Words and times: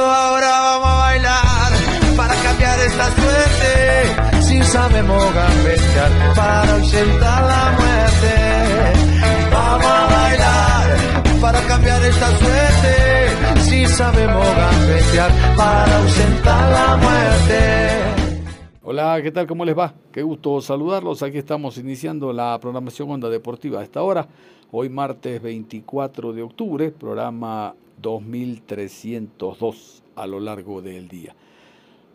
Ahora 0.00 0.48
vamos 0.60 0.88
a 0.88 0.96
bailar 0.98 1.72
para 2.16 2.34
cambiar 2.34 2.78
esta 2.80 3.06
suerte. 3.12 4.42
Si 4.42 4.62
sabemos 4.62 5.34
gambetear 5.34 6.34
para 6.34 6.74
ausentar 6.74 7.42
la 7.44 7.76
muerte. 7.78 8.34
Vamos 9.52 9.86
a 9.86 10.06
bailar 10.06 11.40
para 11.40 11.60
cambiar 11.66 12.02
esta 12.04 12.28
suerte. 12.38 13.60
Si 13.62 13.86
sabemos 13.86 14.46
gambetear 14.56 15.30
para 15.56 15.98
ausentar 15.98 16.72
la 16.72 16.96
muerte. 16.96 18.24
Hola, 18.82 19.20
¿qué 19.22 19.30
tal? 19.30 19.46
¿Cómo 19.46 19.64
les 19.64 19.78
va? 19.78 19.94
Qué 20.12 20.22
gusto 20.22 20.60
saludarlos. 20.60 21.22
Aquí 21.22 21.38
estamos 21.38 21.78
iniciando 21.78 22.32
la 22.32 22.58
programación 22.60 23.10
Onda 23.10 23.30
Deportiva 23.30 23.80
a 23.80 23.82
esta 23.84 24.02
hora. 24.02 24.26
Hoy 24.72 24.88
martes 24.88 25.40
24 25.40 26.32
de 26.32 26.42
octubre, 26.42 26.90
programa 26.90 27.74
2.302 28.04 30.02
a 30.14 30.26
lo 30.26 30.38
largo 30.38 30.82
del 30.82 31.08
día. 31.08 31.34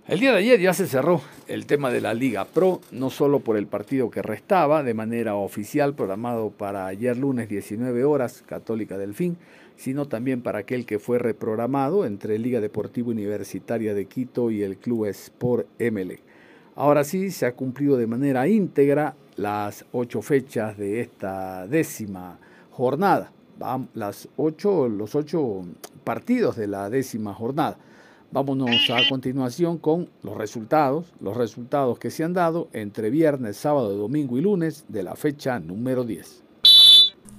El 0.08 0.20
día 0.20 0.32
de 0.32 0.40
ayer 0.40 0.60
ya 0.60 0.74
se 0.74 0.88
cerró 0.88 1.22
el 1.48 1.66
tema 1.66 1.92
de 1.92 2.02
la 2.02 2.14
Liga 2.14 2.46
Pro, 2.46 2.82
no 2.92 3.10
solo 3.10 3.42
por 3.42 3.58
el 3.58 3.68
partido 3.68 4.10
que 4.10 4.22
restaba 4.22 4.82
de 4.82 4.94
manera 4.94 5.36
oficial 5.36 5.94
programado 5.94 6.50
para 6.50 6.88
ayer 6.88 7.16
lunes 7.18 7.48
19 7.48 8.04
horas, 8.06 8.44
Católica 8.46 8.98
del 8.98 9.14
Fin, 9.14 9.38
sino 9.76 10.08
también 10.08 10.42
para 10.42 10.60
aquel 10.60 10.86
que 10.86 10.98
fue 10.98 11.20
reprogramado 11.20 12.06
entre 12.06 12.40
Liga 12.40 12.60
Deportiva 12.60 13.10
Universitaria 13.10 13.94
de 13.94 14.06
Quito 14.06 14.50
y 14.50 14.64
el 14.64 14.78
Club 14.78 15.06
Sport 15.06 15.68
ML. 15.80 16.20
Ahora 16.76 17.04
sí, 17.04 17.30
se 17.30 17.46
ha 17.46 17.54
cumplido 17.54 17.98
de 17.98 18.08
manera 18.08 18.48
íntegra 18.48 19.16
las 19.36 19.86
ocho 19.92 20.22
fechas 20.22 20.78
de 20.78 21.02
esta 21.02 21.68
décima 21.68 22.40
jornada 22.72 23.32
las 23.94 24.28
ocho, 24.38 24.88
los 24.88 25.16
ocho 25.16 25.66
partidos 26.04 26.56
de 26.56 26.68
la 26.68 26.90
décima 26.90 27.34
jornada. 27.34 27.78
Vámonos 28.32 28.70
a 28.92 29.10
continuación 29.10 29.80
con 29.80 30.10
los 30.22 30.38
resultados, 30.38 31.08
los 31.20 31.36
resultados 31.36 31.98
que 31.98 32.12
se 32.12 32.24
han 32.24 32.34
dado 32.34 32.70
entre 32.74 33.10
viernes, 33.10 33.58
sábado, 33.58 33.96
domingo 33.96 34.38
y 34.38 34.42
lunes 34.42 34.86
de 34.88 35.02
la 35.02 35.16
fecha 35.16 35.60
número 35.60 36.04
10. 36.04 36.44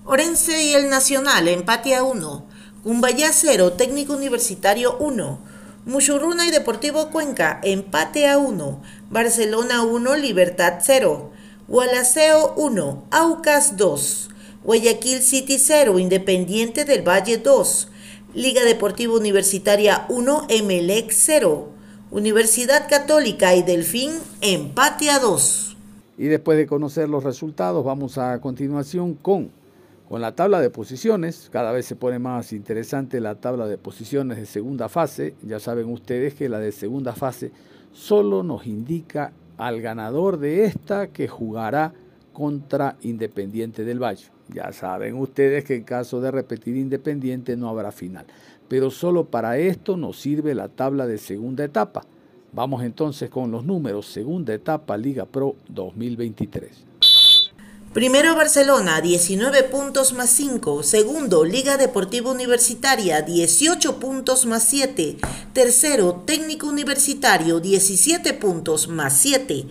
Orense 0.05 0.65
y 0.65 0.75
el 0.75 0.91
Nacional, 0.91 1.47
empate 1.47 1.95
a 1.95 2.03
1. 2.03 2.45
Cumbayá 2.83 3.33
0, 3.33 3.75
Técnico 3.75 4.15
Universitario 4.15 4.97
1. 4.99 5.39
Muchurruna 5.87 6.47
y 6.47 6.51
Deportivo 6.51 7.11
Cuenca, 7.11 7.61
empate 7.63 8.29
a 8.29 8.39
1. 8.39 8.83
Barcelona 9.11 9.83
1, 9.83 10.17
Libertad 10.17 10.81
0. 10.83 11.31
Gualaceo 11.69 12.55
1, 12.57 13.05
Aucas 13.13 13.77
2. 13.77 14.31
Guayaquil 14.63 15.23
City 15.23 15.57
0, 15.59 15.99
Independiente 15.99 16.85
del 16.85 17.07
Valle 17.07 17.39
2, 17.39 17.89
Liga 18.35 18.63
Deportiva 18.63 19.15
Universitaria 19.15 20.05
1, 20.11 20.49
Emelec 20.51 21.13
0, 21.13 21.67
Universidad 22.11 22.87
Católica 22.87 23.55
y 23.55 23.63
Delfín 23.63 24.11
empate 24.43 25.09
a 25.09 25.19
2. 25.19 25.79
Y 26.19 26.25
después 26.27 26.59
de 26.59 26.67
conocer 26.67 27.09
los 27.09 27.25
resultados, 27.25 27.83
vamos 27.83 28.19
a 28.19 28.39
continuación 28.43 29.15
con, 29.15 29.51
con 30.07 30.21
la 30.21 30.35
tabla 30.35 30.61
de 30.61 30.69
posiciones. 30.69 31.49
Cada 31.51 31.73
vez 31.73 31.87
se 31.87 31.97
pone 31.97 32.19
más 32.19 32.53
interesante 32.53 33.19
la 33.19 33.37
tabla 33.37 33.67
de 33.67 33.79
posiciones 33.79 34.37
de 34.37 34.45
segunda 34.45 34.91
fase. 34.91 35.37
Ya 35.43 35.59
saben 35.59 35.91
ustedes 35.91 36.35
que 36.35 36.51
la 36.51 36.59
de 36.59 36.73
segunda 36.73 37.15
fase 37.15 37.51
solo 37.95 38.43
nos 38.43 38.67
indica 38.67 39.33
al 39.57 39.81
ganador 39.81 40.39
de 40.39 40.67
esta 40.67 41.07
que 41.07 41.29
jugará 41.29 41.95
contra 42.35 42.99
Independiente 43.01 43.85
del 43.85 44.03
Valle. 44.03 44.27
Ya 44.53 44.73
saben 44.73 45.17
ustedes 45.17 45.65
que 45.65 45.77
en 45.77 45.85
caso 45.85 46.21
de 46.21 46.31
repetir 46.31 46.77
Independiente 46.77 47.57
no 47.57 47.69
habrá 47.69 47.93
final. 47.93 48.27
Pero 48.69 48.91
solo 48.91 49.25
para 49.25 49.59
esto 49.59 49.97
nos 49.97 50.21
sirve 50.21 50.55
la 50.55 50.69
tabla 50.69 51.07
de 51.07 51.19
segunda 51.19 51.65
etapa. 51.65 52.05
Vamos 52.53 52.83
entonces 52.83 53.31
con 53.31 53.51
los 53.51 53.65
números. 53.65 54.07
Segunda 54.07 54.53
etapa 54.55 54.97
Liga 54.97 55.25
Pro 55.25 55.57
2023. 55.69 56.91
Primero 57.93 58.37
Barcelona, 58.37 59.01
19 59.01 59.65
puntos 59.65 60.13
más 60.13 60.31
5. 60.31 60.85
Segundo, 60.85 61.45
Liga 61.45 61.77
Deportiva 61.77 62.31
Universitaria, 62.31 63.23
18 63.23 63.99
puntos 63.99 64.47
más 64.47 64.63
7. 64.63 65.17
Tercero, 65.53 66.23
Técnico 66.25 66.69
Universitario, 66.69 67.59
17 67.59 68.33
puntos 68.35 68.87
más 68.87 69.17
7. 69.17 69.67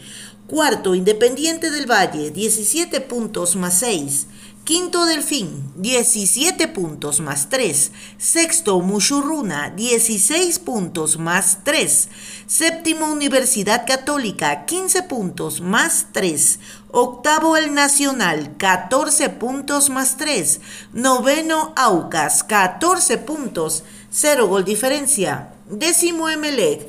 Cuarto, 0.47 0.95
Independiente 0.95 1.72
del 1.72 1.89
Valle, 1.89 2.31
17 2.31 3.00
puntos 3.00 3.56
más 3.56 3.79
6. 3.79 4.28
Quinto 4.69 5.07
Delfín, 5.07 5.74
17 5.78 6.68
puntos 6.68 7.22
más 7.22 7.50
3. 7.50 7.91
Sexto 8.19 8.80
Muchurruna, 8.81 9.72
16 9.72 10.59
puntos 10.59 11.18
más 11.18 11.63
3. 11.63 12.07
Séptimo 12.46 13.07
Universidad 13.07 13.88
Católica, 13.88 14.66
15 14.66 15.02
puntos 15.02 15.59
más 15.62 16.09
3. 16.12 16.59
Octavo 16.91 17.57
El 17.57 17.74
Nacional, 17.74 18.57
14 18.57 19.30
puntos 19.30 19.90
más 19.90 20.18
3. 20.18 20.62
Noveno 20.94 21.74
Aucas, 21.75 22.44
14 22.44 23.18
puntos, 23.18 23.84
0 24.12 24.47
gol 24.50 24.66
diferencia. 24.66 25.51
Décimo 25.68 26.30
Emelec, 26.30 26.88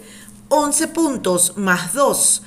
11 0.50 0.88
puntos 0.88 1.54
más 1.56 1.94
2. 1.94 2.42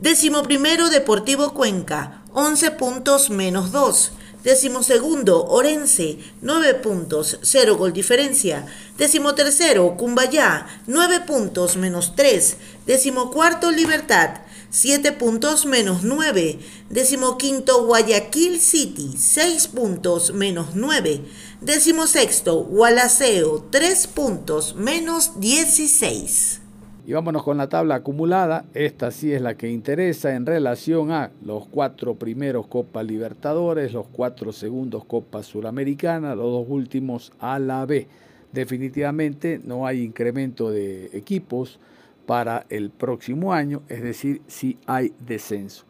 Décimo 0.00 0.42
primero 0.42 0.90
Deportivo 0.90 1.54
Cuenca, 1.54 2.24
11 2.32 2.72
puntos 2.72 3.30
menos 3.30 3.70
2. 3.70 4.14
Décimo 4.42 4.82
segundo, 4.82 5.46
Orense, 5.46 6.18
9 6.40 6.74
puntos, 6.74 7.38
0 7.42 7.76
gol 7.76 7.92
diferencia. 7.92 8.66
Décimo 8.98 9.34
tercero, 9.34 9.96
Cumbayá, 9.96 10.66
9 10.88 11.20
puntos 11.20 11.76
menos 11.76 12.16
3. 12.16 12.56
Décimo 12.84 13.30
cuarto, 13.30 13.70
Libertad, 13.70 14.40
7 14.70 15.12
puntos 15.12 15.64
menos 15.64 16.02
9. 16.02 16.58
Décimo 16.90 17.38
quinto, 17.38 17.84
Guayaquil 17.86 18.58
City, 18.60 19.16
6 19.16 19.68
puntos 19.68 20.32
menos 20.32 20.74
9. 20.74 21.20
Décimo 21.60 22.08
sexto, 22.08 22.64
Gualaceo, 22.64 23.68
3 23.70 24.06
puntos 24.08 24.74
menos 24.74 25.38
16. 25.38 26.61
Y 27.04 27.14
vámonos 27.14 27.42
con 27.42 27.56
la 27.56 27.68
tabla 27.68 27.96
acumulada. 27.96 28.64
Esta 28.74 29.10
sí 29.10 29.32
es 29.32 29.42
la 29.42 29.56
que 29.56 29.68
interesa 29.68 30.34
en 30.36 30.46
relación 30.46 31.10
a 31.10 31.30
los 31.44 31.66
cuatro 31.66 32.14
primeros 32.14 32.68
Copa 32.68 33.02
Libertadores, 33.02 33.92
los 33.92 34.06
cuatro 34.06 34.52
segundos 34.52 35.04
Copa 35.04 35.42
Suramericana, 35.42 36.36
los 36.36 36.46
dos 36.46 36.66
últimos 36.68 37.32
a 37.40 37.58
la 37.58 37.84
B. 37.86 38.06
Definitivamente 38.52 39.60
no 39.64 39.84
hay 39.84 40.02
incremento 40.02 40.70
de 40.70 41.06
equipos 41.12 41.80
para 42.24 42.66
el 42.68 42.90
próximo 42.90 43.52
año, 43.52 43.82
es 43.88 44.02
decir, 44.02 44.42
sí 44.46 44.78
hay 44.86 45.12
descenso. 45.26 45.84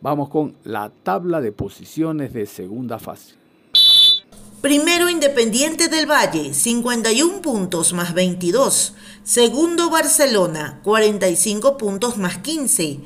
Vamos 0.00 0.28
con 0.28 0.54
la 0.64 0.90
tabla 1.04 1.40
de 1.40 1.52
posiciones 1.52 2.32
de 2.32 2.46
segunda 2.46 2.98
fase. 2.98 3.45
Primero 4.62 5.10
Independiente 5.10 5.88
del 5.88 6.10
Valle, 6.10 6.54
51 6.54 7.42
puntos 7.42 7.92
más 7.92 8.14
22. 8.14 8.94
Segundo 9.22 9.90
Barcelona, 9.90 10.80
45 10.82 11.76
puntos 11.76 12.16
más 12.16 12.38
15. 12.38 13.00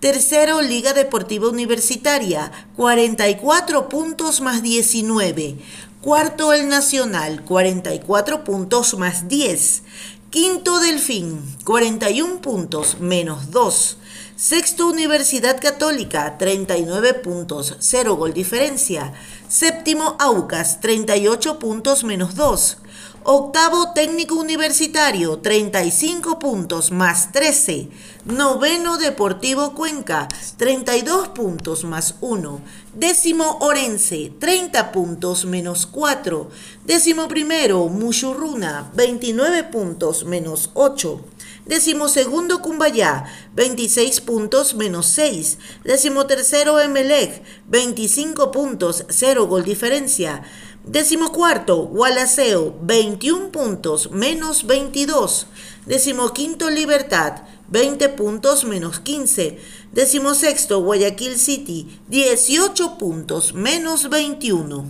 Tercero 0.00 0.60
Liga 0.60 0.92
Deportiva 0.94 1.48
Universitaria, 1.48 2.50
44 2.74 3.88
puntos 3.88 4.40
más 4.40 4.62
19. 4.62 5.56
Cuarto 6.02 6.52
El 6.52 6.68
Nacional, 6.68 7.44
44 7.44 8.44
puntos 8.44 8.98
más 8.98 9.28
10. 9.28 9.84
Quinto 10.30 10.80
Delfín, 10.80 11.40
41 11.64 12.40
puntos 12.40 12.98
menos 12.98 13.52
2. 13.52 13.96
Sexto, 14.36 14.88
Universidad 14.88 15.58
Católica, 15.62 16.36
39 16.36 17.14
puntos, 17.14 17.76
0 17.78 18.16
gol 18.16 18.34
diferencia. 18.34 19.14
Séptimo, 19.48 20.16
Aucas, 20.18 20.80
38 20.80 21.60
puntos 21.60 22.02
menos 22.02 22.34
2. 22.34 22.78
Octavo 23.22 23.92
técnico 23.92 24.34
universitario, 24.34 25.38
35 25.38 26.40
puntos 26.40 26.90
más 26.90 27.30
13. 27.30 27.88
Noveno 28.24 28.98
Deportivo 28.98 29.72
Cuenca, 29.74 30.26
32 30.56 31.28
puntos 31.28 31.84
más 31.84 32.16
1. 32.20 32.60
Décimo 32.94 33.58
Orense, 33.60 34.32
30 34.38 34.90
puntos 34.90 35.44
menos 35.44 35.86
4. 35.86 36.50
Décimo 36.84 37.28
primero 37.28 37.88
Muchurruna, 37.88 38.90
29 38.94 39.62
puntos 39.64 40.24
menos 40.24 40.70
8. 40.74 41.20
Décimo 41.66 42.08
segundo 42.08 42.62
Cumbayá, 42.62 43.24
26 43.54 44.20
puntos 44.20 44.74
menos 44.74 45.06
6. 45.06 45.58
Décimo 45.82 46.24
tercero 46.24 46.78
Emelec, 46.78 47.42
25 47.66 48.52
puntos, 48.52 49.04
0 49.08 49.48
gol 49.48 49.64
diferencia. 49.64 50.44
Décimo 50.84 51.32
cuarto, 51.32 51.88
Gualaceo, 51.88 52.78
21 52.82 53.50
puntos, 53.50 54.12
menos 54.12 54.64
22. 54.64 55.48
Décimo 55.86 56.32
quinto, 56.32 56.70
Libertad, 56.70 57.42
20 57.68 58.10
puntos, 58.10 58.64
menos 58.64 59.00
15. 59.00 59.58
Décimo 59.92 60.34
sexto, 60.34 60.80
Guayaquil 60.80 61.36
City, 61.36 62.00
18 62.06 62.96
puntos, 62.96 63.52
menos 63.54 64.08
21. 64.08 64.86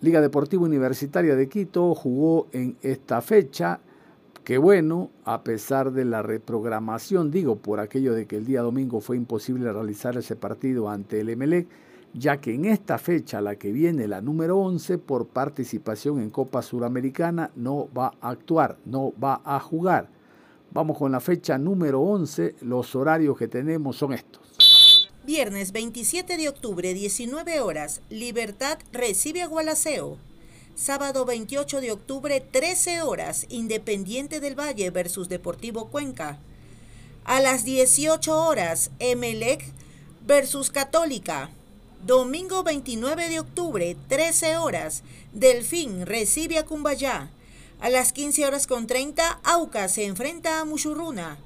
Liga 0.00 0.22
Deportiva 0.22 0.62
Universitaria 0.64 1.36
de 1.36 1.50
Quito 1.50 1.94
jugó 1.94 2.48
en 2.52 2.78
esta 2.80 3.20
fecha. 3.20 3.80
Qué 4.44 4.58
bueno, 4.58 5.10
a 5.24 5.42
pesar 5.42 5.92
de 5.92 6.04
la 6.04 6.22
reprogramación, 6.22 7.30
digo, 7.30 7.56
por 7.56 7.80
aquello 7.80 8.12
de 8.12 8.26
que 8.26 8.36
el 8.36 8.44
día 8.44 8.60
domingo 8.60 9.00
fue 9.00 9.16
imposible 9.16 9.72
realizar 9.72 10.16
ese 10.18 10.36
partido 10.36 10.90
ante 10.90 11.20
el 11.20 11.30
Emelec 11.30 11.66
ya 12.14 12.40
que 12.40 12.54
en 12.54 12.64
esta 12.64 12.98
fecha, 12.98 13.40
la 13.40 13.56
que 13.56 13.72
viene, 13.72 14.06
la 14.06 14.20
número 14.20 14.58
11, 14.58 14.98
por 14.98 15.26
participación 15.26 16.20
en 16.20 16.30
Copa 16.30 16.62
Suramericana, 16.62 17.50
no 17.56 17.88
va 17.96 18.12
a 18.20 18.30
actuar, 18.30 18.78
no 18.84 19.12
va 19.22 19.42
a 19.44 19.58
jugar. 19.58 20.08
Vamos 20.70 20.96
con 20.96 21.10
la 21.12 21.20
fecha 21.20 21.58
número 21.58 22.00
11, 22.00 22.56
los 22.62 22.94
horarios 22.94 23.36
que 23.36 23.48
tenemos 23.48 23.96
son 23.96 24.12
estos. 24.12 25.10
Viernes 25.26 25.72
27 25.72 26.36
de 26.36 26.48
octubre, 26.48 26.94
19 26.94 27.60
horas, 27.60 28.02
Libertad 28.10 28.78
recibe 28.92 29.42
a 29.42 29.48
Gualaceo. 29.48 30.18
Sábado 30.76 31.24
28 31.24 31.80
de 31.80 31.92
octubre, 31.92 32.40
13 32.40 33.02
horas, 33.02 33.46
Independiente 33.48 34.40
del 34.40 34.58
Valle 34.58 34.90
versus 34.90 35.28
Deportivo 35.28 35.88
Cuenca. 35.88 36.40
A 37.24 37.38
las 37.38 37.64
18 37.64 38.36
horas, 38.36 38.90
Emelec 38.98 39.64
versus 40.26 40.70
Católica. 40.70 41.50
Domingo 42.04 42.64
29 42.64 43.28
de 43.28 43.38
octubre, 43.38 43.96
13 44.08 44.56
horas, 44.56 45.04
Delfín 45.32 46.06
recibe 46.06 46.58
a 46.58 46.64
Cumbayá. 46.64 47.30
A 47.78 47.88
las 47.88 48.12
15 48.12 48.44
horas 48.44 48.66
con 48.66 48.88
30, 48.88 49.40
Auca 49.44 49.88
se 49.88 50.06
enfrenta 50.06 50.58
a 50.58 50.64
Muchurruna. 50.64 51.38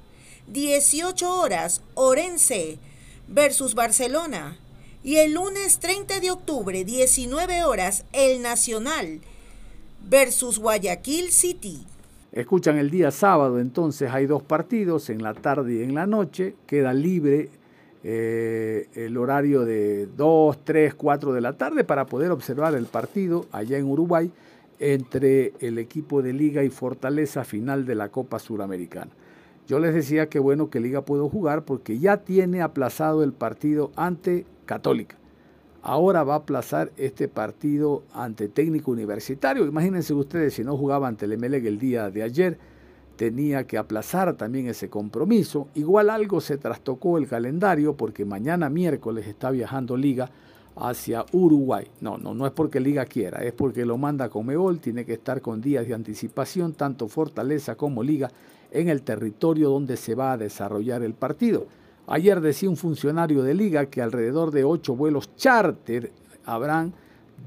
18 0.47 1.39
horas, 1.39 1.81
Orense 1.93 2.79
versus 3.27 3.75
Barcelona. 3.75 4.57
Y 5.01 5.15
el 5.15 5.33
lunes 5.33 5.79
30 5.79 6.19
de 6.19 6.29
octubre, 6.29 6.83
19 6.83 7.63
horas, 7.63 8.05
El 8.11 8.41
Nacional 8.41 9.21
versus 10.09 10.59
Guayaquil 10.59 11.31
City. 11.31 11.85
Escuchan 12.33 12.77
el 12.77 12.89
día 12.89 13.09
sábado, 13.09 13.59
entonces 13.59 14.11
hay 14.11 14.25
dos 14.25 14.43
partidos, 14.43 15.09
en 15.09 15.23
la 15.23 15.33
tarde 15.33 15.75
y 15.75 15.83
en 15.83 15.95
la 15.95 16.05
noche. 16.05 16.55
Queda 16.67 16.93
libre 16.93 17.49
eh, 18.03 18.89
el 18.93 19.15
horario 19.15 19.63
de 19.63 20.05
2, 20.17 20.65
3, 20.65 20.93
4 20.95 21.31
de 21.33 21.41
la 21.41 21.53
tarde 21.53 21.85
para 21.85 22.05
poder 22.05 22.31
observar 22.31 22.75
el 22.75 22.85
partido 22.85 23.45
allá 23.53 23.77
en 23.77 23.85
Uruguay 23.85 24.29
entre 24.79 25.53
el 25.61 25.77
equipo 25.77 26.21
de 26.21 26.33
Liga 26.33 26.61
y 26.63 26.69
Fortaleza 26.69 27.45
final 27.45 27.85
de 27.85 27.95
la 27.95 28.09
Copa 28.09 28.37
Suramericana. 28.37 29.11
Yo 29.65 29.79
les 29.79 29.93
decía 29.93 30.27
que 30.27 30.39
bueno 30.39 30.69
que 30.69 30.81
Liga 30.81 31.05
pudo 31.05 31.29
jugar 31.29 31.63
porque 31.63 31.99
ya 31.99 32.17
tiene 32.17 32.61
aplazado 32.61 33.23
el 33.23 33.31
partido 33.33 33.91
ante 33.95 34.45
Católica. 34.69 35.15
Ahora 35.81 36.23
va 36.23 36.35
a 36.35 36.37
aplazar 36.37 36.91
este 36.95 37.27
partido 37.27 38.03
ante 38.13 38.49
Técnico 38.49 38.91
Universitario. 38.91 39.65
Imagínense 39.65 40.13
ustedes 40.13 40.53
si 40.53 40.63
no 40.63 40.77
jugaba 40.77 41.07
ante 41.07 41.25
el 41.25 41.39
MLEG 41.39 41.65
el 41.65 41.79
día 41.79 42.11
de 42.11 42.21
ayer 42.21 42.59
tenía 43.15 43.65
que 43.65 43.79
aplazar 43.79 44.35
también 44.35 44.67
ese 44.67 44.87
compromiso. 44.87 45.69
Igual 45.73 46.11
algo 46.11 46.39
se 46.39 46.59
trastocó 46.59 47.17
el 47.17 47.27
calendario 47.27 47.97
porque 47.97 48.25
mañana 48.25 48.69
miércoles 48.69 49.25
está 49.25 49.49
viajando 49.49 49.97
Liga 49.97 50.29
hacia 50.75 51.25
Uruguay. 51.31 51.87
No, 51.99 52.19
no, 52.19 52.35
no 52.35 52.45
es 52.45 52.51
porque 52.51 52.79
Liga 52.79 53.05
quiera, 53.05 53.39
es 53.39 53.53
porque 53.53 53.87
lo 53.87 53.97
manda 53.97 54.29
Comebol, 54.29 54.79
tiene 54.79 55.03
que 55.03 55.13
estar 55.13 55.41
con 55.41 55.61
días 55.61 55.87
de 55.87 55.95
anticipación, 55.95 56.73
tanto 56.73 57.07
Fortaleza 57.07 57.73
como 57.75 58.03
Liga, 58.03 58.29
en 58.69 58.87
el 58.87 59.01
territorio 59.01 59.71
donde 59.71 59.97
se 59.97 60.13
va 60.13 60.33
a 60.33 60.37
desarrollar 60.37 61.01
el 61.01 61.15
partido. 61.15 61.65
Ayer 62.11 62.41
decía 62.41 62.67
un 62.67 62.75
funcionario 62.75 63.43
de 63.43 63.53
Liga 63.53 63.85
que 63.85 64.01
alrededor 64.01 64.49
de 64.49 64.63
ocho 64.63 64.95
vuelos 64.95 65.35
charter 65.35 66.11
habrán 66.43 66.91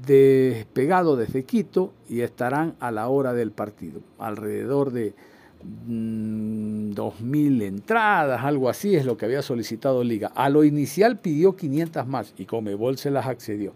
despegado 0.07 1.17
desde 1.17 1.43
Quito 1.43 1.91
y 2.07 2.21
estarán 2.21 2.75
a 2.79 2.89
la 2.89 3.09
hora 3.09 3.33
del 3.33 3.51
partido. 3.51 3.99
Alrededor 4.19 4.93
de 4.93 5.13
2.000 5.85 6.95
mm, 7.21 7.61
entradas, 7.61 8.41
algo 8.41 8.69
así 8.69 8.95
es 8.95 9.05
lo 9.05 9.17
que 9.17 9.25
había 9.25 9.41
solicitado 9.41 10.01
Liga. 10.01 10.31
A 10.33 10.47
lo 10.49 10.63
inicial 10.63 11.19
pidió 11.19 11.57
500 11.57 12.07
más 12.07 12.33
y 12.37 12.45
Comebol 12.45 12.97
se 12.97 13.11
las 13.11 13.27
accedió. 13.27 13.73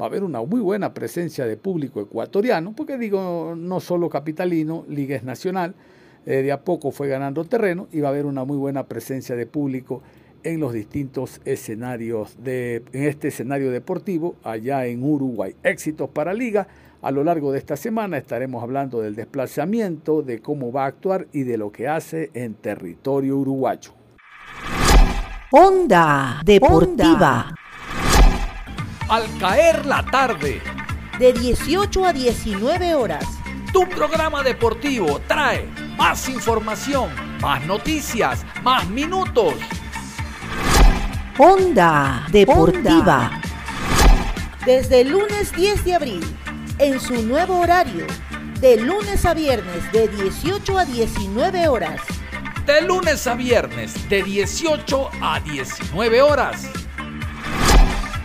Va 0.00 0.06
a 0.06 0.08
haber 0.08 0.24
una 0.24 0.40
muy 0.40 0.60
buena 0.60 0.94
presencia 0.94 1.44
de 1.44 1.58
público 1.58 2.00
ecuatoriano, 2.00 2.72
porque 2.74 2.96
digo, 2.96 3.54
no 3.58 3.78
solo 3.80 4.08
capitalino, 4.08 4.86
Liga 4.88 5.16
es 5.16 5.22
nacional, 5.22 5.74
eh, 6.24 6.42
de 6.42 6.50
a 6.50 6.62
poco 6.62 6.92
fue 6.92 7.08
ganando 7.08 7.44
terreno 7.44 7.88
y 7.92 8.00
va 8.00 8.08
a 8.08 8.10
haber 8.12 8.24
una 8.24 8.44
muy 8.44 8.56
buena 8.56 8.86
presencia 8.86 9.36
de 9.36 9.44
público 9.44 10.02
en 10.44 10.60
los 10.60 10.72
distintos 10.72 11.40
escenarios, 11.44 12.36
de, 12.42 12.82
en 12.92 13.04
este 13.04 13.28
escenario 13.28 13.70
deportivo 13.70 14.36
allá 14.42 14.86
en 14.86 15.02
Uruguay. 15.02 15.54
Éxitos 15.62 16.10
para 16.10 16.34
Liga 16.34 16.68
a 17.02 17.10
lo 17.10 17.24
largo 17.24 17.50
de 17.50 17.58
esta 17.58 17.76
semana 17.76 18.18
estaremos 18.18 18.62
hablando 18.62 19.00
del 19.00 19.14
desplazamiento, 19.14 20.20
de 20.20 20.42
cómo 20.42 20.70
va 20.70 20.84
a 20.84 20.88
actuar 20.88 21.28
y 21.32 21.44
de 21.44 21.56
lo 21.56 21.72
que 21.72 21.88
hace 21.88 22.30
en 22.34 22.54
territorio 22.54 23.38
uruguayo. 23.38 23.92
Onda 25.50 26.42
Deportiva. 26.44 27.54
Al 29.08 29.24
caer 29.38 29.86
la 29.86 30.04
tarde. 30.04 30.60
De 31.18 31.32
18 31.32 32.04
a 32.04 32.12
19 32.12 32.94
horas. 32.94 33.24
Tu 33.72 33.88
programa 33.88 34.42
deportivo 34.42 35.20
trae 35.26 35.66
más 35.96 36.28
información, 36.28 37.08
más 37.40 37.64
noticias, 37.66 38.44
más 38.62 38.88
minutos. 38.90 39.54
Onda 41.38 42.26
Deportiva. 42.30 43.40
Desde 44.66 45.00
el 45.00 45.10
lunes 45.10 45.52
10 45.52 45.84
de 45.84 45.94
abril 45.94 46.36
en 46.78 47.00
su 47.00 47.22
nuevo 47.22 47.60
horario, 47.60 48.06
de 48.60 48.76
lunes 48.76 49.24
a 49.24 49.32
viernes 49.32 49.90
de 49.92 50.08
18 50.08 50.78
a 50.78 50.84
19 50.84 51.68
horas. 51.68 52.00
De 52.66 52.82
lunes 52.82 53.26
a 53.26 53.34
viernes 53.34 54.08
de 54.08 54.22
18 54.22 55.10
a 55.22 55.40
19 55.40 56.22
horas. 56.22 56.68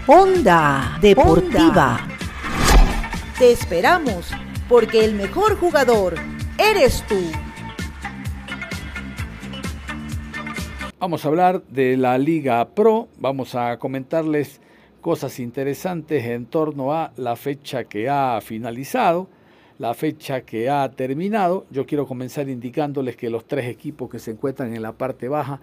Onda 0.08 0.98
Deportiva. 1.00 2.06
Te 3.40 3.52
esperamos 3.52 4.32
porque 4.68 5.06
el 5.06 5.16
mejor 5.16 5.58
jugador 5.58 6.16
eres 6.58 7.04
tú. 7.08 7.32
Vamos 11.06 11.24
a 11.24 11.28
hablar 11.28 11.62
de 11.68 11.98
la 11.98 12.18
Liga 12.18 12.68
Pro, 12.70 13.08
vamos 13.20 13.54
a 13.54 13.78
comentarles 13.78 14.60
cosas 15.02 15.40
interesantes 15.40 16.26
en 16.26 16.48
torno 16.48 16.94
a 16.94 17.12
la 17.16 17.36
fecha 17.36 17.84
que 17.84 18.10
ha 18.10 18.42
finalizado, 18.42 19.28
la 19.78 19.94
fecha 19.94 20.42
que 20.42 20.68
ha 20.68 20.90
terminado. 20.90 21.68
Yo 21.70 21.86
quiero 21.86 22.08
comenzar 22.08 22.50
indicándoles 22.50 23.16
que 23.18 23.30
los 23.30 23.46
tres 23.46 23.68
equipos 23.68 24.10
que 24.10 24.18
se 24.18 24.32
encuentran 24.32 24.74
en 24.74 24.82
la 24.82 24.94
parte 24.94 25.28
baja, 25.28 25.60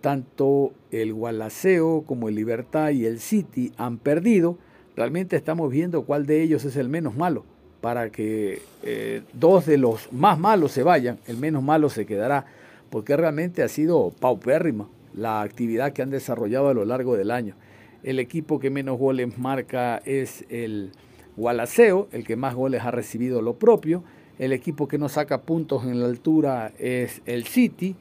tanto 0.00 0.72
el 0.92 1.12
Gualaceo 1.12 2.04
como 2.06 2.28
el 2.28 2.36
Libertad 2.36 2.90
y 2.90 3.04
el 3.04 3.18
City 3.18 3.72
han 3.76 3.98
perdido. 3.98 4.58
Realmente 4.94 5.34
estamos 5.34 5.72
viendo 5.72 6.04
cuál 6.04 6.24
de 6.24 6.40
ellos 6.40 6.64
es 6.64 6.76
el 6.76 6.88
menos 6.88 7.16
malo 7.16 7.44
para 7.80 8.10
que 8.10 8.62
eh, 8.84 9.22
dos 9.32 9.66
de 9.66 9.76
los 9.76 10.12
más 10.12 10.38
malos 10.38 10.70
se 10.70 10.84
vayan, 10.84 11.18
el 11.26 11.36
menos 11.36 11.64
malo 11.64 11.90
se 11.90 12.06
quedará, 12.06 12.46
porque 12.94 13.16
realmente 13.16 13.64
ha 13.64 13.68
sido 13.68 14.12
paupérrima 14.20 14.88
la 15.16 15.42
actividad 15.42 15.92
que 15.92 16.02
han 16.02 16.10
desarrollado 16.10 16.68
a 16.68 16.74
lo 16.74 16.84
largo 16.84 17.16
del 17.16 17.32
año. 17.32 17.56
El 18.04 18.20
equipo 18.20 18.60
que 18.60 18.70
menos 18.70 19.00
goles 19.00 19.36
marca 19.36 20.00
es 20.04 20.44
el 20.48 20.92
Gualaceo, 21.36 22.06
el 22.12 22.24
que 22.24 22.36
más 22.36 22.54
goles 22.54 22.82
ha 22.82 22.92
recibido 22.92 23.42
lo 23.42 23.54
propio. 23.54 24.04
El 24.38 24.52
equipo 24.52 24.86
que 24.86 24.96
no 24.96 25.08
saca 25.08 25.42
puntos 25.42 25.82
en 25.82 25.98
la 25.98 26.06
altura 26.06 26.70
es 26.78 27.20
el 27.26 27.46
City, 27.46 27.96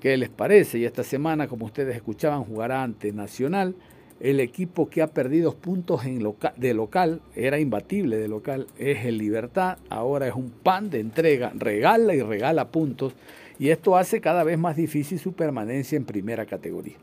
¿Qué 0.00 0.16
les 0.16 0.30
parece? 0.30 0.78
Y 0.78 0.86
esta 0.86 1.02
semana, 1.02 1.46
como 1.46 1.66
ustedes 1.66 1.94
escuchaban, 1.94 2.44
jugará 2.44 2.82
ante 2.82 3.12
Nacional. 3.12 3.74
El 4.20 4.40
equipo 4.40 4.88
que 4.88 5.02
ha 5.02 5.08
perdido 5.08 5.54
puntos 5.54 6.06
en 6.06 6.18
de 6.56 6.74
local, 6.74 7.20
era 7.34 7.58
imbatible 7.58 8.16
de 8.16 8.28
local, 8.28 8.68
es 8.78 9.04
el 9.04 9.18
Libertad. 9.18 9.76
Ahora 9.90 10.26
es 10.28 10.34
un 10.34 10.48
pan 10.48 10.88
de 10.88 11.00
entrega, 11.00 11.52
regala 11.54 12.14
y 12.14 12.22
regala 12.22 12.68
puntos. 12.68 13.14
Y 13.58 13.70
esto 13.70 13.96
hace 13.96 14.20
cada 14.20 14.44
vez 14.44 14.58
más 14.58 14.76
difícil 14.76 15.18
su 15.18 15.32
permanencia 15.32 15.96
en 15.96 16.04
primera 16.04 16.46
categoría. 16.46 16.96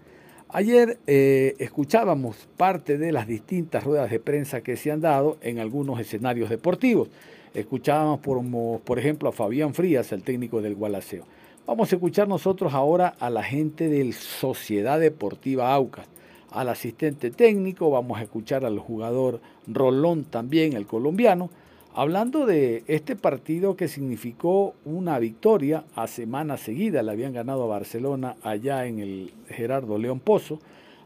Ayer 0.50 1.00
eh, 1.08 1.56
escuchábamos 1.60 2.50
parte 2.58 2.98
de 2.98 3.14
las 3.14 3.26
distintas 3.26 3.86
ruedas 3.86 4.12
de 4.12 4.20
prensa 4.20 4.62
que 4.62 4.76
se 4.76 4.92
han 4.92 5.00
dado 5.00 5.38
en 5.42 5.60
algunos 5.60 5.98
escenarios 6.00 6.50
deportivos. 6.50 7.10
Escuchábamos, 7.54 8.20
por, 8.20 9.00
ejemplo, 9.00 9.30
a 9.30 9.32
Fabián 9.32 9.74
Frías, 9.74 10.12
el 10.12 10.24
técnico 10.24 10.62
del 10.62 10.76
Gualaceo. 10.76 11.24
Vamos 11.66 11.92
a 11.92 11.96
escuchar 11.96 12.28
nosotros 12.28 12.74
ahora 12.74 13.16
a 13.20 13.30
la 13.30 13.44
gente 13.44 13.88
del 13.88 14.14
Sociedad 14.14 15.00
Deportiva 15.00 15.74
Aucas, 15.74 16.08
al 16.50 16.68
asistente 16.68 17.32
técnico, 17.32 17.90
vamos 17.90 18.20
a 18.20 18.24
escuchar 18.24 18.66
al 18.66 18.78
jugador 18.78 19.40
Rolón 19.68 20.26
también, 20.26 20.74
el 20.74 20.86
colombiano, 20.86 21.50
hablando 21.94 22.46
de 22.46 22.84
este 22.88 23.16
partido 23.16 23.76
que 23.76 23.88
significó 23.88 24.76
una 24.86 25.20
victoria 25.20 25.84
a 25.96 26.08
semana 26.08 26.58
seguida, 26.58 27.04
le 27.04 27.12
habían 27.12 27.34
ganado 27.34 27.64
a 27.64 27.68
Barcelona 27.68 28.36
allá 28.44 28.86
en 28.86 29.00
el 29.00 29.34
Gerardo 29.48 29.98
León 29.98 30.20
Pozo, 30.20 30.60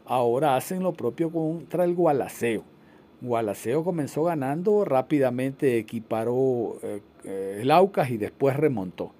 ahora 0.04 0.56
hacen 0.56 0.82
lo 0.82 0.92
propio 0.92 1.30
contra 1.30 1.84
el 1.84 1.94
Gualaceo. 1.94 2.64
Gualaceo 3.20 3.82
comenzó 3.82 4.24
ganando, 4.24 4.84
rápidamente 4.84 5.78
equiparó 5.78 6.78
eh, 6.82 7.00
eh, 7.24 7.58
el 7.62 7.70
Aucas 7.70 8.10
y 8.10 8.18
después 8.18 8.56
remontó. 8.56 9.12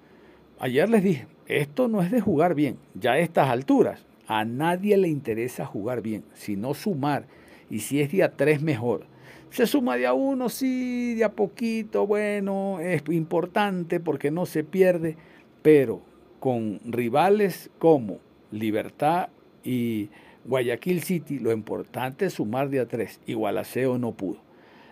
Ayer 0.59 0.89
les 0.89 1.03
dije, 1.03 1.27
esto 1.47 1.87
no 1.87 2.01
es 2.01 2.11
de 2.11 2.21
jugar 2.21 2.55
bien, 2.55 2.77
ya 2.93 3.13
a 3.13 3.19
estas 3.19 3.49
alturas. 3.49 4.05
A 4.27 4.43
nadie 4.43 4.97
le 4.97 5.07
interesa 5.07 5.65
jugar 5.65 6.01
bien, 6.01 6.23
sino 6.33 6.73
sumar. 6.73 7.25
Y 7.69 7.79
si 7.79 8.01
es 8.01 8.11
día 8.11 8.35
tres, 8.35 8.61
mejor. 8.61 9.05
Se 9.49 9.65
suma 9.65 9.97
de 9.97 10.05
a 10.05 10.13
uno, 10.13 10.49
sí, 10.49 11.15
de 11.15 11.23
a 11.23 11.31
poquito, 11.31 12.05
bueno, 12.05 12.79
es 12.79 13.03
importante 13.09 13.99
porque 13.99 14.29
no 14.29 14.45
se 14.45 14.63
pierde, 14.63 15.17
pero 15.61 16.01
con 16.39 16.79
rivales 16.85 17.69
como 17.79 18.19
Libertad 18.51 19.29
y 19.63 20.09
Guayaquil 20.45 21.01
City, 21.01 21.39
lo 21.39 21.51
importante 21.51 22.25
es 22.25 22.33
sumar 22.33 22.69
de 22.69 22.79
a 22.79 22.87
tres. 22.87 23.19
Igual 23.25 23.57
Aseo 23.57 23.97
no 23.97 24.13
pudo. 24.13 24.39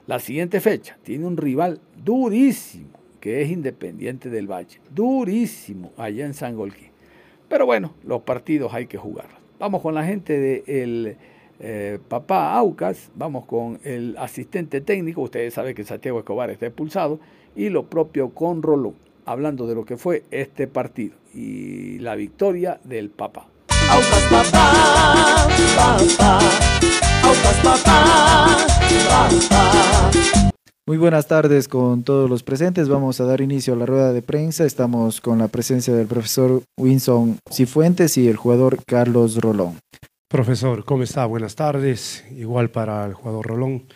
La 0.08 0.20
siguiente 0.20 0.60
fecha 0.60 0.98
tiene 1.04 1.26
un 1.26 1.38
rival 1.38 1.80
durísimo, 2.04 3.00
que 3.20 3.42
es 3.42 3.50
Independiente 3.50 4.30
del 4.30 4.52
Valle. 4.52 4.80
Durísimo 4.94 5.92
allá 5.98 6.26
en 6.26 6.34
Sangolquí. 6.34 6.88
Pero 7.48 7.66
bueno, 7.66 7.94
los 8.04 8.22
partidos 8.22 8.74
hay 8.74 8.88
que 8.88 8.98
jugarlos. 8.98 9.40
Vamos 9.60 9.82
con 9.82 9.96
la 9.96 10.04
gente 10.04 10.38
del 10.38 11.18
eh, 11.60 12.00
papá 12.08 12.54
Aucas, 12.56 13.10
vamos 13.16 13.46
con 13.46 13.80
el 13.84 14.16
asistente 14.18 14.82
técnico, 14.82 15.22
ustedes 15.22 15.54
saben 15.54 15.76
que 15.76 15.84
Santiago 15.84 16.20
Escobar 16.20 16.50
está 16.50 16.66
expulsado, 16.66 17.20
y 17.56 17.70
lo 17.70 17.86
propio 17.86 18.30
con 18.30 18.62
Rolón, 18.62 18.96
hablando 19.26 19.68
de 19.68 19.76
lo 19.76 19.86
que 19.86 19.98
fue 19.98 20.24
este 20.32 20.68
partido 20.68 21.16
y 21.34 22.00
la 22.00 22.16
victoria 22.16 22.80
del 22.84 23.10
papá. 23.10 23.48
Aucas 23.90 24.24
papá, 24.30 25.48
papá, 25.76 26.40
Aucas 27.24 27.58
papá, 27.64 28.58
papá. 29.10 29.76
Muy 30.88 30.98
buenas 30.98 31.26
tardes 31.26 31.68
con 31.68 32.04
todos 32.04 32.30
los 32.30 32.44
presentes. 32.44 32.90
Vamos 32.90 33.20
a 33.20 33.26
dar 33.26 33.42
inicio 33.42 33.74
a 33.74 33.78
la 33.78 33.88
rueda 33.88 34.14
de 34.14 34.22
prensa. 34.22 34.66
Estamos 34.66 35.20
con 35.20 35.40
la 35.40 35.48
presencia 35.48 35.96
del 35.96 36.06
profesor 36.06 36.62
Winson 36.78 37.40
Cifuentes 37.52 38.20
y 38.20 38.28
el 38.28 38.36
jugador 38.36 38.78
Carlos 38.86 39.38
Rolón. 39.38 39.80
Profesor, 40.36 40.84
¿cómo 40.84 41.04
está? 41.04 41.26
Buenas 41.26 41.56
tardes. 41.56 42.26
Igual 42.30 42.70
para 42.70 43.06
el 43.06 43.14
jugador 43.14 43.48
Rolón. 43.48 43.88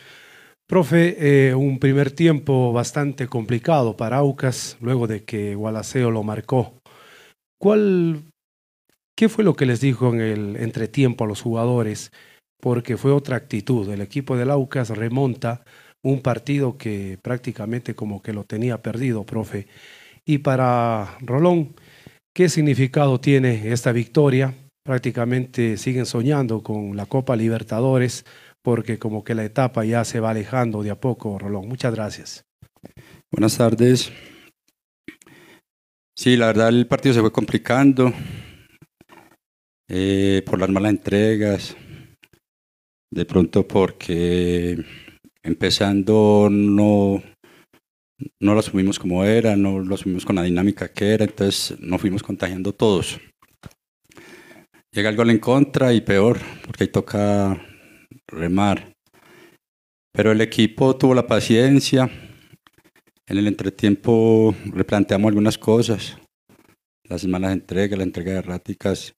Profe, 0.69 1.17
eh, 1.50 1.53
un 1.53 1.79
primer 1.79 2.12
tiempo 2.12 2.72
bastante 2.72 3.27
complicado 3.27 3.98
para 3.98 4.19
Aucas, 4.19 4.77
luego 4.79 5.05
de 5.05 5.25
que 5.25 5.53
Gualaceo 5.55 6.12
lo 6.12 6.24
marcó. 6.24 6.75
¿Cuál, 7.60 8.24
¿Qué 9.17 9.27
fue 9.27 9.43
lo 9.43 9.53
que 9.53 9.65
les 9.65 9.81
dijo 9.81 10.13
en 10.13 10.22
el 10.22 10.55
entretiempo 10.55 11.25
a 11.25 11.27
los 11.27 11.41
jugadores? 11.41 12.10
Porque 12.62 12.96
fue 12.96 13.12
otra 13.12 13.36
actitud. 13.36 13.89
El 13.89 14.00
equipo 14.00 14.38
del 14.38 14.51
Aucas 14.51 14.91
remonta 14.91 15.65
un 16.05 16.22
partido 16.22 16.77
que 16.77 17.19
prácticamente 17.22 17.96
como 17.96 18.22
que 18.22 18.31
lo 18.31 18.46
tenía 18.46 18.81
perdido, 18.81 19.25
profe. 19.25 19.67
Y 20.24 20.38
para 20.38 21.17
Rolón, 21.19 21.75
¿qué 22.34 22.48
significado 22.48 23.19
tiene 23.19 23.74
esta 23.74 23.91
victoria? 23.91 24.53
Prácticamente 24.89 25.77
siguen 25.77 26.08
soñando 26.08 26.63
con 26.63 26.98
la 26.98 27.05
Copa 27.05 27.36
Libertadores 27.36 28.25
porque 28.63 28.98
como 28.98 29.24
que 29.24 29.36
la 29.36 29.46
etapa 29.46 29.86
ya 29.86 30.03
se 30.03 30.19
va 30.19 30.31
alejando 30.31 30.81
de 30.81 30.89
a 30.89 31.00
poco, 31.00 31.38
Rolón. 31.38 31.67
Muchas 31.67 31.93
gracias. 31.93 32.43
Buenas 33.31 33.55
tardes. 33.55 34.12
Sí, 36.17 36.36
la 36.36 36.48
verdad 36.48 36.69
el 36.69 36.88
partido 36.88 37.13
se 37.13 37.22
fue 37.22 37.31
complicando 37.31 38.12
eh, 39.88 40.41
por 40.43 40.60
las 40.60 40.69
malas 40.72 40.89
entregas, 40.89 41.77
de 43.12 43.25
pronto 43.25 43.67
porque 43.67 44.84
empezando 45.43 46.48
no, 46.50 47.22
no 48.41 48.53
lo 48.55 48.60
asumimos 48.60 48.98
como 48.98 49.24
era, 49.24 49.55
no 49.55 49.81
lo 49.81 49.93
asumimos 49.93 50.25
con 50.25 50.38
la 50.38 50.41
dinámica 50.41 50.91
que 50.91 51.13
era, 51.13 51.25
entonces 51.25 51.79
nos 51.79 52.01
fuimos 52.01 52.24
contagiando 52.24 52.74
todos. 52.74 53.19
Llega 54.91 55.10
el 55.10 55.15
gol 55.15 55.29
en 55.29 55.38
contra 55.38 55.93
y 55.93 56.01
peor, 56.01 56.39
porque 56.65 56.86
ahí 56.86 56.88
toca 56.89 57.62
remar. 58.27 58.93
Pero 60.12 60.31
el 60.31 60.41
equipo 60.41 60.96
tuvo 60.96 61.13
la 61.13 61.27
paciencia. 61.27 62.10
En 63.27 63.38
el 63.38 63.46
entretiempo 63.46 64.55
replanteamos 64.65 65.29
algunas 65.29 65.60
cosas, 65.60 66.17
las 67.03 67.24
malas 67.27 67.53
entregas, 67.53 68.00
la 68.00 68.03
entrega 68.03 68.31
de 68.31 68.39
erráticas. 68.39 69.13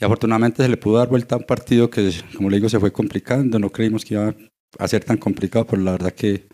Y 0.00 0.04
afortunadamente 0.06 0.62
se 0.62 0.68
le 0.70 0.78
pudo 0.78 0.96
dar 0.96 1.08
vuelta 1.08 1.34
a 1.34 1.38
un 1.38 1.44
partido 1.44 1.90
que, 1.90 2.10
como 2.34 2.48
le 2.48 2.56
digo, 2.56 2.70
se 2.70 2.80
fue 2.80 2.90
complicando. 2.90 3.58
No 3.58 3.68
creímos 3.68 4.02
que 4.02 4.14
iba 4.14 4.34
a 4.78 4.88
ser 4.88 5.04
tan 5.04 5.18
complicado, 5.18 5.66
pero 5.66 5.82
la 5.82 5.92
verdad 5.92 6.12
que 6.12 6.48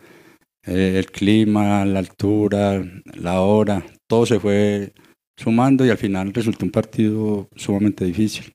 eh, 0.66 0.94
el 0.99 1.06
clima, 1.12 1.84
la 1.84 2.00
altura, 2.00 2.84
la 3.14 3.40
hora, 3.40 3.84
todo 4.08 4.26
se 4.26 4.40
fue 4.40 4.92
sumando 5.36 5.84
y 5.84 5.90
al 5.90 5.98
final 5.98 6.32
resultó 6.32 6.64
un 6.64 6.70
partido 6.70 7.48
sumamente 7.56 8.04
difícil. 8.04 8.52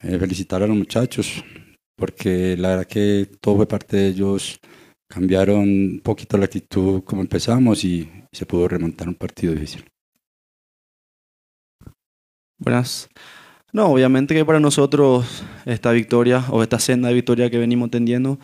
Eh, 0.00 0.18
felicitar 0.18 0.62
a 0.62 0.66
los 0.66 0.76
muchachos, 0.76 1.44
porque 1.96 2.56
la 2.56 2.68
verdad 2.68 2.86
que 2.86 3.28
todo 3.40 3.56
fue 3.56 3.66
parte 3.66 3.96
de 3.96 4.08
ellos, 4.08 4.60
cambiaron 5.10 5.58
un 5.58 6.00
poquito 6.04 6.38
la 6.38 6.44
actitud 6.44 7.02
como 7.02 7.22
empezamos 7.22 7.84
y 7.84 8.08
se 8.30 8.46
pudo 8.46 8.68
remontar 8.68 9.08
un 9.08 9.16
partido 9.16 9.54
difícil. 9.54 9.84
Buenas. 12.58 13.08
No, 13.72 13.86
obviamente 13.86 14.34
que 14.34 14.44
para 14.44 14.60
nosotros 14.60 15.44
esta 15.66 15.92
victoria 15.92 16.44
o 16.50 16.62
esta 16.62 16.78
senda 16.78 17.08
de 17.08 17.14
victoria 17.14 17.50
que 17.50 17.58
venimos 17.58 17.90
tendiendo 17.90 18.38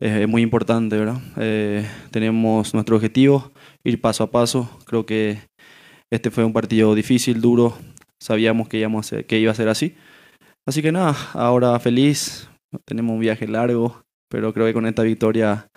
es 0.00 0.28
muy 0.28 0.42
importante, 0.42 0.96
¿verdad? 0.96 1.20
Eh, 1.36 1.86
tenemos 2.10 2.72
nuestro 2.72 2.96
objetivo, 2.96 3.52
ir 3.82 4.00
paso 4.00 4.24
a 4.24 4.30
paso. 4.30 4.78
Creo 4.86 5.06
que 5.06 5.38
este 6.10 6.30
fue 6.30 6.44
un 6.44 6.52
partido 6.52 6.94
difícil, 6.94 7.40
duro. 7.40 7.76
Sabíamos 8.20 8.68
que, 8.68 8.78
íbamos 8.78 9.10
que 9.26 9.38
iba 9.38 9.52
a 9.52 9.54
ser 9.54 9.68
así. 9.68 9.94
Así 10.66 10.82
que 10.82 10.92
nada, 10.92 11.16
ahora 11.32 11.78
feliz. 11.78 12.48
Tenemos 12.84 13.14
un 13.14 13.20
viaje 13.20 13.46
largo, 13.46 14.02
pero 14.28 14.52
creo 14.52 14.66
que 14.66 14.74
con 14.74 14.86
esta 14.86 15.02
victoria 15.02 15.68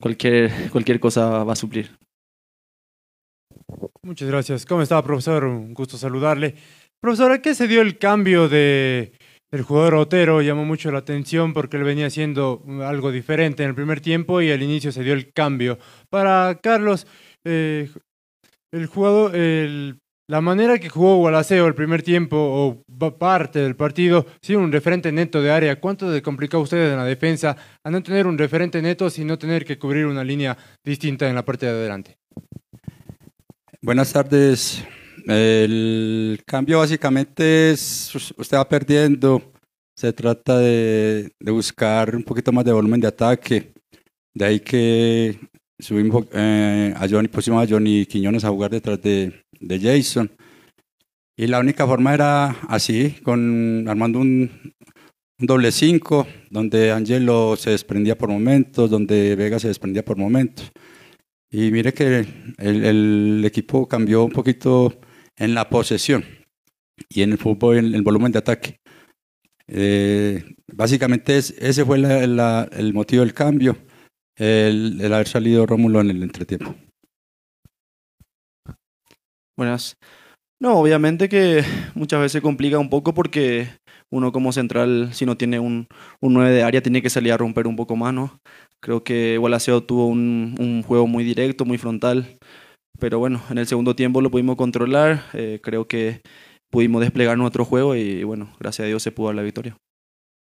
cualquier, 0.00 0.70
cualquier 0.70 1.00
cosa 1.00 1.44
va 1.44 1.52
a 1.52 1.56
suplir. 1.56 1.96
Muchas 4.02 4.28
gracias. 4.28 4.66
¿Cómo 4.66 4.82
está, 4.82 5.02
profesor? 5.02 5.44
Un 5.44 5.74
gusto 5.74 5.96
saludarle. 5.96 6.54
Profesor, 7.00 7.32
¿a 7.32 7.40
qué 7.40 7.54
se 7.54 7.68
dio 7.68 7.80
el 7.80 7.98
cambio 7.98 8.48
de 8.48 9.12
el 9.52 9.62
jugador 9.62 9.94
Otero 9.96 10.42
llamó 10.42 10.64
mucho 10.64 10.92
la 10.92 10.98
atención 10.98 11.52
porque 11.52 11.76
él 11.76 11.82
venía 11.82 12.06
haciendo 12.06 12.62
algo 12.82 13.10
diferente 13.10 13.64
en 13.64 13.70
el 13.70 13.74
primer 13.74 14.00
tiempo 14.00 14.40
y 14.40 14.50
al 14.50 14.62
inicio 14.62 14.92
se 14.92 15.02
dio 15.02 15.12
el 15.12 15.32
cambio. 15.32 15.78
Para 16.08 16.60
Carlos, 16.62 17.06
eh, 17.44 17.90
el 18.72 18.86
jugador, 18.86 19.32
la 20.28 20.40
manera 20.40 20.78
que 20.78 20.88
jugó 20.88 21.16
Gualaceo 21.16 21.66
el 21.66 21.74
primer 21.74 22.02
tiempo 22.02 22.36
o 22.36 23.18
parte 23.18 23.58
del 23.58 23.74
partido, 23.74 24.26
sin 24.40 24.58
un 24.58 24.70
referente 24.70 25.10
neto 25.10 25.42
de 25.42 25.50
área, 25.50 25.80
¿cuánto 25.80 26.10
le 26.10 26.22
complicó 26.22 26.58
a 26.58 26.60
ustedes 26.60 26.92
en 26.92 26.98
la 26.98 27.04
defensa 27.04 27.56
a 27.82 27.90
no 27.90 28.02
tener 28.02 28.26
un 28.26 28.38
referente 28.38 28.80
neto, 28.80 29.10
sino 29.10 29.38
tener 29.38 29.64
que 29.64 29.78
cubrir 29.78 30.06
una 30.06 30.22
línea 30.22 30.56
distinta 30.84 31.28
en 31.28 31.34
la 31.34 31.44
parte 31.44 31.66
de 31.66 31.72
adelante? 31.72 32.16
Buenas 33.82 34.12
tardes, 34.12 34.84
el 35.26 36.40
cambio 36.46 36.78
básicamente 36.78 37.70
es, 37.70 38.14
usted 38.14 38.56
va 38.56 38.68
perdiendo, 38.68 39.52
se 39.96 40.12
trata 40.12 40.58
de, 40.58 41.32
buscar 41.40 42.14
un 42.14 42.22
poquito 42.22 42.52
más 42.52 42.64
de 42.64 42.72
volumen 42.72 43.00
de 43.00 43.08
ataque, 43.08 43.72
de 44.34 44.44
ahí 44.44 44.60
que 44.60 45.38
subimos 45.80 46.26
eh, 46.32 46.94
a 46.96 47.08
Johnny, 47.08 47.28
pusimos 47.28 47.64
a 47.64 47.68
Johnny 47.68 48.06
Quiñones 48.06 48.44
a 48.44 48.50
jugar 48.50 48.70
detrás 48.70 49.00
de, 49.02 49.44
Jason 49.60 50.30
Y 51.36 51.46
la 51.46 51.60
única 51.60 51.86
forma 51.86 52.14
era 52.14 52.50
así, 52.68 53.16
con, 53.22 53.86
armando 53.88 54.20
un, 54.20 54.50
un 55.38 55.46
doble 55.46 55.72
cinco, 55.72 56.26
donde 56.50 56.92
Angelo 56.92 57.56
se 57.56 57.70
desprendía 57.70 58.16
por 58.16 58.28
momentos, 58.28 58.90
donde 58.90 59.36
Vega 59.36 59.58
se 59.58 59.68
desprendía 59.68 60.04
por 60.04 60.16
momentos. 60.16 60.70
Y 61.50 61.70
mire 61.70 61.92
que 61.92 62.26
el, 62.58 62.84
el 62.84 63.42
equipo 63.44 63.88
cambió 63.88 64.24
un 64.24 64.32
poquito 64.32 65.00
en 65.36 65.54
la 65.54 65.68
posesión 65.68 66.24
y 67.08 67.22
en 67.22 67.32
el 67.32 67.38
fútbol, 67.38 67.78
en 67.78 67.94
el 67.94 68.02
volumen 68.02 68.32
de 68.32 68.38
ataque. 68.38 68.80
Eh, 69.66 70.44
básicamente 70.72 71.36
es, 71.38 71.50
ese 71.58 71.84
fue 71.84 71.98
la, 71.98 72.26
la, 72.26 72.68
el 72.72 72.92
motivo 72.92 73.22
del 73.22 73.32
cambio, 73.32 73.76
el, 74.40 74.98
el, 75.00 75.12
haber 75.12 75.28
salido 75.28 75.66
Rómulo 75.66 76.00
en 76.00 76.10
el 76.10 76.22
entretiempo. 76.22 76.74
Buenas. 79.56 79.96
No, 80.62 80.78
obviamente 80.78 81.28
que 81.28 81.62
muchas 81.94 82.20
veces 82.20 82.42
complica 82.42 82.78
un 82.78 82.90
poco 82.90 83.14
porque 83.14 83.68
uno 84.10 84.32
como 84.32 84.52
central, 84.52 85.10
si 85.12 85.24
no 85.26 85.36
tiene 85.36 85.60
un, 85.60 85.86
un 86.20 86.34
9 86.34 86.50
de 86.50 86.62
área, 86.62 86.82
tiene 86.82 87.02
que 87.02 87.10
salir 87.10 87.32
a 87.32 87.36
romper 87.36 87.66
un 87.66 87.76
poco 87.76 87.96
más. 87.96 88.30
Creo 88.82 89.04
que 89.04 89.36
Gualaceo 89.38 89.82
tuvo 89.82 90.06
un, 90.06 90.56
un 90.58 90.82
juego 90.82 91.06
muy 91.06 91.22
directo, 91.22 91.64
muy 91.64 91.78
frontal, 91.78 92.38
pero 92.98 93.18
bueno, 93.18 93.42
en 93.50 93.58
el 93.58 93.66
segundo 93.66 93.94
tiempo 93.94 94.20
lo 94.20 94.30
pudimos 94.30 94.56
controlar, 94.56 95.24
eh, 95.34 95.60
creo 95.62 95.86
que 95.86 96.20
pudimos 96.70 97.00
desplegar 97.02 97.36
nuestro 97.36 97.64
juego 97.64 97.94
y 97.94 98.24
bueno, 98.24 98.52
gracias 98.58 98.84
a 98.84 98.88
Dios 98.88 99.02
se 99.02 99.12
pudo 99.12 99.28
dar 99.28 99.36
la 99.36 99.42
victoria. 99.42 99.76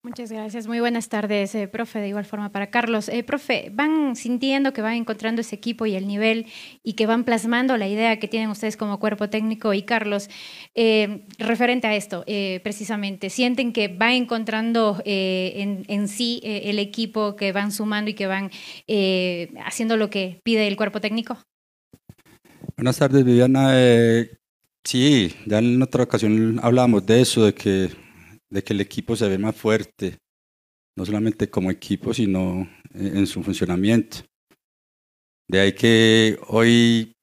Muchas 0.05 0.31
gracias. 0.31 0.67
Muy 0.67 0.79
buenas 0.79 1.09
tardes, 1.09 1.55
eh, 1.55 1.67
profe. 1.67 1.97
De 1.97 2.09
igual 2.09 2.25
forma 2.25 2.51
para 2.51 2.69
Carlos. 2.69 3.09
Eh, 3.09 3.23
profe, 3.23 3.71
¿van 3.73 4.15
sintiendo 4.15 4.71
que 4.71 4.83
van 4.83 4.93
encontrando 4.93 5.41
ese 5.41 5.55
equipo 5.55 5.87
y 5.87 5.95
el 5.95 6.05
nivel 6.05 6.45
y 6.83 6.93
que 6.93 7.07
van 7.07 7.23
plasmando 7.23 7.75
la 7.75 7.87
idea 7.87 8.19
que 8.19 8.27
tienen 8.27 8.51
ustedes 8.51 8.77
como 8.77 8.99
cuerpo 8.99 9.31
técnico? 9.31 9.73
Y 9.73 9.81
Carlos, 9.81 10.29
eh, 10.75 11.25
referente 11.39 11.87
a 11.87 11.95
esto, 11.95 12.23
eh, 12.27 12.59
precisamente, 12.63 13.31
¿sienten 13.31 13.73
que 13.73 13.87
va 13.87 14.13
encontrando 14.13 15.01
en, 15.05 15.85
en, 15.87 16.07
sí 16.07 16.39
el 16.43 16.77
equipo, 16.77 17.35
que 17.35 17.51
van 17.51 17.71
sumando 17.71 18.11
y 18.11 18.13
que 18.13 18.27
van 18.27 18.51
haciendo 19.65 19.97
lo 19.97 20.11
que 20.11 20.39
pide 20.43 20.67
el 20.67 20.75
cuerpo 20.75 21.01
técnico? 21.01 21.39
Buenas 22.77 22.99
tardes, 22.99 23.25
Viviana. 23.25 23.73
sí, 24.83 25.33
ya 25.47 25.57
en 25.57 25.81
otra 25.81 26.03
ocasión 26.03 26.59
hablábamos 26.61 27.07
de 27.07 27.21
eso, 27.21 27.43
de 27.45 27.55
que 27.55 28.04
de 28.49 28.63
que 28.63 28.73
el 28.73 28.81
equipo 28.81 29.15
se 29.15 29.27
ve 29.27 29.37
más 29.37 29.55
fuerte, 29.55 30.17
no 30.97 31.05
solamente 31.05 31.49
como 31.49 31.71
equipo, 31.71 32.13
sino 32.13 32.67
en 32.93 33.27
su 33.27 33.43
funcionamiento. 33.43 34.19
De 35.47 35.59
ahí 35.59 35.73
que 35.73 36.39
hoy, 36.47 37.13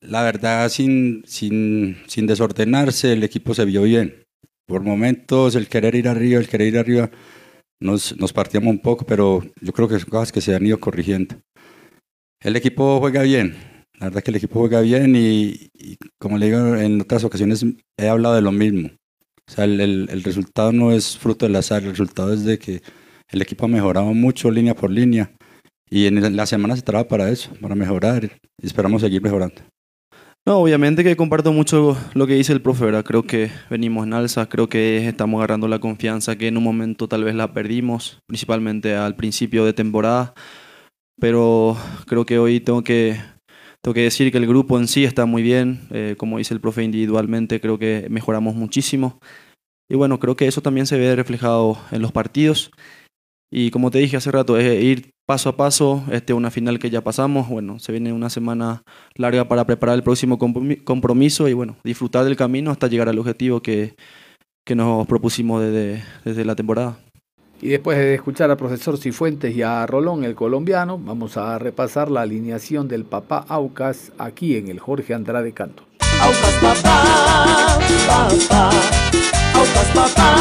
la 0.00 0.22
verdad, 0.22 0.68
sin, 0.68 1.22
sin, 1.26 1.96
sin 2.06 2.26
desordenarse, 2.26 3.12
el 3.12 3.22
equipo 3.22 3.54
se 3.54 3.64
vio 3.64 3.82
bien. 3.82 4.24
Por 4.66 4.82
momentos, 4.82 5.54
el 5.54 5.68
querer 5.68 5.94
ir 5.94 6.08
arriba, 6.08 6.40
el 6.40 6.48
querer 6.48 6.68
ir 6.68 6.78
arriba, 6.78 7.10
nos, 7.80 8.16
nos 8.18 8.32
partíamos 8.32 8.70
un 8.70 8.80
poco, 8.80 9.06
pero 9.06 9.42
yo 9.60 9.72
creo 9.72 9.88
que 9.88 9.98
son 9.98 10.10
cosas 10.10 10.32
que 10.32 10.40
se 10.40 10.54
han 10.54 10.66
ido 10.66 10.80
corrigiendo. 10.80 11.36
El 12.40 12.56
equipo 12.56 12.98
juega 13.00 13.22
bien, 13.22 13.56
la 13.98 14.06
verdad 14.06 14.22
que 14.22 14.30
el 14.30 14.36
equipo 14.36 14.60
juega 14.60 14.80
bien 14.80 15.14
y, 15.16 15.70
y 15.74 15.96
como 16.18 16.36
le 16.36 16.46
digo 16.46 16.76
en 16.76 17.00
otras 17.00 17.24
ocasiones, 17.24 17.64
he 17.96 18.08
hablado 18.08 18.34
de 18.34 18.42
lo 18.42 18.52
mismo 18.52 18.90
o 19.48 19.52
sea, 19.52 19.64
el, 19.64 19.80
el, 19.80 20.08
el, 20.10 20.22
resultado 20.22 20.72
no 20.72 20.92
es 20.92 21.18
fruto 21.18 21.46
del 21.46 21.56
azar, 21.56 21.82
el 21.82 21.90
resultado 21.90 22.32
es 22.32 22.44
de 22.44 22.58
que 22.58 22.82
el 23.30 23.42
equipo 23.42 23.66
ha 23.66 23.68
mejorado 23.68 24.06
mucho 24.14 24.50
línea 24.50 24.74
por 24.74 24.90
línea 24.90 25.32
y 25.90 26.06
en 26.06 26.36
la 26.36 26.46
semana 26.46 26.76
se 26.76 26.82
trabaja 26.82 27.08
para 27.08 27.30
eso, 27.30 27.50
para 27.60 27.74
mejorar 27.74 28.24
y 28.60 28.66
esperamos 28.66 29.02
seguir 29.02 29.22
mejorando. 29.22 29.62
No, 30.46 30.58
obviamente 30.58 31.02
que 31.02 31.16
comparto 31.16 31.52
mucho 31.52 31.96
lo 32.12 32.26
que 32.26 32.34
dice 32.34 32.52
el 32.52 32.60
profe, 32.60 32.84
¿verdad? 32.84 33.04
Creo 33.04 33.22
que 33.22 33.50
venimos 33.70 34.06
en 34.06 34.12
alza, 34.12 34.46
creo 34.46 34.68
que 34.68 35.08
estamos 35.08 35.38
agarrando 35.38 35.68
la 35.68 35.78
confianza 35.78 36.36
que 36.36 36.48
en 36.48 36.58
un 36.58 36.64
momento 36.64 37.08
tal 37.08 37.24
vez 37.24 37.34
la 37.34 37.54
perdimos, 37.54 38.18
principalmente 38.26 38.94
al 38.94 39.16
principio 39.16 39.64
de 39.64 39.72
temporada, 39.72 40.34
pero 41.18 41.78
creo 42.06 42.26
que 42.26 42.38
hoy 42.38 42.60
tengo 42.60 42.84
que, 42.84 43.18
tengo 43.80 43.94
que 43.94 44.02
decir 44.02 44.30
que 44.30 44.36
el 44.36 44.46
grupo 44.46 44.78
en 44.78 44.86
sí 44.86 45.04
está 45.04 45.24
muy 45.24 45.42
bien, 45.42 45.80
eh, 45.90 46.14
como 46.18 46.36
dice 46.36 46.52
el 46.52 46.60
profe 46.60 46.82
individualmente, 46.82 47.58
creo 47.58 47.78
que 47.78 48.06
mejoramos 48.10 48.54
muchísimo. 48.54 49.20
Y 49.88 49.96
bueno, 49.96 50.18
creo 50.18 50.36
que 50.36 50.46
eso 50.46 50.62
también 50.62 50.86
se 50.86 50.98
ve 50.98 51.14
reflejado 51.14 51.78
en 51.90 52.02
los 52.02 52.12
partidos. 52.12 52.70
Y 53.50 53.70
como 53.70 53.90
te 53.90 53.98
dije 53.98 54.16
hace 54.16 54.30
rato, 54.30 54.58
es 54.58 54.82
ir 54.82 55.10
paso 55.26 55.48
a 55.48 55.56
paso, 55.56 56.02
este, 56.10 56.32
una 56.32 56.50
final 56.50 56.78
que 56.78 56.90
ya 56.90 57.02
pasamos, 57.02 57.48
bueno, 57.48 57.78
se 57.78 57.92
viene 57.92 58.12
una 58.12 58.28
semana 58.28 58.82
larga 59.14 59.46
para 59.46 59.64
preparar 59.64 59.96
el 59.96 60.02
próximo 60.02 60.38
compromiso 60.38 61.48
y 61.48 61.52
bueno, 61.52 61.76
disfrutar 61.84 62.24
del 62.24 62.36
camino 62.36 62.70
hasta 62.70 62.88
llegar 62.88 63.08
al 63.08 63.18
objetivo 63.18 63.62
que, 63.62 63.94
que 64.66 64.74
nos 64.74 65.06
propusimos 65.06 65.62
desde, 65.62 66.02
desde 66.24 66.44
la 66.44 66.56
temporada. 66.56 66.98
Y 67.62 67.68
después 67.68 67.96
de 67.96 68.14
escuchar 68.14 68.50
al 68.50 68.56
profesor 68.56 68.98
Cifuentes 68.98 69.54
y 69.56 69.62
a 69.62 69.86
Rolón, 69.86 70.24
el 70.24 70.34
colombiano, 70.34 70.98
vamos 70.98 71.36
a 71.36 71.58
repasar 71.58 72.10
la 72.10 72.22
alineación 72.22 72.88
del 72.88 73.04
papá 73.04 73.44
Aucas 73.48 74.12
aquí 74.18 74.56
en 74.56 74.68
el 74.68 74.80
Jorge 74.80 75.14
Andrade 75.14 75.52
Canto. 75.52 75.84
Aucas 76.20 76.58
papá, 76.60 77.78
papá, 78.06 78.70
Papá, 79.54 79.82
papá. 79.94 80.34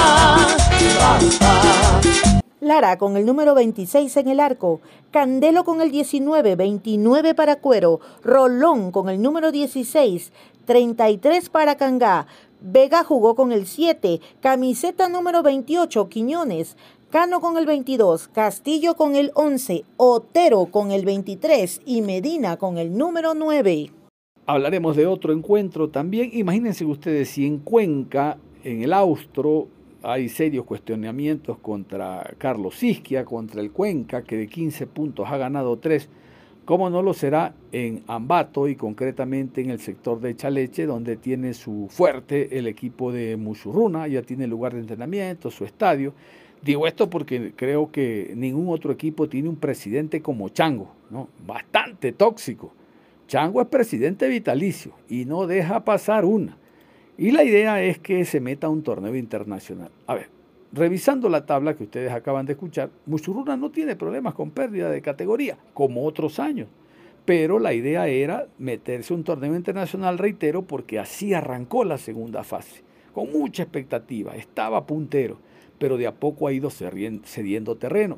Lara 2.60 2.98
con 2.98 3.16
el 3.16 3.26
número 3.26 3.54
26 3.56 4.18
en 4.18 4.28
el 4.30 4.40
arco, 4.40 4.82
Candelo 5.12 5.64
con 5.64 5.82
el 5.82 5.92
19, 5.92 6.56
29 6.56 7.36
para 7.36 7.58
Cuero, 7.58 8.00
Rolón 8.24 8.92
con 8.92 9.10
el 9.10 9.22
número 9.22 9.52
16, 9.52 10.32
33 10.66 11.50
para 11.50 11.76
Cangá, 11.76 12.26
Vega 12.62 13.04
jugó 13.04 13.36
con 13.36 13.52
el 13.52 13.68
7, 13.68 14.20
camiseta 14.42 15.10
número 15.10 15.44
28, 15.44 16.10
Quiñones, 16.10 16.78
Cano 17.12 17.42
con 17.42 17.58
el 17.58 17.66
22, 17.66 18.30
Castillo 18.30 18.96
con 18.96 19.16
el 19.16 19.32
11, 19.36 19.84
Otero 19.98 20.66
con 20.66 20.92
el 20.92 21.06
23 21.06 21.82
y 21.86 22.02
Medina 22.02 22.58
con 22.58 22.78
el 22.78 22.98
número 22.98 23.34
9. 23.36 23.92
Hablaremos 24.46 24.96
de 24.96 25.06
otro 25.06 25.32
encuentro 25.32 25.90
también. 25.90 26.32
Imagínense 26.34 26.86
ustedes 26.86 27.30
si 27.30 27.46
en 27.46 27.60
Cuenca, 27.60 28.38
en 28.64 28.84
el 28.84 28.94
Austro, 28.94 29.68
hay 30.02 30.30
serios 30.30 30.66
cuestionamientos 30.66 31.58
contra 31.60 32.34
Carlos 32.38 32.82
Isquia, 32.84 33.26
contra 33.26 33.62
el 33.62 33.72
Cuenca, 33.72 34.24
que 34.24 34.38
de 34.38 34.48
15 34.48 34.88
puntos 34.88 35.28
ha 35.30 35.38
ganado 35.38 35.78
3. 35.78 36.10
¿Cómo 36.66 36.90
no 36.90 37.02
lo 37.02 37.14
será 37.14 37.54
en 37.74 38.04
Ambato 38.08 38.70
y 38.70 38.76
concretamente 38.76 39.62
en 39.62 39.70
el 39.70 39.80
sector 39.80 40.22
de 40.22 40.36
Chaleche, 40.36 40.86
donde 40.86 41.18
tiene 41.18 41.54
su 41.54 41.88
fuerte 41.90 42.58
el 42.58 42.68
equipo 42.68 43.12
de 43.12 43.36
Musurruna, 43.36 44.08
ya 44.08 44.22
tiene 44.22 44.48
lugar 44.48 44.74
de 44.74 44.80
entrenamiento, 44.80 45.52
su 45.52 45.66
estadio? 45.66 46.14
Digo 46.62 46.88
esto 46.88 47.10
porque 47.10 47.52
creo 47.56 47.92
que 47.92 48.34
ningún 48.38 48.70
otro 48.70 48.94
equipo 48.94 49.28
tiene 49.28 49.50
un 49.50 49.58
presidente 49.58 50.22
como 50.22 50.48
Chango, 50.48 50.94
¿no? 51.10 51.28
Bastante 51.46 52.14
tóxico. 52.14 52.72
Chango 53.28 53.62
es 53.62 53.68
presidente 53.68 54.30
vitalicio 54.30 54.94
y 55.10 55.26
no 55.26 55.48
deja 55.48 55.84
pasar 55.84 56.24
una. 56.24 56.58
Y 57.18 57.32
la 57.32 57.44
idea 57.44 57.84
es 57.84 58.00
que 58.00 58.26
se 58.26 58.40
meta 58.40 58.68
a 58.68 58.70
un 58.70 58.84
torneo 58.84 59.16
internacional. 59.16 59.92
A 60.08 60.16
ver, 60.16 60.30
revisando 60.72 61.30
la 61.30 61.46
tabla 61.46 61.76
que 61.76 61.84
ustedes 61.84 62.12
acaban 62.12 62.46
de 62.46 62.54
escuchar, 62.54 62.90
Musuruna 63.06 63.56
no 63.56 63.70
tiene 63.72 63.96
problemas 63.96 64.34
con 64.34 64.52
pérdida 64.52 64.90
de 64.90 65.02
categoría, 65.02 65.58
como 65.74 66.06
otros 66.06 66.40
años. 66.40 66.68
Pero 67.26 67.60
la 67.60 67.74
idea 67.74 68.08
era 68.08 68.48
meterse 68.58 69.14
a 69.14 69.18
un 69.18 69.24
torneo 69.24 69.56
internacional, 69.56 70.18
reitero, 70.18 70.64
porque 70.64 71.00
así 71.00 71.34
arrancó 71.34 71.84
la 71.84 71.98
segunda 71.98 72.44
fase, 72.44 72.84
con 73.14 73.32
mucha 73.32 73.64
expectativa, 73.64 74.36
estaba 74.36 74.86
puntero 74.86 75.38
pero 75.84 75.98
de 75.98 76.08
a 76.08 76.16
poco 76.16 76.48
ha 76.48 76.54
ido 76.54 76.70
cediendo 76.70 77.76
terreno. 77.76 78.18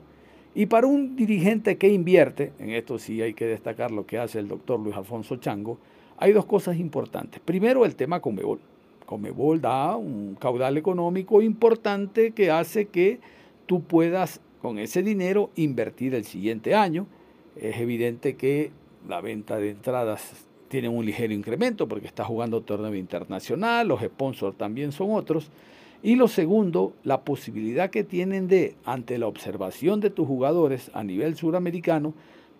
Y 0.54 0.68
para 0.68 0.86
un 0.86 1.16
dirigente 1.16 1.80
que 1.80 1.90
invierte, 1.90 2.54
en 2.60 2.70
esto 2.70 3.00
sí 3.00 3.24
hay 3.24 3.34
que 3.34 3.48
destacar 3.48 3.90
lo 3.90 4.06
que 4.06 4.20
hace 4.20 4.38
el 4.38 4.48
doctor 4.48 4.80
Luis 4.80 4.96
Alfonso 4.96 5.38
Chango, 5.38 5.80
hay 6.18 6.32
dos 6.32 6.46
cosas 6.46 6.78
importantes. 6.78 7.42
Primero, 7.44 7.84
el 7.84 7.96
tema 7.96 8.22
Comebol. 8.22 8.60
Comebol 9.06 9.62
da 9.62 9.96
un 9.96 10.36
caudal 10.36 10.78
económico 10.78 11.42
importante 11.42 12.32
que 12.32 12.52
hace 12.52 12.86
que 12.88 13.20
tú 13.66 13.84
puedas 13.84 14.42
con 14.62 14.80
ese 14.80 15.04
dinero 15.04 15.52
invertir 15.56 16.16
el 16.16 16.26
siguiente 16.26 16.76
año. 16.76 17.08
Es 17.56 17.78
evidente 17.78 18.36
que 18.36 18.72
la 19.08 19.22
venta 19.22 19.58
de 19.58 19.72
entradas 19.72 20.46
tiene 20.68 20.90
un 20.90 21.06
ligero 21.06 21.34
incremento 21.34 21.88
porque 21.88 22.08
está 22.08 22.24
jugando 22.24 22.62
torneo 22.62 22.96
internacional, 22.96 23.88
los 23.88 24.02
sponsors 24.02 24.58
también 24.58 24.92
son 24.92 25.12
otros. 25.12 25.52
Y 26.04 26.16
lo 26.16 26.28
segundo, 26.28 26.94
la 27.04 27.22
posibilidad 27.22 27.90
que 27.90 28.04
tienen 28.04 28.48
de, 28.48 28.76
ante 28.86 29.18
la 29.18 29.28
observación 29.28 30.02
de 30.02 30.10
tus 30.10 30.28
jugadores 30.28 30.92
a 30.94 31.04
nivel 31.04 31.36
suramericano, 31.36 32.14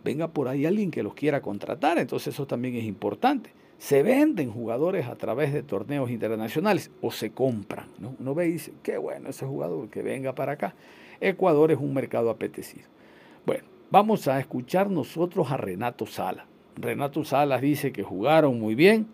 venga 0.04 0.30
por 0.30 0.48
ahí 0.48 0.66
alguien 0.66 0.92
que 0.92 1.04
los 1.04 1.14
quiera 1.14 1.42
contratar. 1.42 1.98
Entonces 1.98 2.34
eso 2.34 2.48
también 2.48 2.76
es 2.76 2.86
importante. 2.86 3.52
Se 3.78 4.04
venden 4.04 4.52
jugadores 4.52 5.08
a 5.08 5.16
través 5.16 5.54
de 5.54 5.64
torneos 5.64 6.10
internacionales 6.10 6.92
o 7.02 7.12
se 7.12 7.32
compran. 7.32 7.88
¿no? 8.00 8.16
Uno 8.20 8.34
ve 8.34 8.48
y 8.48 8.54
dice, 8.54 8.74
qué 8.84 8.98
bueno 8.98 9.30
ese 9.30 9.46
jugador, 9.46 9.90
que 9.90 10.02
venga 10.02 10.34
para 10.34 10.54
acá. 10.54 10.76
Ecuador 11.20 11.72
es 11.72 11.78
un 11.78 11.94
mercado 11.94 12.30
apetecido. 12.30 12.88
Bueno, 13.46 13.66
vamos 13.92 14.28
a 14.28 14.40
escuchar 14.40 14.90
nosotros 14.90 15.52
a 15.52 15.58
Renato 15.58 16.06
Sala. 16.06 16.48
Renato 16.76 17.24
Salas 17.24 17.62
dice 17.62 17.92
que 17.92 18.04
jugaron 18.04 18.60
muy 18.60 18.76
bien, 18.76 19.08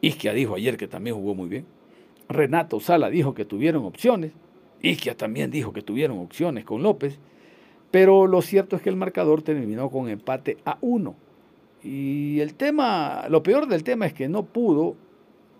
Isquia 0.00 0.32
dijo 0.32 0.54
ayer 0.54 0.76
que 0.76 0.88
también 0.88 1.16
jugó 1.16 1.34
muy 1.34 1.48
bien. 1.48 1.66
Renato 2.28 2.80
Sala 2.80 3.10
dijo 3.10 3.34
que 3.34 3.44
tuvieron 3.44 3.84
opciones. 3.84 4.32
Isquia 4.82 5.16
también 5.16 5.50
dijo 5.50 5.72
que 5.72 5.82
tuvieron 5.82 6.18
opciones 6.18 6.64
con 6.64 6.82
López. 6.82 7.18
Pero 7.90 8.26
lo 8.26 8.40
cierto 8.40 8.76
es 8.76 8.82
que 8.82 8.88
el 8.88 8.96
marcador 8.96 9.42
terminó 9.42 9.90
con 9.90 10.08
empate 10.08 10.58
a 10.64 10.78
uno. 10.80 11.16
Y 11.82 12.40
el 12.40 12.54
tema, 12.54 13.26
lo 13.28 13.42
peor 13.42 13.66
del 13.66 13.84
tema 13.84 14.06
es 14.06 14.12
que 14.12 14.28
no 14.28 14.44
pudo 14.44 14.96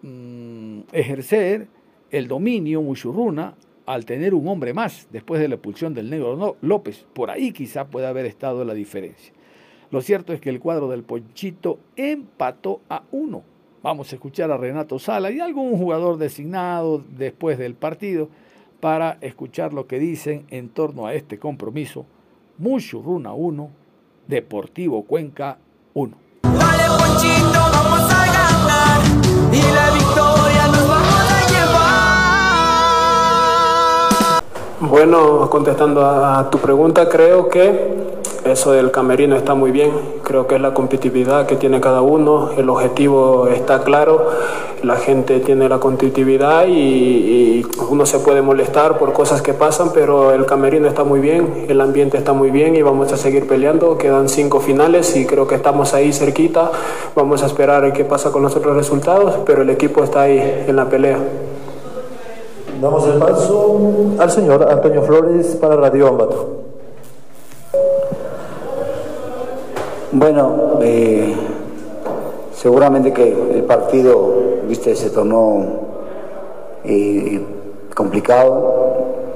mm, 0.03 0.81
ejercer 0.93 1.69
el 2.11 2.29
dominio 2.29 2.83
Muchurruna 2.83 3.55
al 3.87 4.05
tener 4.05 4.35
un 4.35 4.47
hombre 4.49 4.75
más 4.75 5.09
después 5.11 5.41
de 5.41 5.49
la 5.49 5.55
expulsión 5.57 5.95
del 5.95 6.11
negro 6.11 6.57
López. 6.61 7.07
Por 7.15 7.31
ahí 7.31 7.53
quizá 7.53 7.87
puede 7.87 8.07
haber 8.07 8.27
estado 8.27 8.65
la 8.65 8.75
diferencia. 8.75 9.33
Lo 9.91 10.01
cierto 10.03 10.33
es 10.33 10.41
que 10.41 10.51
el 10.51 10.61
cuadro 10.61 10.89
del 10.89 11.03
Ponchito 11.03 11.81
empató 11.97 12.81
a 12.89 13.03
uno. 13.11 13.43
Vamos 13.83 14.13
a 14.13 14.17
escuchar 14.17 14.51
a 14.51 14.57
Renato 14.57 14.99
Sala 14.99 15.31
y 15.31 15.41
algún 15.41 15.77
jugador 15.77 16.19
designado 16.19 17.03
después 17.17 17.59
del 17.59 17.75
partido 17.75 18.29
para 18.79 19.19
escuchar 19.21 19.73
lo 19.73 19.87
que 19.87 19.99
dicen 19.99 20.47
en 20.51 20.69
torno 20.69 21.07
a 21.07 21.15
este 21.15 21.39
compromiso. 21.39 22.07
Muchurruna 22.59 23.33
1, 23.33 23.71
Deportivo 24.29 25.03
Cuenca 25.05 25.59
1. 25.95 26.17
Dale, 26.43 26.85
Ponchito, 26.99 27.61
vamos 27.73 28.01
a 28.13 28.27
ganar 28.27 29.01
y 29.53 29.63
la 29.63 29.91
victoria 29.91 30.67
nos 30.69 30.89
vamos 30.89 31.25
a 31.31 31.41
llevar. 34.31 34.43
Bueno, 34.81 35.49
contestando 35.51 36.05
a 36.07 36.49
tu 36.51 36.59
pregunta, 36.59 37.09
creo 37.09 37.49
que 37.49 38.20
eso 38.51 38.73
del 38.73 38.91
camerino 38.91 39.37
está 39.37 39.55
muy 39.55 39.71
bien, 39.71 39.91
creo 40.23 40.47
que 40.47 40.57
es 40.57 40.61
la 40.61 40.75
competitividad 40.75 41.47
que 41.47 41.57
tiene 41.57 41.81
cada 41.81 42.03
uno, 42.03 42.51
el 42.57 42.69
objetivo 42.69 43.49
está 43.49 43.83
claro, 43.83 44.27
la 44.83 44.97
gente 44.97 45.41
tiene 45.41 45.69
la 45.69 45.79
competitividad 45.79 46.67
y, 46.67 47.67
uno 47.89 48.07
se 48.07 48.21
puede 48.21 48.41
molestar 48.41 48.99
por 48.99 49.13
cosas 49.13 49.43
que 49.43 49.53
pasan, 49.53 49.91
pero 49.93 50.33
el 50.33 50.47
camerino 50.47 50.87
está 50.87 51.03
muy 51.03 51.21
bien, 51.21 51.67
el 51.69 51.81
ambiente 51.81 52.17
está 52.17 52.33
muy 52.33 52.51
bien 52.51 52.77
y 52.77 52.83
vamos 52.83 53.13
a 53.13 53.17
seguir 53.17 53.47
peleando, 53.49 53.99
quedan 53.99 54.29
cinco 54.29 54.61
finales 54.61 55.17
y 55.17 55.27
creo 55.27 55.47
que 55.47 55.57
estamos 55.57 55.93
ahí 55.93 56.13
cerquita, 56.13 56.71
vamos 57.17 57.43
a 57.43 57.47
esperar 57.47 57.93
qué 57.93 58.05
pasa 58.05 58.31
con 58.31 58.43
los 58.43 58.55
otros 58.55 58.77
resultados, 58.77 59.39
pero 59.45 59.63
el 59.63 59.71
equipo 59.71 60.05
está 60.05 60.23
ahí 60.23 60.65
en 60.67 60.77
la 60.77 60.89
pelea. 60.89 61.19
Damos 62.81 63.07
el 63.07 63.19
paso 63.19 63.79
al 64.19 64.31
señor 64.31 64.67
Antonio 64.71 65.03
Flores 65.03 65.59
para 65.61 65.77
Radio 65.77 66.09
Ambato. 66.09 66.70
Bueno, 70.13 70.81
eh, 70.83 71.33
seguramente 72.53 73.13
que 73.13 73.29
el 73.55 73.63
partido, 73.63 74.33
viste, 74.67 74.97
se 74.97 75.11
tornó 75.11 75.65
eh, 76.85 77.41
complicado. 77.95 78.75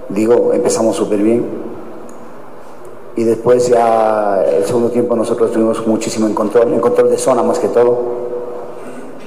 Digo, 0.08 0.52
empezamos 0.52 0.96
súper 0.96 1.20
bien. 1.20 1.44
Y 3.14 3.22
después 3.22 3.68
ya 3.68 4.42
el 4.42 4.64
segundo 4.64 4.90
tiempo 4.90 5.14
nosotros 5.14 5.52
tuvimos 5.52 5.87
muchísimo 5.87 6.26
en 6.26 6.34
control, 6.34 6.72
en 6.72 6.80
control 6.80 7.08
de 7.08 7.18
zona 7.18 7.44
más 7.44 7.60
que 7.60 7.68
todo. 7.68 7.96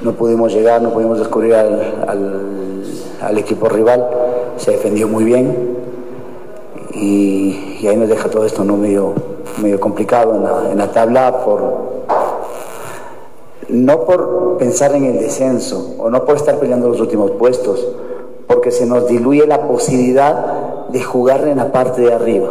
No 0.03 0.11
pudimos 0.11 0.53
llegar, 0.53 0.81
no 0.81 0.91
pudimos 0.91 1.17
descubrir 1.17 1.53
al, 1.55 3.37
equipo 3.37 3.69
rival. 3.69 4.05
Se 4.57 4.71
defendió 4.71 5.07
muy 5.07 5.23
bien. 5.23 5.77
Y, 6.93 7.87
ahí 7.87 7.95
nos 7.95 8.09
deja 8.09 8.29
todo 8.29 8.43
esto 8.43 8.65
no 8.65 8.75
medio 8.75 9.36
medio 9.61 9.79
complicado 9.79 10.35
en 10.71 10.77
la, 10.77 10.91
tabla 10.91 11.43
por 11.43 11.61
no 13.69 14.05
por 14.05 14.57
pensar 14.57 14.95
en 14.95 15.05
el 15.05 15.19
descenso 15.19 15.95
o 15.99 16.09
no 16.09 16.23
por 16.25 16.37
estar 16.37 16.57
peleando 16.57 16.89
los 16.89 17.01
últimos 17.01 17.31
puestos, 17.31 17.85
porque 18.47 18.71
se 18.71 18.85
nos 18.85 19.07
diluye 19.07 19.45
la 19.45 19.67
posibilidad 19.67 20.87
de 20.87 21.03
jugar 21.03 21.47
en 21.47 21.57
la 21.57 21.71
parte 21.71 22.01
de 22.01 22.13
arriba. 22.13 22.49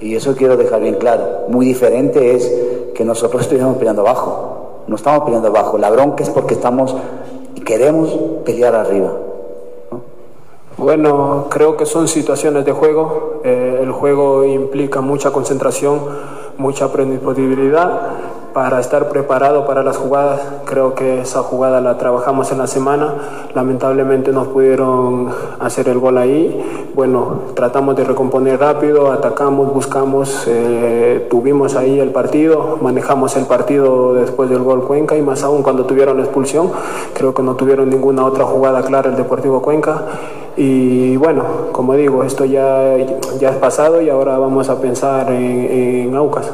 Y 0.00 0.16
eso 0.16 0.34
quiero 0.34 0.56
dejar 0.56 0.80
bien 0.80 0.96
claro. 0.96 1.44
Muy 1.48 1.66
diferente 1.66 2.34
es 2.34 2.52
que 2.94 3.04
nosotros 3.04 3.42
estuviéramos 3.42 3.78
peleando 3.78 4.02
abajo. 4.02 4.82
No 4.88 4.96
estamos 4.96 5.24
peleando 5.24 5.48
abajo. 5.48 5.78
La 5.78 5.90
bronca 5.90 6.22
es 6.22 6.30
porque 6.30 6.54
estamos 6.54 6.94
y 7.54 7.60
queremos 7.60 8.10
pelear 8.44 8.74
arriba. 8.74 9.12
Bueno, 10.76 11.46
creo 11.48 11.76
que 11.78 11.86
son 11.86 12.06
situaciones 12.06 12.66
de 12.66 12.72
juego. 12.72 13.40
Eh, 13.44 13.78
el 13.82 13.92
juego 13.92 14.44
implica 14.44 15.00
mucha 15.00 15.30
concentración 15.30 16.00
mucha 16.58 16.92
predisponibilidad 16.92 18.35
para 18.56 18.80
estar 18.80 19.10
preparado 19.10 19.66
para 19.66 19.82
las 19.82 19.98
jugadas. 19.98 20.40
Creo 20.64 20.94
que 20.94 21.20
esa 21.20 21.42
jugada 21.42 21.82
la 21.82 21.98
trabajamos 21.98 22.50
en 22.52 22.56
la 22.56 22.66
semana. 22.66 23.48
Lamentablemente 23.54 24.32
no 24.32 24.44
pudieron 24.44 25.28
hacer 25.60 25.90
el 25.90 25.98
gol 25.98 26.16
ahí. 26.16 26.88
Bueno, 26.94 27.40
tratamos 27.52 27.96
de 27.96 28.04
recomponer 28.04 28.58
rápido, 28.58 29.12
atacamos, 29.12 29.74
buscamos, 29.74 30.46
eh, 30.46 31.26
tuvimos 31.28 31.76
ahí 31.76 32.00
el 32.00 32.12
partido, 32.12 32.78
manejamos 32.80 33.36
el 33.36 33.44
partido 33.44 34.14
después 34.14 34.48
del 34.48 34.62
gol 34.62 34.86
Cuenca 34.86 35.18
y 35.18 35.20
más 35.20 35.42
aún 35.42 35.62
cuando 35.62 35.84
tuvieron 35.84 36.18
expulsión. 36.20 36.70
Creo 37.12 37.34
que 37.34 37.42
no 37.42 37.56
tuvieron 37.56 37.90
ninguna 37.90 38.24
otra 38.24 38.46
jugada 38.46 38.80
clara 38.80 39.10
el 39.10 39.16
Deportivo 39.16 39.60
Cuenca. 39.60 40.00
Y 40.56 41.18
bueno, 41.18 41.44
como 41.72 41.92
digo, 41.92 42.24
esto 42.24 42.46
ya, 42.46 42.96
ya 43.38 43.50
es 43.50 43.56
pasado 43.56 44.00
y 44.00 44.08
ahora 44.08 44.38
vamos 44.38 44.70
a 44.70 44.80
pensar 44.80 45.30
en, 45.30 46.06
en 46.08 46.16
Aucas. 46.16 46.50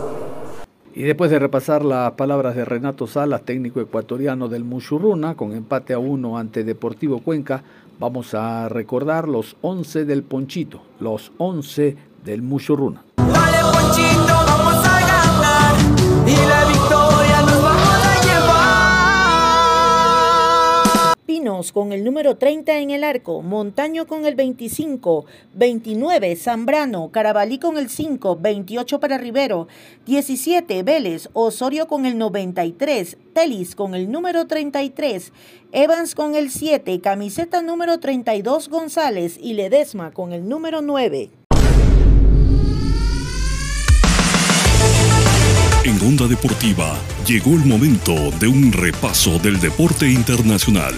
Y 0.94 1.02
después 1.04 1.30
de 1.30 1.38
repasar 1.38 1.84
las 1.84 2.12
palabras 2.12 2.54
de 2.54 2.66
Renato 2.66 3.06
Salas, 3.06 3.42
técnico 3.42 3.80
ecuatoriano 3.80 4.48
del 4.48 4.62
Muchurruna, 4.62 5.34
con 5.34 5.52
empate 5.52 5.94
a 5.94 5.98
uno 5.98 6.36
ante 6.36 6.64
Deportivo 6.64 7.20
Cuenca, 7.20 7.62
vamos 7.98 8.34
a 8.34 8.68
recordar 8.68 9.26
los 9.26 9.56
11 9.62 10.04
del 10.04 10.22
Ponchito, 10.22 10.82
los 11.00 11.32
11 11.38 11.96
del 12.24 12.42
Muchurruna. 12.42 13.04
Ponchito, 13.16 14.31
con 21.72 21.92
el 21.92 22.02
número 22.02 22.36
30 22.38 22.78
en 22.78 22.90
el 22.90 23.04
arco, 23.04 23.42
Montaño 23.42 24.06
con 24.06 24.24
el 24.24 24.34
25, 24.34 25.26
29 25.52 26.34
Zambrano, 26.36 27.10
Carabalí 27.12 27.58
con 27.58 27.76
el 27.76 27.90
5, 27.90 28.38
28 28.40 28.98
para 28.98 29.18
Rivero, 29.18 29.68
17 30.06 30.82
Vélez, 30.82 31.28
Osorio 31.34 31.86
con 31.86 32.06
el 32.06 32.16
93, 32.16 33.18
Telis 33.34 33.74
con 33.74 33.94
el 33.94 34.10
número 34.10 34.46
33, 34.46 35.30
Evans 35.72 36.14
con 36.14 36.34
el 36.34 36.50
7, 36.50 37.00
camiseta 37.02 37.60
número 37.60 38.00
32 38.00 38.70
González 38.70 39.38
y 39.38 39.52
Ledesma 39.52 40.10
con 40.10 40.32
el 40.32 40.48
número 40.48 40.80
9. 40.80 41.30
En 45.84 46.00
Onda 46.00 46.28
Deportiva 46.28 46.96
llegó 47.26 47.50
el 47.50 47.64
momento 47.64 48.14
de 48.38 48.46
un 48.46 48.70
repaso 48.72 49.40
del 49.40 49.58
deporte 49.58 50.08
internacional. 50.08 50.94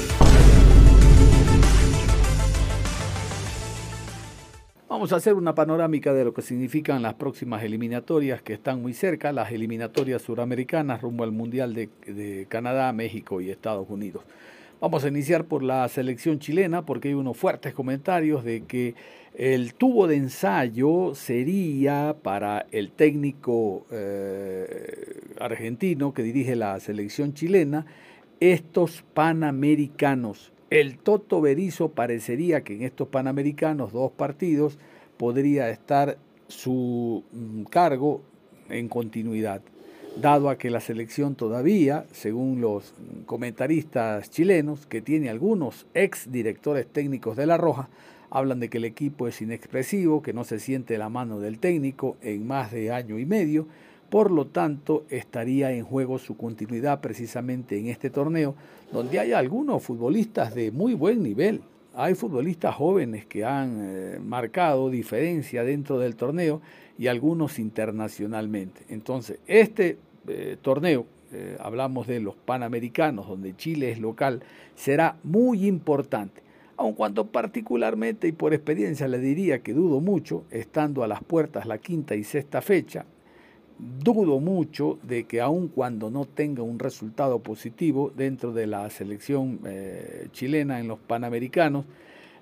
Vamos 4.94 5.12
a 5.12 5.16
hacer 5.16 5.34
una 5.34 5.56
panorámica 5.56 6.12
de 6.14 6.24
lo 6.24 6.32
que 6.32 6.40
significan 6.40 7.02
las 7.02 7.14
próximas 7.14 7.64
eliminatorias 7.64 8.42
que 8.42 8.52
están 8.52 8.80
muy 8.80 8.94
cerca, 8.94 9.32
las 9.32 9.50
eliminatorias 9.50 10.22
suramericanas 10.22 11.02
rumbo 11.02 11.24
al 11.24 11.32
Mundial 11.32 11.74
de, 11.74 12.46
Canadá, 12.48 12.92
México 12.92 13.40
y 13.40 13.50
Estados 13.50 13.90
Unidos. 13.90 14.22
Vamos 14.80 15.02
a 15.02 15.08
iniciar 15.08 15.46
por 15.46 15.64
la 15.64 15.88
selección 15.88 16.38
chilena 16.38 16.86
porque 16.86 17.08
hay 17.08 17.14
unos 17.14 17.36
fuertes 17.36 17.74
comentarios 17.74 18.44
de 18.44 18.66
que 18.66 18.94
el 19.34 19.74
tubo 19.74 20.06
de 20.06 20.14
ensayo 20.14 21.16
sería 21.16 22.14
para 22.22 22.64
el 22.70 22.92
técnico 22.92 23.86
eh, 23.90 25.18
argentino 25.40 26.14
que 26.14 26.22
dirige 26.22 26.54
la 26.54 26.78
selección 26.78 27.34
chilena 27.34 27.84
estos 28.38 29.02
panamericanos. 29.12 30.53
El 30.70 30.98
Toto 30.98 31.40
Berizo 31.40 31.90
parecería 31.90 32.62
que 32.64 32.74
en 32.74 32.82
estos 32.82 33.08
panamericanos, 33.08 33.92
dos 33.92 34.12
partidos, 34.12 34.78
podría 35.16 35.70
estar 35.70 36.18
su 36.48 37.24
mm, 37.32 37.64
cargo 37.64 38.22
en 38.68 38.88
continuidad, 38.88 39.62
dado 40.20 40.48
a 40.48 40.56
que 40.58 40.70
la 40.70 40.80
selección 40.80 41.34
todavía, 41.34 42.06
según 42.12 42.60
los 42.60 42.94
comentaristas 43.26 44.30
chilenos, 44.30 44.86
que 44.86 45.02
tiene 45.02 45.28
algunos 45.28 45.86
ex 45.94 46.30
directores 46.30 46.86
técnicos 46.86 47.36
de 47.36 47.46
La 47.46 47.56
Roja, 47.56 47.88
Hablan 48.34 48.58
de 48.58 48.68
que 48.68 48.78
el 48.78 48.84
equipo 48.84 49.28
es 49.28 49.40
inexpresivo, 49.40 50.20
que 50.20 50.32
no 50.32 50.42
se 50.42 50.58
siente 50.58 50.98
la 50.98 51.08
mano 51.08 51.38
del 51.38 51.60
técnico 51.60 52.16
en 52.20 52.44
más 52.48 52.72
de 52.72 52.90
año 52.90 53.20
y 53.20 53.26
medio. 53.26 53.68
Por 54.14 54.30
lo 54.30 54.46
tanto, 54.46 55.06
estaría 55.10 55.72
en 55.72 55.84
juego 55.84 56.20
su 56.20 56.36
continuidad 56.36 57.00
precisamente 57.00 57.76
en 57.76 57.88
este 57.88 58.10
torneo, 58.10 58.54
donde 58.92 59.18
hay 59.18 59.32
algunos 59.32 59.82
futbolistas 59.82 60.54
de 60.54 60.70
muy 60.70 60.94
buen 60.94 61.20
nivel. 61.20 61.62
Hay 61.96 62.14
futbolistas 62.14 62.76
jóvenes 62.76 63.26
que 63.26 63.44
han 63.44 63.76
eh, 63.80 64.20
marcado 64.24 64.88
diferencia 64.88 65.64
dentro 65.64 65.98
del 65.98 66.14
torneo 66.14 66.60
y 66.96 67.08
algunos 67.08 67.58
internacionalmente. 67.58 68.82
Entonces, 68.88 69.40
este 69.48 69.98
eh, 70.28 70.58
torneo 70.62 71.06
eh, 71.32 71.56
hablamos 71.58 72.06
de 72.06 72.20
los 72.20 72.36
Panamericanos, 72.36 73.26
donde 73.26 73.56
Chile 73.56 73.90
es 73.90 73.98
local, 73.98 74.44
será 74.76 75.16
muy 75.24 75.66
importante. 75.66 76.40
Aun 76.76 76.92
cuando 76.92 77.26
particularmente 77.26 78.28
y 78.28 78.32
por 78.32 78.54
experiencia 78.54 79.08
le 79.08 79.18
diría 79.18 79.64
que 79.64 79.72
dudo 79.72 80.00
mucho, 80.00 80.44
estando 80.52 81.02
a 81.02 81.08
las 81.08 81.24
puertas 81.24 81.66
la 81.66 81.78
quinta 81.78 82.14
y 82.14 82.22
sexta 82.22 82.62
fecha, 82.62 83.06
dudo 83.78 84.40
mucho 84.40 84.98
de 85.02 85.24
que 85.24 85.40
aun 85.40 85.68
cuando 85.68 86.10
no 86.10 86.24
tenga 86.24 86.62
un 86.62 86.78
resultado 86.78 87.40
positivo 87.40 88.12
dentro 88.14 88.52
de 88.52 88.66
la 88.66 88.88
selección 88.90 89.60
eh, 89.66 90.28
chilena 90.32 90.80
en 90.80 90.88
los 90.88 90.98
Panamericanos, 90.98 91.84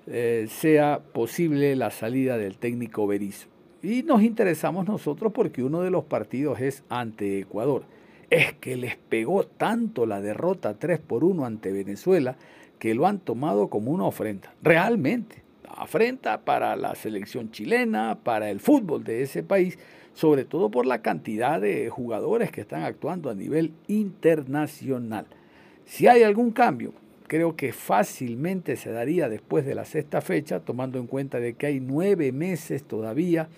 eh, 0.05 0.47
sea 0.49 0.99
posible 0.99 1.75
la 1.75 1.89
salida 1.89 2.37
del 2.37 2.57
técnico 2.57 3.07
Berizzo. 3.07 3.47
Y 3.81 4.03
nos 4.03 4.21
interesamos 4.21 4.87
nosotros 4.87 5.33
porque 5.33 5.63
uno 5.63 5.81
de 5.81 5.91
los 5.91 6.05
partidos 6.05 6.59
es 6.61 6.83
ante 6.89 7.39
Ecuador. 7.39 7.83
Es 8.29 8.53
que 8.53 8.77
les 8.77 8.95
pegó 8.95 9.43
tanto 9.45 10.05
la 10.05 10.21
derrota 10.21 10.75
3 10.79 10.99
por 10.99 11.23
1 11.23 11.45
ante 11.45 11.71
Venezuela 11.71 12.37
que 12.79 12.95
lo 12.95 13.07
han 13.07 13.19
tomado 13.19 13.69
como 13.69 13.91
una 13.91 14.05
ofrenda. 14.05 14.53
Realmente, 14.61 15.43
afrenta 15.67 16.41
para 16.41 16.75
la 16.75 16.95
selección 16.95 17.51
chilena, 17.51 18.19
para 18.23 18.49
el 18.49 18.59
fútbol 18.59 19.03
de 19.03 19.21
ese 19.21 19.43
país, 19.43 19.77
sobre 20.13 20.45
todo 20.45 20.69
por 20.69 20.85
la 20.85 21.01
cantidad 21.01 21.59
de 21.59 21.89
jugadores 21.89 22.51
que 22.51 22.61
están 22.61 22.83
actuando 22.83 23.29
a 23.29 23.35
nivel 23.35 23.73
internacional. 23.87 25.25
Si 25.85 26.07
hay 26.07 26.23
algún 26.23 26.51
cambio, 26.51 26.93
creo 27.27 27.55
que 27.55 27.73
fácilmente 27.73 28.75
se 28.75 28.91
daría 28.91 29.29
después 29.29 29.65
de 29.65 29.75
la 29.75 29.85
sexta 29.85 30.21
fecha, 30.21 30.59
tomando 30.59 30.99
en 30.99 31.07
cuenta 31.07 31.39
de 31.39 31.53
que 31.53 31.65
hay 31.65 31.79
nueve 31.79 32.31
meses 32.31 32.83
todavía 32.83 33.49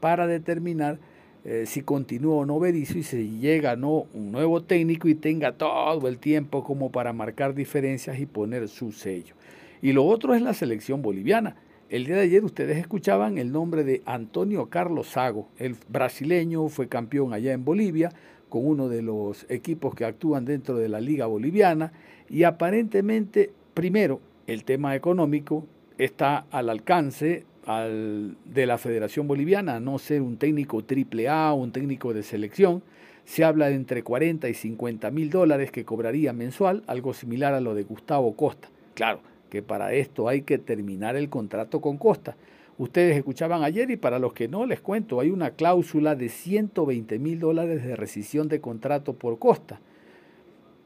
para 0.00 0.26
determinar 0.26 0.98
eh, 1.44 1.64
si 1.66 1.82
continúa 1.82 2.36
o 2.36 2.46
no 2.46 2.60
Berizzo 2.60 2.98
y 2.98 3.02
si 3.02 3.38
llega 3.40 3.74
no 3.74 4.06
un 4.14 4.30
nuevo 4.30 4.62
técnico 4.62 5.08
y 5.08 5.14
tenga 5.16 5.52
todo 5.52 6.06
el 6.06 6.18
tiempo 6.18 6.62
como 6.62 6.92
para 6.92 7.12
marcar 7.12 7.54
diferencias 7.54 8.20
y 8.20 8.26
poner 8.26 8.68
su 8.68 8.92
sello. 8.92 9.34
Y 9.80 9.92
lo 9.92 10.04
otro 10.04 10.34
es 10.34 10.42
la 10.42 10.54
selección 10.54 11.02
boliviana. 11.02 11.56
El 11.92 12.06
día 12.06 12.16
de 12.16 12.22
ayer 12.22 12.42
ustedes 12.42 12.78
escuchaban 12.78 13.36
el 13.36 13.52
nombre 13.52 13.84
de 13.84 14.00
Antonio 14.06 14.70
Carlos 14.70 15.08
Sago, 15.08 15.50
el 15.58 15.76
brasileño, 15.90 16.70
fue 16.70 16.88
campeón 16.88 17.34
allá 17.34 17.52
en 17.52 17.66
Bolivia 17.66 18.10
con 18.48 18.66
uno 18.66 18.88
de 18.88 19.02
los 19.02 19.44
equipos 19.50 19.94
que 19.94 20.06
actúan 20.06 20.46
dentro 20.46 20.74
de 20.78 20.88
la 20.88 21.02
Liga 21.02 21.26
Boliviana 21.26 21.92
y 22.30 22.44
aparentemente, 22.44 23.50
primero, 23.74 24.22
el 24.46 24.64
tema 24.64 24.96
económico 24.96 25.66
está 25.98 26.46
al 26.50 26.70
alcance 26.70 27.44
de 27.66 28.66
la 28.66 28.78
Federación 28.78 29.28
Boliviana, 29.28 29.78
no 29.78 29.98
ser 29.98 30.22
un 30.22 30.38
técnico 30.38 30.82
triple 30.84 31.28
A, 31.28 31.52
un 31.52 31.72
técnico 31.72 32.14
de 32.14 32.22
selección. 32.22 32.82
Se 33.26 33.44
habla 33.44 33.66
de 33.68 33.74
entre 33.74 34.02
40 34.02 34.48
y 34.48 34.54
50 34.54 35.10
mil 35.10 35.28
dólares 35.28 35.70
que 35.70 35.84
cobraría 35.84 36.32
mensual, 36.32 36.84
algo 36.86 37.12
similar 37.12 37.52
a 37.52 37.60
lo 37.60 37.74
de 37.74 37.82
Gustavo 37.82 38.34
Costa. 38.34 38.70
Claro, 38.94 39.20
que 39.52 39.60
para 39.60 39.92
esto 39.92 40.30
hay 40.30 40.40
que 40.40 40.56
terminar 40.56 41.14
el 41.14 41.28
contrato 41.28 41.82
con 41.82 41.98
Costa. 41.98 42.38
Ustedes 42.78 43.18
escuchaban 43.18 43.62
ayer 43.62 43.90
y 43.90 43.98
para 43.98 44.18
los 44.18 44.32
que 44.32 44.48
no 44.48 44.64
les 44.64 44.80
cuento, 44.80 45.20
hay 45.20 45.28
una 45.28 45.50
cláusula 45.50 46.14
de 46.14 46.30
120 46.30 47.18
mil 47.18 47.38
dólares 47.38 47.84
de 47.84 47.94
rescisión 47.94 48.48
de 48.48 48.62
contrato 48.62 49.12
por 49.12 49.38
Costa. 49.38 49.78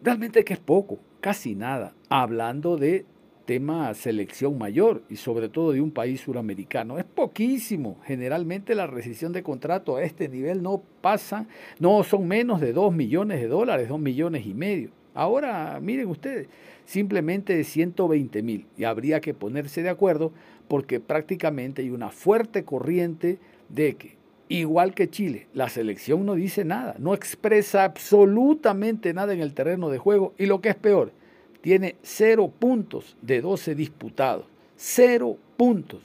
Realmente 0.02 0.44
que 0.44 0.54
es 0.54 0.58
poco, 0.58 0.98
casi 1.20 1.54
nada, 1.54 1.94
hablando 2.08 2.76
de 2.76 3.06
tema 3.44 3.94
selección 3.94 4.58
mayor 4.58 5.04
y 5.08 5.14
sobre 5.14 5.48
todo 5.48 5.70
de 5.70 5.80
un 5.80 5.92
país 5.92 6.22
suramericano. 6.22 6.98
Es 6.98 7.04
poquísimo. 7.04 7.98
Generalmente 8.04 8.74
la 8.74 8.88
rescisión 8.88 9.32
de 9.32 9.44
contrato 9.44 9.94
a 9.94 10.02
este 10.02 10.28
nivel 10.28 10.60
no 10.60 10.82
pasa, 11.00 11.46
no 11.78 12.02
son 12.02 12.26
menos 12.26 12.60
de 12.60 12.72
2 12.72 12.92
millones 12.92 13.40
de 13.40 13.46
dólares, 13.46 13.88
2 13.88 14.00
millones 14.00 14.44
y 14.44 14.54
medio. 14.54 14.90
Ahora, 15.16 15.78
miren 15.80 16.08
ustedes, 16.08 16.48
simplemente 16.86 17.54
de 17.54 17.64
120 17.64 18.42
mil 18.42 18.66
y 18.78 18.84
habría 18.84 19.20
que 19.20 19.34
ponerse 19.34 19.82
de 19.82 19.90
acuerdo 19.90 20.32
porque 20.68 21.00
prácticamente 21.00 21.82
hay 21.82 21.90
una 21.90 22.10
fuerte 22.10 22.64
corriente 22.64 23.38
de 23.68 23.96
que, 23.96 24.16
igual 24.48 24.94
que 24.94 25.10
Chile, 25.10 25.48
la 25.52 25.68
selección 25.68 26.24
no 26.24 26.34
dice 26.34 26.64
nada, 26.64 26.96
no 26.98 27.12
expresa 27.12 27.84
absolutamente 27.84 29.12
nada 29.12 29.34
en 29.34 29.40
el 29.40 29.52
terreno 29.52 29.90
de 29.90 29.98
juego 29.98 30.32
y 30.38 30.46
lo 30.46 30.60
que 30.60 30.70
es 30.70 30.76
peor, 30.76 31.12
tiene 31.60 31.96
cero 32.02 32.52
puntos 32.56 33.16
de 33.20 33.40
12 33.40 33.74
disputados, 33.74 34.46
cero 34.76 35.36
puntos. 35.56 36.00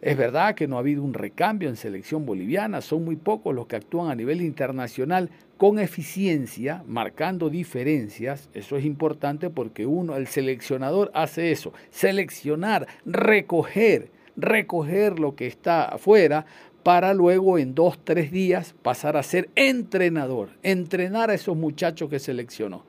Es 0.00 0.16
verdad 0.18 0.54
que 0.54 0.68
no 0.68 0.76
ha 0.76 0.80
habido 0.80 1.02
un 1.02 1.14
recambio 1.14 1.68
en 1.68 1.76
selección 1.76 2.26
boliviana, 2.26 2.82
son 2.82 3.04
muy 3.04 3.16
pocos 3.16 3.54
los 3.54 3.66
que 3.66 3.76
actúan 3.76 4.10
a 4.10 4.14
nivel 4.14 4.42
internacional 4.42 5.30
con 5.56 5.78
eficiencia, 5.78 6.82
marcando 6.86 7.50
diferencias. 7.50 8.48
Eso 8.54 8.76
es 8.76 8.84
importante 8.84 9.50
porque 9.50 9.86
uno, 9.86 10.16
el 10.16 10.26
seleccionador 10.26 11.10
hace 11.14 11.52
eso, 11.52 11.72
seleccionar, 11.90 12.86
recoger, 13.04 14.10
recoger 14.36 15.18
lo 15.18 15.36
que 15.36 15.46
está 15.46 15.84
afuera 15.84 16.46
para 16.82 17.14
luego 17.14 17.58
en 17.58 17.74
dos, 17.74 17.98
tres 18.04 18.30
días 18.30 18.74
pasar 18.82 19.16
a 19.16 19.22
ser 19.22 19.48
entrenador, 19.54 20.50
entrenar 20.62 21.30
a 21.30 21.34
esos 21.34 21.56
muchachos 21.56 22.10
que 22.10 22.18
seleccionó. 22.18 22.84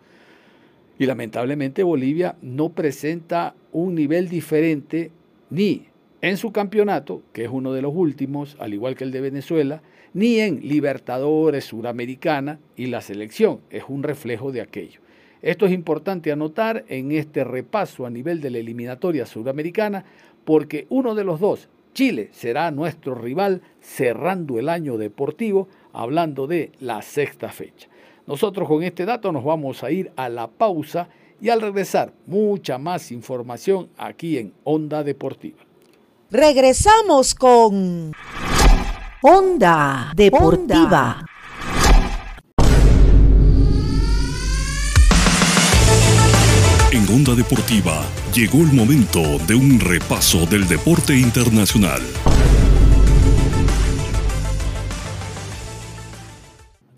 Y 0.99 1.05
lamentablemente 1.05 1.83
Bolivia 1.83 2.35
no 2.41 2.69
presenta 2.69 3.55
un 3.71 3.95
nivel 3.95 4.29
diferente 4.29 5.11
ni 5.49 5.87
en 6.21 6.37
su 6.37 6.51
campeonato, 6.51 7.21
que 7.33 7.43
es 7.43 7.49
uno 7.51 7.71
de 7.71 7.81
los 7.81 7.93
últimos, 7.95 8.57
al 8.59 8.73
igual 8.73 8.95
que 8.95 9.03
el 9.03 9.11
de 9.11 9.21
Venezuela, 9.21 9.81
ni 10.15 10.39
en 10.39 10.61
Libertadores, 10.61 11.65
Suramericana 11.65 12.57
y 12.77 12.87
la 12.87 13.01
selección. 13.01 13.59
Es 13.69 13.83
un 13.89 14.01
reflejo 14.01 14.53
de 14.53 14.61
aquello. 14.61 15.01
Esto 15.41 15.65
es 15.65 15.73
importante 15.73 16.31
anotar 16.31 16.85
en 16.87 17.11
este 17.11 17.43
repaso 17.43 18.05
a 18.05 18.09
nivel 18.09 18.39
de 18.39 18.49
la 18.49 18.59
eliminatoria 18.59 19.25
suramericana, 19.25 20.05
porque 20.45 20.87
uno 20.89 21.15
de 21.15 21.25
los 21.25 21.41
dos, 21.41 21.67
Chile, 21.93 22.29
será 22.31 22.71
nuestro 22.71 23.13
rival 23.13 23.61
cerrando 23.81 24.57
el 24.57 24.69
año 24.69 24.97
deportivo, 24.97 25.67
hablando 25.91 26.47
de 26.47 26.71
la 26.79 27.01
sexta 27.01 27.49
fecha. 27.49 27.89
Nosotros 28.25 28.69
con 28.69 28.83
este 28.83 29.05
dato 29.05 29.33
nos 29.33 29.43
vamos 29.43 29.83
a 29.83 29.91
ir 29.91 30.13
a 30.15 30.29
la 30.29 30.47
pausa 30.47 31.09
y 31.41 31.49
al 31.49 31.59
regresar 31.59 32.13
mucha 32.25 32.77
más 32.77 33.11
información 33.11 33.89
aquí 33.97 34.37
en 34.37 34.53
Onda 34.63 35.03
Deportiva. 35.03 35.59
Regresamos 36.31 37.35
con 37.35 38.13
Onda 39.27 40.11
Deportiva. 40.15 41.25
En 46.91 47.09
Onda 47.11 47.33
Deportiva 47.33 48.03
llegó 48.35 48.59
el 48.59 48.71
momento 48.71 49.21
de 49.47 49.55
un 49.55 49.79
repaso 49.79 50.45
del 50.45 50.67
deporte 50.67 51.17
internacional. 51.17 52.01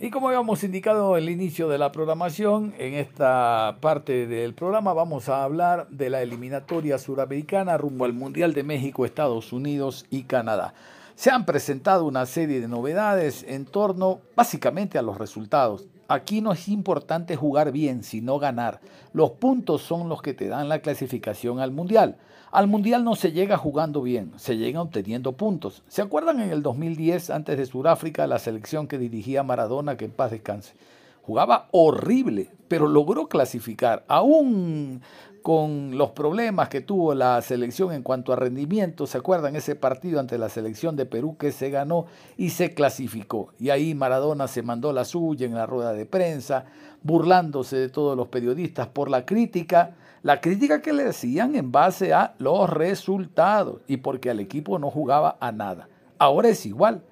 Y 0.01 0.09
como 0.09 0.27
habíamos 0.27 0.65
indicado 0.65 1.15
en 1.15 1.23
el 1.23 1.29
inicio 1.29 1.69
de 1.69 1.77
la 1.77 1.93
programación, 1.93 2.73
en 2.77 2.95
esta 2.95 3.77
parte 3.79 4.27
del 4.27 4.53
programa 4.53 4.91
vamos 4.91 5.29
a 5.29 5.45
hablar 5.45 5.87
de 5.91 6.09
la 6.09 6.21
eliminatoria 6.21 6.97
suramericana 6.97 7.77
rumbo 7.77 8.03
al 8.03 8.11
Mundial 8.11 8.53
de 8.53 8.63
México, 8.63 9.05
Estados 9.05 9.53
Unidos 9.53 10.05
y 10.09 10.23
Canadá. 10.23 10.73
Se 11.17 11.31
han 11.31 11.47
presentado 11.47 12.05
una 12.05 12.27
serie 12.27 12.61
de 12.61 12.67
novedades 12.67 13.43
en 13.47 13.65
torno 13.65 14.21
básicamente 14.35 14.99
a 14.99 15.01
los 15.01 15.17
resultados. 15.17 15.87
Aquí 16.07 16.41
no 16.41 16.51
es 16.51 16.67
importante 16.67 17.35
jugar 17.35 17.71
bien, 17.71 18.03
sino 18.03 18.37
ganar. 18.37 18.81
Los 19.13 19.31
puntos 19.31 19.81
son 19.81 20.09
los 20.09 20.21
que 20.21 20.35
te 20.35 20.47
dan 20.47 20.69
la 20.69 20.77
clasificación 20.77 21.59
al 21.59 21.71
Mundial. 21.71 22.17
Al 22.51 22.67
Mundial 22.67 23.03
no 23.03 23.15
se 23.15 23.31
llega 23.31 23.57
jugando 23.57 24.03
bien, 24.03 24.31
se 24.35 24.57
llega 24.57 24.79
obteniendo 24.79 25.31
puntos. 25.31 25.81
¿Se 25.87 26.03
acuerdan 26.03 26.39
en 26.39 26.51
el 26.51 26.61
2010, 26.61 27.31
antes 27.31 27.57
de 27.57 27.65
Sudáfrica, 27.65 28.27
la 28.27 28.37
selección 28.37 28.87
que 28.87 28.99
dirigía 28.99 29.41
Maradona, 29.41 29.97
que 29.97 30.05
en 30.05 30.11
paz 30.11 30.29
descanse? 30.29 30.75
Jugaba 31.23 31.67
horrible, 31.71 32.51
pero 32.67 32.87
logró 32.87 33.27
clasificar. 33.27 34.05
Aún 34.07 35.01
con 35.47 35.97
los 35.97 36.11
problemas 36.11 36.67
que 36.67 36.81
tuvo 36.81 37.13
la 37.13 37.41
selección 37.41 37.93
en 37.93 38.03
cuanto 38.03 38.33
a 38.33 38.35
rendimiento, 38.35 39.07
¿se 39.07 39.17
acuerdan 39.17 39.55
ese 39.55 39.75
partido 39.75 40.19
ante 40.19 40.37
la 40.37 40.49
selección 40.49 40.97
de 40.97 41.05
Perú 41.05 41.37
que 41.37 41.53
se 41.53 41.69
ganó 41.69 42.05
y 42.35 42.49
se 42.49 42.73
clasificó? 42.73 43.53
Y 43.57 43.69
ahí 43.69 43.95
Maradona 43.95 44.49
se 44.49 44.61
mandó 44.61 44.91
la 44.91 45.05
suya 45.05 45.45
en 45.45 45.55
la 45.55 45.65
rueda 45.65 45.93
de 45.93 46.05
prensa, 46.05 46.65
burlándose 47.01 47.77
de 47.77 47.87
todos 47.87 48.17
los 48.17 48.27
periodistas 48.27 48.87
por 48.87 49.09
la 49.09 49.25
crítica 49.25 49.95
la 50.21 50.41
crítica 50.41 50.81
que 50.81 50.91
le 50.91 51.05
decían 51.05 51.55
en 51.55 51.71
base 51.71 52.11
a 52.11 52.35
los 52.39 52.69
resultados 52.69 53.79
y 53.87 53.95
porque 53.95 54.29
al 54.29 54.41
equipo 54.41 54.79
no 54.79 54.91
jugaba 54.91 55.37
a 55.39 55.53
nada. 55.53 55.87
Ahora 56.17 56.49
es 56.49 56.65
igual. 56.65 57.03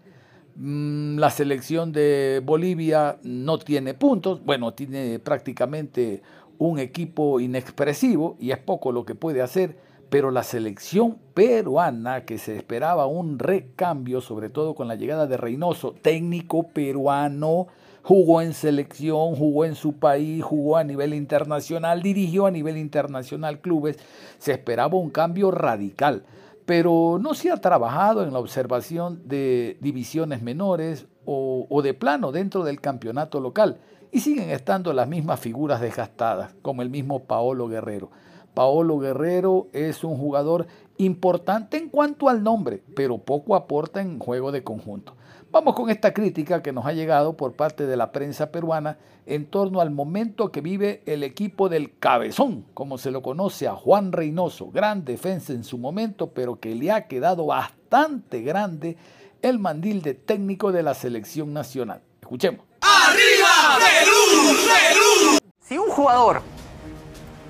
Mm, 0.57 1.19
la 1.19 1.29
selección 1.29 1.93
de 1.93 2.41
Bolivia 2.43 3.17
no 3.23 3.59
tiene 3.59 3.93
puntos, 3.93 4.43
bueno, 4.43 4.73
tiene 4.73 5.19
prácticamente 5.19 6.21
un 6.57 6.79
equipo 6.79 7.39
inexpresivo 7.39 8.35
y 8.39 8.51
es 8.51 8.57
poco 8.57 8.91
lo 8.91 9.05
que 9.05 9.15
puede 9.15 9.41
hacer, 9.41 9.77
pero 10.09 10.31
la 10.31 10.43
selección 10.43 11.17
peruana, 11.33 12.25
que 12.25 12.37
se 12.37 12.55
esperaba 12.55 13.05
un 13.05 13.39
recambio, 13.39 14.21
sobre 14.21 14.49
todo 14.49 14.75
con 14.75 14.87
la 14.87 14.95
llegada 14.95 15.27
de 15.27 15.37
Reynoso, 15.37 15.93
técnico 16.01 16.63
peruano, 16.69 17.67
Jugó 18.05 18.43
en 18.43 18.53
selección, 18.53 19.35
jugó 19.35 19.65
en 19.65 19.73
su 19.73 19.93
país, 19.93 20.43
jugó 20.43 20.77
a 20.77 20.83
nivel 20.83 21.15
internacional, 21.15 22.03
dirigió 22.03 22.45
a 22.45 22.51
nivel 22.51 22.77
internacional 22.77 23.61
clubes. 23.61 23.97
Se 24.37 24.51
esperaba 24.51 24.95
un 24.95 25.09
cambio 25.09 25.49
radical, 25.49 26.23
pero 26.67 27.17
no 27.19 27.33
se 27.33 27.49
ha 27.49 27.57
trabajado 27.57 28.21
en 28.21 28.31
la 28.31 28.37
observación 28.37 29.27
de 29.27 29.77
divisiones 29.81 30.43
menores 30.43 31.07
o, 31.25 31.65
o 31.67 31.81
de 31.81 31.95
plano 31.95 32.31
dentro 32.31 32.63
del 32.63 32.79
campeonato 32.79 33.39
local 33.39 33.79
y 34.11 34.19
siguen 34.19 34.49
estando 34.49 34.93
las 34.93 35.07
mismas 35.07 35.39
figuras 35.39 35.81
desgastadas, 35.81 36.53
como 36.61 36.81
el 36.81 36.89
mismo 36.89 37.23
Paolo 37.23 37.67
Guerrero. 37.67 38.09
Paolo 38.53 38.99
Guerrero 38.99 39.67
es 39.73 40.03
un 40.03 40.17
jugador 40.17 40.67
importante 40.97 41.77
en 41.77 41.89
cuanto 41.89 42.29
al 42.29 42.41
nombre, 42.41 42.81
pero 42.95 43.17
poco 43.17 43.55
aporta 43.55 44.01
en 44.01 44.19
juego 44.19 44.51
de 44.51 44.63
conjunto. 44.63 45.15
Vamos 45.51 45.75
con 45.75 45.89
esta 45.89 46.13
crítica 46.13 46.61
que 46.61 46.73
nos 46.73 46.85
ha 46.85 46.93
llegado 46.93 47.37
por 47.37 47.53
parte 47.53 47.85
de 47.85 47.95
la 47.95 48.11
prensa 48.11 48.51
peruana 48.51 48.97
en 49.25 49.45
torno 49.45 49.79
al 49.79 49.89
momento 49.89 50.51
que 50.51 50.61
vive 50.61 51.01
el 51.05 51.23
equipo 51.23 51.69
del 51.69 51.97
cabezón, 51.97 52.65
como 52.73 52.97
se 52.97 53.11
lo 53.11 53.21
conoce 53.21 53.67
a 53.67 53.75
Juan 53.75 54.11
Reynoso, 54.11 54.69
gran 54.71 55.05
defensa 55.05 55.53
en 55.53 55.63
su 55.63 55.77
momento, 55.77 56.31
pero 56.31 56.59
que 56.59 56.75
le 56.75 56.91
ha 56.91 57.07
quedado 57.07 57.45
bastante 57.45 58.41
grande 58.41 58.97
el 59.41 59.59
mandil 59.59 60.01
de 60.01 60.13
técnico 60.13 60.71
de 60.71 60.83
la 60.83 60.93
selección 60.93 61.53
nacional. 61.53 62.01
Escuchemos. 62.21 62.64
¡Arriba 63.07 63.77
Perú! 63.79 64.57
¡Perú! 64.67 65.37
Si 65.67 65.77
un 65.77 65.89
jugador 65.89 66.41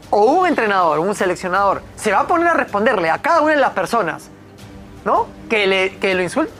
o 0.09 0.21
un 0.23 0.47
entrenador, 0.47 0.99
un 0.99 1.13
seleccionador, 1.15 1.81
se 1.95 2.11
va 2.11 2.21
a 2.21 2.27
poner 2.27 2.47
a 2.47 2.53
responderle 2.53 3.09
a 3.09 3.21
cada 3.21 3.41
una 3.41 3.53
de 3.53 3.59
las 3.59 3.71
personas, 3.71 4.29
¿no? 5.03 5.27
Que, 5.49 5.67
le, 5.67 5.97
que 5.97 6.13
lo 6.15 6.23
insulte. 6.23 6.53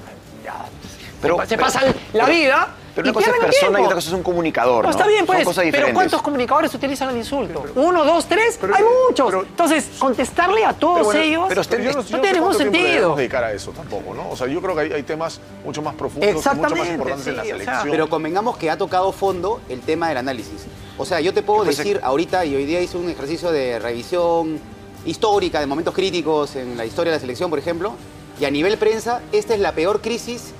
Pero, 1.22 1.40
se 1.42 1.48
pero- 1.56 1.62
pasa 1.64 1.82
la 1.86 1.94
pero- 2.12 2.28
vida. 2.28 2.68
Pero 2.96 3.10
una 3.10 3.14
cosa 3.14 3.30
es 3.32 3.38
persona 3.44 3.82
y 3.82 3.84
otra 3.84 3.96
cosa 3.96 4.08
es 4.08 4.14
un 4.14 4.24
comunicador. 4.24 4.78
No, 4.78 4.84
¿no? 4.84 4.90
está 4.90 5.06
bien, 5.06 5.26
pues. 5.26 5.40
Son 5.40 5.46
cosas 5.54 5.66
pero. 5.70 5.94
¿cuántos 5.94 6.22
comunicadores 6.22 6.74
utilizan 6.74 7.10
el 7.10 7.18
insulto? 7.18 7.66
Uno, 7.76 8.06
dos, 8.06 8.26
tres. 8.26 8.58
Hay 8.74 8.84
muchos. 9.10 9.34
Entonces, 9.46 9.90
contestarle 10.00 10.64
a 10.66 10.74
todos 10.74 11.04
bueno, 11.06 11.20
ellos 11.22 11.46
pero 11.50 11.62
usted- 11.62 11.80
yo 11.84 11.92
no, 11.92 11.98
no, 11.98 12.04
yo 12.08 12.16
no 12.18 12.22
tiene 12.22 12.40
ningún 12.40 12.54
sentido. 12.56 12.84
debemos 12.88 13.18
dedicar 13.18 13.44
a 13.44 13.52
eso 13.52 13.72
tampoco, 13.72 14.14
¿no? 14.14 14.30
O 14.30 14.38
sea, 14.38 14.48
yo 14.48 14.62
creo 14.62 14.76
que 14.76 14.82
hay, 14.82 14.92
hay 14.94 15.04
temas 15.04 15.42
mucho 15.66 15.82
más 15.82 15.94
profundos, 15.96 16.34
mucho 16.34 16.48
más 16.50 16.56
Exactamente, 16.56 16.94
importantes 16.94 17.28
en 17.28 17.36
la 17.38 17.44
sí, 17.44 17.52
o 17.52 17.56
sea, 17.58 17.66
selección. 17.66 17.92
pero 17.92 18.10
convengamos 18.10 18.58
que 18.58 18.70
ha 18.72 18.78
tocado 18.78 19.12
fondo 19.12 19.60
el 19.68 19.82
tema 19.82 20.08
del 20.08 20.18
análisis. 20.18 20.66
O 20.98 21.06
sea, 21.06 21.20
yo 21.20 21.34
te 21.34 21.44
puedo 21.44 21.66
Pues, 21.66 21.76
decir 21.78 22.00
ahorita, 22.02 22.46
y 22.46 22.56
hoy 22.56 22.66
día 22.66 22.80
hice 22.80 22.98
un 22.98 23.10
ejercicio 23.10 23.52
de 23.52 23.78
revisión 23.80 24.60
histórica 25.06 25.60
de 25.60 25.68
momentos 25.68 25.94
críticos 25.94 26.56
en 26.56 26.78
la 26.78 26.86
historia 26.86 27.12
de 27.12 27.18
la 27.18 27.22
selección, 27.22 27.50
por 27.50 27.60
ejemplo, 27.60 27.94
y 28.40 28.46
a 28.46 28.52
nivel 28.52 28.78
prensa, 28.78 29.22
esta 29.32 29.54
es 29.54 29.60
la 29.60 29.74
peor 29.74 30.02
crisis 30.02 30.54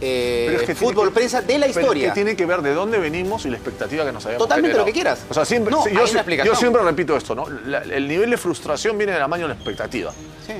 eh, 0.00 0.44
Pero 0.48 0.60
es 0.60 0.66
que 0.66 0.74
tiene 0.74 0.92
fútbol 0.92 1.08
que- 1.08 1.14
prensa 1.14 1.40
de 1.42 1.58
la 1.58 1.66
pero 1.66 1.70
es 1.70 1.76
historia. 1.84 2.08
que 2.08 2.14
tiene 2.14 2.36
que 2.36 2.46
ver 2.46 2.62
de 2.62 2.74
dónde 2.74 2.98
venimos 2.98 3.44
y 3.46 3.50
la 3.50 3.56
expectativa 3.56 4.04
que 4.04 4.12
nos 4.12 4.24
habíamos 4.26 4.44
Totalmente 4.46 4.68
generado. 4.74 4.86
lo 4.86 4.86
que 4.86 4.92
quieras. 4.92 5.20
O 5.28 5.34
sea, 5.34 5.44
siempre, 5.44 5.70
No, 5.70 5.86
yo, 5.88 6.06
si- 6.06 6.56
siempre 6.56 6.82
repito 6.82 7.16
esto, 7.16 7.34
¿no? 7.34 7.46
La- 7.66 7.82
el 7.82 8.06
nivel 8.08 8.30
de 8.30 8.36
frustración 8.36 8.96
viene 8.98 9.12
del 9.12 9.20
tamaño 9.22 9.42
de 9.44 9.48
la 9.48 9.54
expectativa. 9.54 10.12
Sí. 10.46 10.52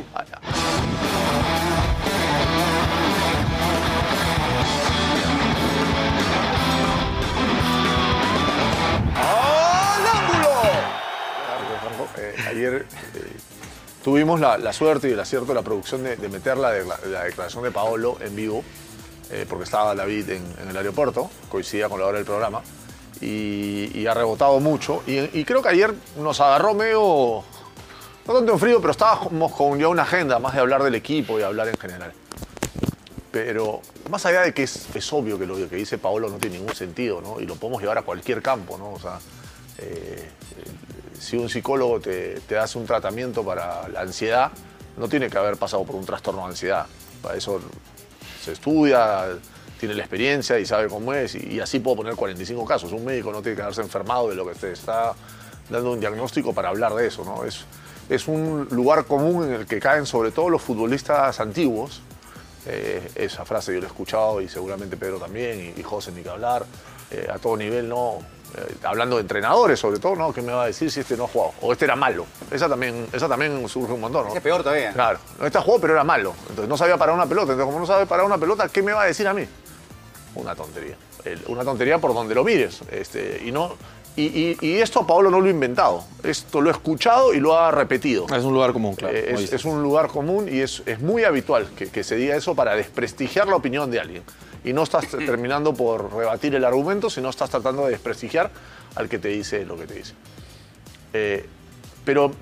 Franco, 11.83 12.09
eh, 12.19 12.35
ayer 12.49 12.75
eh, 13.15 13.33
tuvimos 14.05 14.41
la, 14.41 14.59
la 14.59 14.73
suerte 14.73 15.09
y 15.09 15.13
el 15.13 15.21
acierto 15.21 15.47
de 15.49 15.55
la 15.55 15.63
producción 15.63 16.03
de, 16.03 16.17
de 16.17 16.29
meter 16.29 16.57
la, 16.57 16.73
decla- 16.77 17.01
la 17.07 17.25
declaración 17.25 17.63
de 17.65 17.71
Paolo 17.71 18.19
en 18.21 18.35
vivo, 18.35 18.65
eh, 19.31 19.47
porque 19.49 19.65
estaba 19.65 19.95
David 19.95 20.31
en, 20.31 20.45
en 20.63 20.69
el 20.71 20.77
aeropuerto, 20.77 21.31
coincidía 21.49 21.89
con 21.89 22.01
la 22.01 22.07
hora 22.07 22.19
del 22.19 22.27
programa, 22.27 22.63
y, 23.21 23.91
y 23.99 24.07
ha 24.07 24.15
rebotado 24.15 24.61
mucho. 24.61 25.03
Y, 25.07 25.39
y 25.39 25.45
creo 25.45 25.63
que 25.63 25.71
ayer 25.71 25.95
nos 26.19 26.41
agarró 26.41 26.75
medio, 26.75 27.45
no 28.27 28.35
tanto 28.35 28.53
en 28.53 28.59
frío, 28.59 28.81
pero 28.81 28.91
estábamos 28.91 29.53
con 29.53 29.79
ya 29.79 29.89
una 29.89 30.03
agenda 30.03 30.39
más 30.39 30.55
de 30.55 30.61
hablar 30.61 30.83
del 30.83 30.95
equipo 30.95 31.39
y 31.39 31.43
hablar 31.43 31.69
en 31.69 31.79
general. 31.79 32.13
Pero 33.33 33.81
más 34.11 34.25
allá 34.25 34.43
de 34.43 34.55
que 34.55 34.63
es, 34.63 34.87
es 34.95 35.13
obvio 35.13 35.39
que 35.39 35.47
lo 35.47 35.57
que 35.69 35.77
dice 35.77 35.99
Paolo 35.99 36.31
no 36.31 36.39
tiene 36.39 36.59
ningún 36.59 36.75
sentido, 36.75 37.21
¿no? 37.21 37.41
Y 37.41 37.47
lo 37.47 37.57
podemos 37.57 37.83
llevar 37.83 37.99
a 37.99 38.03
cualquier 38.03 38.41
campo, 38.41 38.79
¿no? 38.79 38.93
O 38.93 38.99
sea, 38.99 39.19
eh, 39.79 40.31
si 41.19 41.37
un 41.37 41.49
psicólogo 41.49 42.01
te, 42.01 42.41
te 42.41 42.57
hace 42.57 42.79
un 42.79 42.87
tratamiento 42.87 43.45
para 43.45 43.89
la 43.89 44.01
ansiedad, 44.01 44.53
no 44.97 45.09
tiene 45.09 45.29
que 45.29 45.37
haber 45.37 45.57
pasado 45.59 45.85
por 45.85 45.97
un 45.97 46.07
trastorno 46.07 46.43
de 46.43 46.49
ansiedad. 46.49 46.87
Para 47.23 47.37
eso 47.37 47.61
se 48.47 48.53
estudia, 48.53 49.27
tiene 49.81 49.95
la 49.95 50.03
experiencia 50.03 50.57
y 50.59 50.65
sabe 50.65 50.89
cómo 50.89 51.13
es, 51.13 51.35
y, 51.35 51.59
así 51.59 51.81
puedo 51.81 51.97
poner 51.97 52.15
45 52.15 52.65
casos. 52.65 52.93
Un 52.93 53.05
médico 53.05 53.33
no 53.33 53.43
tiene 53.43 53.57
que 53.57 53.63
haberse 53.63 53.83
enfermado 53.83 54.29
de 54.29 54.37
lo 54.37 54.47
que 54.47 54.55
te 54.55 54.73
está 54.73 55.15
dando 55.69 55.93
un 55.93 55.99
diagnóstico 56.01 56.55
para 56.55 56.69
hablar 56.69 56.95
de 56.95 57.09
eso. 57.09 57.25
¿no? 57.25 57.45
Es, 57.45 57.65
es 58.09 58.29
un 58.29 58.69
lugar 58.71 59.05
común 59.05 59.49
en 59.49 59.53
el 59.55 59.67
que 59.67 59.81
caen 59.81 60.07
sobre 60.07 60.31
todo 60.31 60.49
los 60.49 60.63
futbolistas 60.63 61.41
antiguos. 61.41 62.03
Eh, 62.69 63.11
esa 63.17 63.45
frase 63.45 63.75
yo 63.75 63.81
la 63.81 63.87
he 63.87 63.89
escuchado 63.89 64.41
y 64.41 64.49
seguramente 64.49 64.97
Pedro 64.97 65.19
también, 65.19 65.73
y, 65.77 65.81
y 65.81 65.83
José 65.83 66.13
ni 66.13 66.23
que 66.23 66.31
hablar, 66.31 66.65
eh, 67.11 67.27
a 67.33 67.39
todo 67.39 67.57
nivel, 67.57 67.89
¿no? 67.89 68.19
Eh, 68.55 68.75
hablando 68.85 69.17
de 69.17 69.23
entrenadores 69.23 69.79
sobre 69.81 69.99
todo, 69.99 70.15
¿no? 70.17 70.33
¿Qué 70.33 70.41
me 70.41 70.53
va 70.53 70.65
a 70.65 70.67
decir 70.67 70.91
si 70.91 71.01
este 71.01 71.17
no 71.17 71.25
ha 71.25 71.29
jugado? 71.29 71.53
O 71.61 71.73
este 71.73 71.85
era 71.85 71.97
malo. 71.97 72.25
Esa 72.51 72.69
también, 72.69 73.07
esa 73.13 73.29
también 73.29 73.69
surge 73.69 73.93
un 73.93 74.01
montón, 74.01 74.29
¿no? 74.29 74.35
Es 74.35 74.41
peor 74.41 74.63
todavía. 74.63 74.93
Claro, 74.93 75.19
no 75.39 75.47
este 75.47 75.59
jugó 75.59 75.81
pero 75.81 75.93
era 75.95 76.05
malo. 76.05 76.33
Entonces 76.49 76.69
no 76.69 76.77
sabía 76.77 76.97
parar 76.97 77.15
una 77.15 77.27
pelota. 77.27 77.53
Entonces 77.53 77.67
como 77.67 77.81
no 77.81 77.87
sabe 77.87 78.07
parar 78.07 78.25
una 78.25 78.39
pelota, 78.39 78.69
¿qué 78.69 78.83
me 78.83 78.93
va 78.93 79.03
a 79.03 79.07
decir 79.07 79.27
a 79.29 79.35
mí? 79.35 79.45
Una 80.37 80.55
tontería. 80.55 80.97
El- 81.25 81.43
una 81.49 81.65
tontería 81.65 81.99
por 81.99 82.15
donde 82.15 82.35
lo 82.35 82.45
mires. 82.45 82.81
Este, 82.91 83.43
y, 83.45 83.51
no, 83.53 83.75
y, 84.15 84.23
y- 84.25 84.57
y 84.61 84.77
esto 84.79 85.01
a 85.01 85.07
Pablo 85.07 85.31
no 85.31 85.41
lo 85.41 85.49
he 85.49 85.51
inventado. 85.51 86.05
Esto 86.23 86.61
lo 86.61 86.71
he 86.71 86.73
escuchado 86.73 87.35
y 87.35 87.41
lo 87.41 87.59
ha 87.59 87.71
repetido. 87.73 88.27
Es 88.35 88.45
un 88.45 88.55
lugar 88.55 88.73
común, 88.73 88.95
claro. 88.95 89.15
Eh, 89.17 89.35
es, 89.35 89.53
es 89.53 89.65
un 89.65 89.83
lugar 89.83 90.07
común 90.09 90.49
y 90.51 90.61
es, 90.61 90.83
es 90.87 91.01
muy 91.01 91.25
habitual 91.25 91.69
que, 91.77 91.89
que 91.91 92.05
se 92.05 92.15
diga 92.17 92.37
eso 92.37 92.55
para 92.55 92.75
desprestigiar 92.77 93.49
la 93.49 93.57
opinión 93.57 93.91
de 93.91 94.01
alguien. 94.01 94.23
Y 94.67 94.73
no 94.75 94.83
estás 94.83 95.07
terminando 95.27 95.73
por 95.73 96.13
rebatir 96.15 96.55
el 96.55 96.65
argumento, 96.65 97.09
sino 97.09 97.31
estás 97.31 97.49
tratando 97.49 97.85
de 97.87 97.93
desprestigiar 97.93 98.51
al 98.97 99.09
que 99.09 99.19
te 99.19 99.29
dice 99.29 99.65
lo 99.65 99.79
que 99.79 99.87
te 99.87 99.95
dice. 99.95 100.13
Eh, 101.15 101.47
pero 102.05 102.33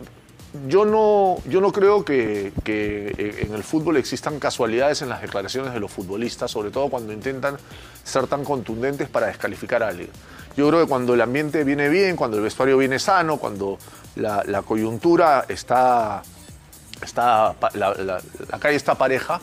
yo 0.69 0.85
no, 0.85 1.37
yo 1.49 1.61
no 1.61 1.73
creo 1.73 2.05
que, 2.05 2.53
que 2.65 3.43
en 3.47 3.55
el 3.55 3.63
fútbol 3.65 3.97
existan 3.97 4.39
casualidades 4.39 5.03
en 5.03 5.09
las 5.09 5.21
declaraciones 5.21 5.73
de 5.75 5.81
los 5.81 5.91
futbolistas, 5.91 6.51
sobre 6.51 6.71
todo 6.71 6.89
cuando 6.89 7.13
intentan 7.13 7.57
ser 8.05 8.27
tan 8.29 8.45
contundentes 8.45 9.09
para 9.09 9.27
descalificar 9.27 9.83
a 9.83 9.89
alguien. 9.89 10.11
Yo 10.57 10.69
creo 10.69 10.81
que 10.83 10.89
cuando 10.89 11.15
el 11.15 11.21
ambiente 11.21 11.65
viene 11.65 11.89
bien, 11.89 12.15
cuando 12.15 12.37
el 12.37 12.43
vestuario 12.45 12.79
viene 12.79 13.01
sano, 13.01 13.39
cuando 13.39 13.79
la, 14.15 14.45
la 14.47 14.63
coyuntura 14.63 15.45
está, 15.49 16.23
está 17.03 17.55
la, 17.75 17.95
la- 17.95 18.23
la 18.51 18.59
calle 18.61 18.77
está 18.77 18.95
pareja, 18.95 19.41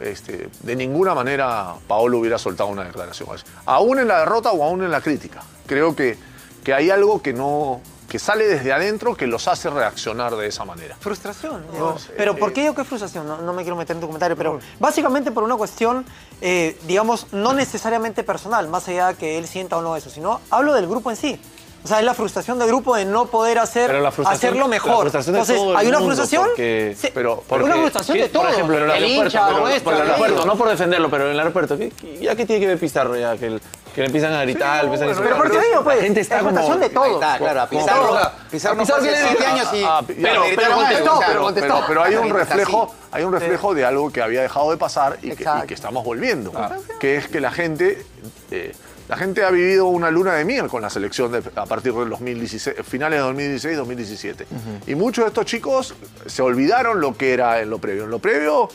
este, 0.00 0.48
de 0.62 0.76
ninguna 0.76 1.14
manera 1.14 1.74
Paolo 1.86 2.18
hubiera 2.18 2.38
soltado 2.38 2.68
una 2.68 2.84
declaración 2.84 3.28
así. 3.32 3.44
Aún 3.64 3.98
en 3.98 4.08
la 4.08 4.20
derrota 4.20 4.52
o 4.52 4.62
aún 4.64 4.82
en 4.82 4.90
la 4.90 5.00
crítica. 5.00 5.42
Creo 5.66 5.94
que, 5.96 6.16
que 6.64 6.74
hay 6.74 6.90
algo 6.90 7.22
que 7.22 7.32
no 7.32 7.80
que 8.08 8.18
sale 8.18 8.46
desde 8.46 8.72
adentro 8.72 9.16
que 9.16 9.26
los 9.26 9.48
hace 9.48 9.68
reaccionar 9.68 10.36
de 10.36 10.46
esa 10.46 10.64
manera. 10.64 10.96
Frustración. 11.00 11.64
No, 11.78 11.96
eh, 11.96 12.14
pero 12.16 12.32
eh, 12.32 12.36
¿por 12.36 12.52
qué 12.52 12.62
digo 12.62 12.74
que 12.74 12.82
es 12.82 12.88
frustración? 12.88 13.26
No, 13.26 13.38
no 13.38 13.52
me 13.52 13.62
quiero 13.62 13.76
meter 13.76 13.96
en 13.96 14.00
tu 14.00 14.06
comentario, 14.06 14.36
pero 14.36 14.60
básicamente 14.78 15.32
por 15.32 15.42
una 15.42 15.56
cuestión, 15.56 16.04
eh, 16.40 16.78
digamos, 16.86 17.32
no 17.32 17.52
necesariamente 17.52 18.22
personal, 18.22 18.68
más 18.68 18.86
allá 18.88 19.08
de 19.08 19.14
que 19.16 19.38
él 19.38 19.46
sienta 19.46 19.76
o 19.76 19.82
no 19.82 19.96
eso, 19.96 20.10
sino 20.10 20.40
hablo 20.50 20.72
del 20.74 20.86
grupo 20.86 21.10
en 21.10 21.16
sí. 21.16 21.40
O 21.86 21.88
sea, 21.88 22.00
es 22.00 22.04
la 22.04 22.14
frustración 22.14 22.58
del 22.58 22.66
grupo 22.66 22.96
de 22.96 23.04
no 23.04 23.26
poder 23.26 23.60
hacer, 23.60 23.86
Pero 23.86 24.00
la 24.00 24.10
frustración- 24.10 24.34
hacerlo 24.48 24.60
la 24.62 24.66
mejor. 24.66 25.00
frustración 25.02 25.34
de 25.34 25.38
Entonces, 25.38 25.56
todo 25.62 25.70
el 25.70 25.76
hay 25.76 25.86
una 25.86 25.98
frustración. 26.00 26.44
porque- 26.48 26.96
Sí, 27.00 27.08
pero- 27.14 27.32
una 27.34 27.42
porque- 27.46 27.72
frustración 27.72 28.16
¿qué- 28.16 28.22
de 28.24 28.28
todo. 28.28 28.42
Por 28.42 28.50
ejemplo, 28.52 28.76
en 28.78 28.82
el, 28.82 28.90
aeropuerto, 28.90 29.24
hincha, 29.24 29.46
pero- 29.46 29.60
nuestro, 29.60 29.84
por 29.84 29.94
el 29.94 30.00
aeropuerto, 30.00 30.34
aquello. 30.40 30.52
no 30.52 30.58
por 30.58 30.68
defenderlo, 30.68 31.10
pero 31.10 31.24
en 31.26 31.30
el 31.30 31.38
aeropuerto, 31.38 31.78
¿qué- 31.78 31.92
¿ya 32.20 32.34
qué 32.34 32.44
tiene 32.44 32.58
que 32.60 32.66
ver 32.66 32.78
Pizarro 32.80 33.14
ya? 33.16 33.36
Que, 33.36 33.46
el- 33.46 33.60
que 33.94 34.00
le 34.00 34.06
empiezan 34.08 34.32
a 34.32 34.42
gritar, 34.42 34.84
no, 34.84 34.92
empiezan 34.92 35.08
a 35.08 35.12
bueno, 35.12 35.12
insultar. 35.12 35.24
pero 35.24 35.36
por 35.36 35.46
eso 35.62 35.70
digo, 35.70 35.84
pues, 35.84 35.96
la 35.96 36.02
gente 36.02 36.20
está 36.22 36.34
es 36.38 36.42
como... 36.42 36.50
frustración 36.56 36.80
de 36.80 36.90
todo. 36.90 37.14
Está, 37.14 37.38
claro, 37.38 37.60
a 37.62 37.66
Pizarro, 37.68 38.06
como- 38.08 38.20
Pizarro 38.50 38.74
no 38.74 38.82
Pizarro 38.82 39.00
quiere- 39.02 39.16
7 39.28 39.46
años 39.46 39.68
y 39.72 39.82
pero- 40.22 40.42
pero 40.56 40.74
contestó, 40.74 41.20
pero, 41.20 41.40
claro. 41.40 41.54
pero- 41.54 41.84
pero 41.86 42.02
hay 42.02 42.14
un 42.16 42.28
La 42.28 42.34
reflejo, 42.34 42.94
hay 43.12 43.22
un 43.22 43.32
reflejo 43.32 43.74
de 43.74 43.84
algo 43.86 44.10
que 44.12 44.22
había 44.22 44.42
dejado 44.42 44.72
de 44.72 44.76
pasar 44.76 45.18
y 45.22 45.30
que, 45.36 45.46
que 45.68 45.74
estamos 45.74 46.04
volviendo, 46.04 46.52
que 46.98 47.16
es 47.16 47.28
que 47.28 47.40
la 47.40 47.52
gente, 47.52 48.04
eh, 48.50 48.74
la 49.08 49.16
gente 49.16 49.44
ha 49.44 49.50
vivido 49.50 49.86
una 49.86 50.10
luna 50.10 50.34
de 50.34 50.44
miel 50.44 50.68
con 50.68 50.82
la 50.82 50.90
selección 50.90 51.30
de- 51.32 51.42
a 51.54 51.66
partir 51.66 51.92
del 51.94 52.08
2016, 52.10 52.76
finales 52.84 53.18
de 53.18 53.22
2016, 53.24 53.76
2017. 53.76 54.46
Y 54.86 54.94
muchos 54.94 55.24
de 55.24 55.28
estos 55.28 55.44
chicos 55.46 55.94
se 56.26 56.42
olvidaron 56.42 57.00
lo 57.00 57.16
que 57.16 57.32
era 57.32 57.60
en 57.60 57.70
lo 57.70 57.78
previo. 57.78 58.04
En 58.04 58.10
lo 58.10 58.18
previo, 58.18 58.68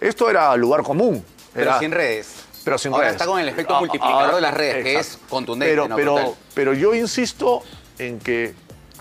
esto 0.00 0.28
era 0.30 0.54
lugar 0.56 0.82
común. 0.82 1.24
Pero 1.54 1.70
Era- 1.70 1.78
sin 1.78 1.90
redes. 1.92 2.28
pero 2.64 2.76
sin 2.78 2.92
Ahora 2.92 3.06
redes. 3.06 3.16
está 3.20 3.26
con 3.26 3.40
el 3.40 3.48
efecto 3.48 3.74
Ah, 3.74 3.80
multiplicador 3.80 4.22
ahora- 4.24 4.36
de 4.36 4.40
las 4.42 4.54
redes, 4.54 4.84
que 4.84 4.98
es 4.98 5.18
contundente, 5.28 5.72
Pero, 5.72 5.88
¿no? 5.88 5.96
pero, 5.96 6.36
pero 6.54 6.74
yo 6.74 6.94
insisto 6.94 7.62
en 7.98 8.18
que 8.18 8.54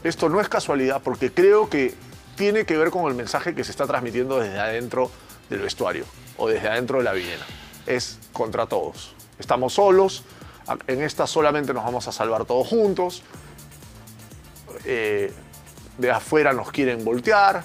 esto 0.04 0.30
no 0.30 0.40
es 0.42 0.48
casualidad, 0.50 1.02
porque 1.04 1.32
creo 1.32 1.70
que 1.70 1.94
tiene 2.36 2.66
que 2.66 2.78
ver 2.78 2.90
con 2.90 3.06
el 3.08 3.16
mensaje 3.16 3.54
que 3.54 3.64
se 3.66 3.72
está 3.72 3.86
transmitiendo 3.86 4.40
desde 4.40 4.58
adentro 4.60 5.12
del 5.50 5.60
vestuario 5.60 6.06
o 6.38 6.48
desde 6.48 6.70
adentro 6.70 7.00
de 7.00 7.04
la 7.04 7.12
villena. 7.12 7.46
Es 7.86 8.18
contra 8.32 8.66
todos. 8.66 9.14
Estamos 9.40 9.74
solos, 9.74 10.24
en 10.88 11.02
esta 11.02 11.26
solamente 11.28 11.74
nos 11.74 11.84
vamos 11.84 12.08
a 12.08 12.12
salvar 12.12 12.46
todos 12.46 12.68
juntos. 12.68 13.24
Eh, 14.86 15.32
de 15.98 16.12
afuera 16.12 16.54
nos 16.54 16.72
quieren 16.72 17.04
voltear, 17.04 17.64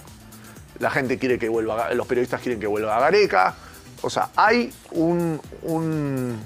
la 0.81 0.91
gente 0.91 1.19
quiere 1.19 1.39
que 1.39 1.49
vuelva, 1.49 1.93
los 1.95 2.07
periodistas 2.07 2.41
quieren 2.41 2.59
que 2.61 2.67
vuelva 2.67 2.97
a 2.97 3.01
Gareca. 3.01 3.55
O 4.03 4.11
sea, 4.11 4.31
hay 4.35 4.73
un, 4.91 5.41
un, 5.63 6.37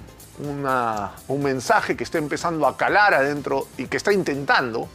una- 0.41 1.13
un 1.29 1.43
mensaje 1.43 1.97
que 1.97 2.05
está 2.05 2.19
empezando 2.19 2.67
a 2.67 2.77
calar 2.77 3.15
adentro 3.15 3.69
y 3.79 3.87
que 3.87 3.97
está 3.97 4.13
intentando 4.13 4.89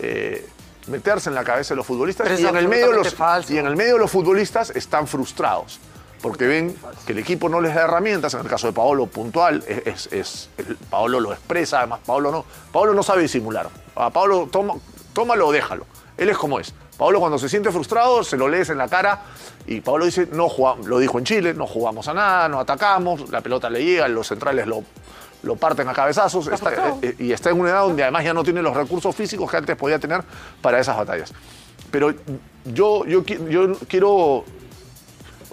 eh, 0.00 0.46
meterse 0.88 1.28
en 1.28 1.34
la 1.36 1.44
cabeza 1.44 1.74
de 1.74 1.76
los 1.76 1.86
futbolistas. 1.86 2.26
Y 2.40 2.46
en, 2.48 2.56
el 2.56 2.68
medio 2.68 2.86
los, 2.92 3.06
y 3.50 3.58
en 3.58 3.66
el 3.66 3.76
medio 3.76 3.96
los 3.98 4.10
futbolistas 4.10 4.70
están 4.70 5.06
frustrados. 5.06 5.78
Porque 6.22 6.46
ven 6.46 6.76
que 7.06 7.12
el 7.12 7.18
equipo 7.18 7.48
no 7.48 7.60
les 7.60 7.74
da 7.74 7.82
herramientas. 7.82 8.34
En 8.34 8.40
el 8.40 8.46
caso 8.48 8.66
de 8.66 8.72
Paolo, 8.72 9.06
puntual, 9.06 9.62
es, 9.66 10.08
es- 10.12 10.48
Paolo 10.90 11.20
lo 11.20 11.32
expresa, 11.32 11.78
además 11.78 12.00
Paolo 12.04 12.30
no, 12.32 12.44
Paolo 12.72 12.92
no 12.94 13.02
sabe 13.02 13.22
disimular. 13.22 13.68
A 13.94 14.10
Paolo 14.10 14.48
toma, 14.50 14.74
tómalo 15.12 15.46
o 15.48 15.52
déjalo. 15.52 15.86
Él 16.16 16.28
es 16.28 16.36
como 16.36 16.58
es. 16.58 16.74
Paolo 16.96 17.20
cuando 17.20 17.38
se 17.38 17.48
siente 17.48 17.70
frustrado, 17.70 18.24
se 18.24 18.36
lo 18.36 18.48
lees 18.48 18.68
en 18.70 18.78
la 18.78 18.88
cara 18.88 19.22
y 19.66 19.80
Paolo 19.80 20.04
dice, 20.06 20.28
no 20.32 20.48
jugamos, 20.48 20.86
lo 20.86 20.98
dijo 20.98 21.18
en 21.18 21.24
Chile, 21.24 21.54
no 21.54 21.66
jugamos 21.66 22.08
a 22.08 22.14
nada, 22.14 22.48
no 22.48 22.58
atacamos, 22.58 23.30
la 23.30 23.40
pelota 23.40 23.70
le 23.70 23.84
llega, 23.84 24.08
los 24.08 24.26
centrales 24.26 24.66
lo, 24.66 24.82
lo 25.44 25.54
parten 25.54 25.88
a 25.88 25.92
cabezazos 25.92 26.48
está- 26.48 26.94
eh, 27.02 27.14
y 27.20 27.30
está 27.30 27.50
en 27.50 27.60
una 27.60 27.70
edad 27.70 27.82
donde 27.82 28.02
además 28.02 28.24
ya 28.24 28.34
no 28.34 28.42
tiene 28.42 28.60
los 28.62 28.76
recursos 28.76 29.14
físicos 29.14 29.48
que 29.48 29.56
antes 29.58 29.76
podía 29.76 30.00
tener 30.00 30.22
para 30.60 30.80
esas 30.80 30.96
batallas. 30.96 31.32
Pero 31.92 32.12
yo, 32.64 33.04
yo, 33.06 33.22
yo 33.24 33.74
quiero 33.86 34.44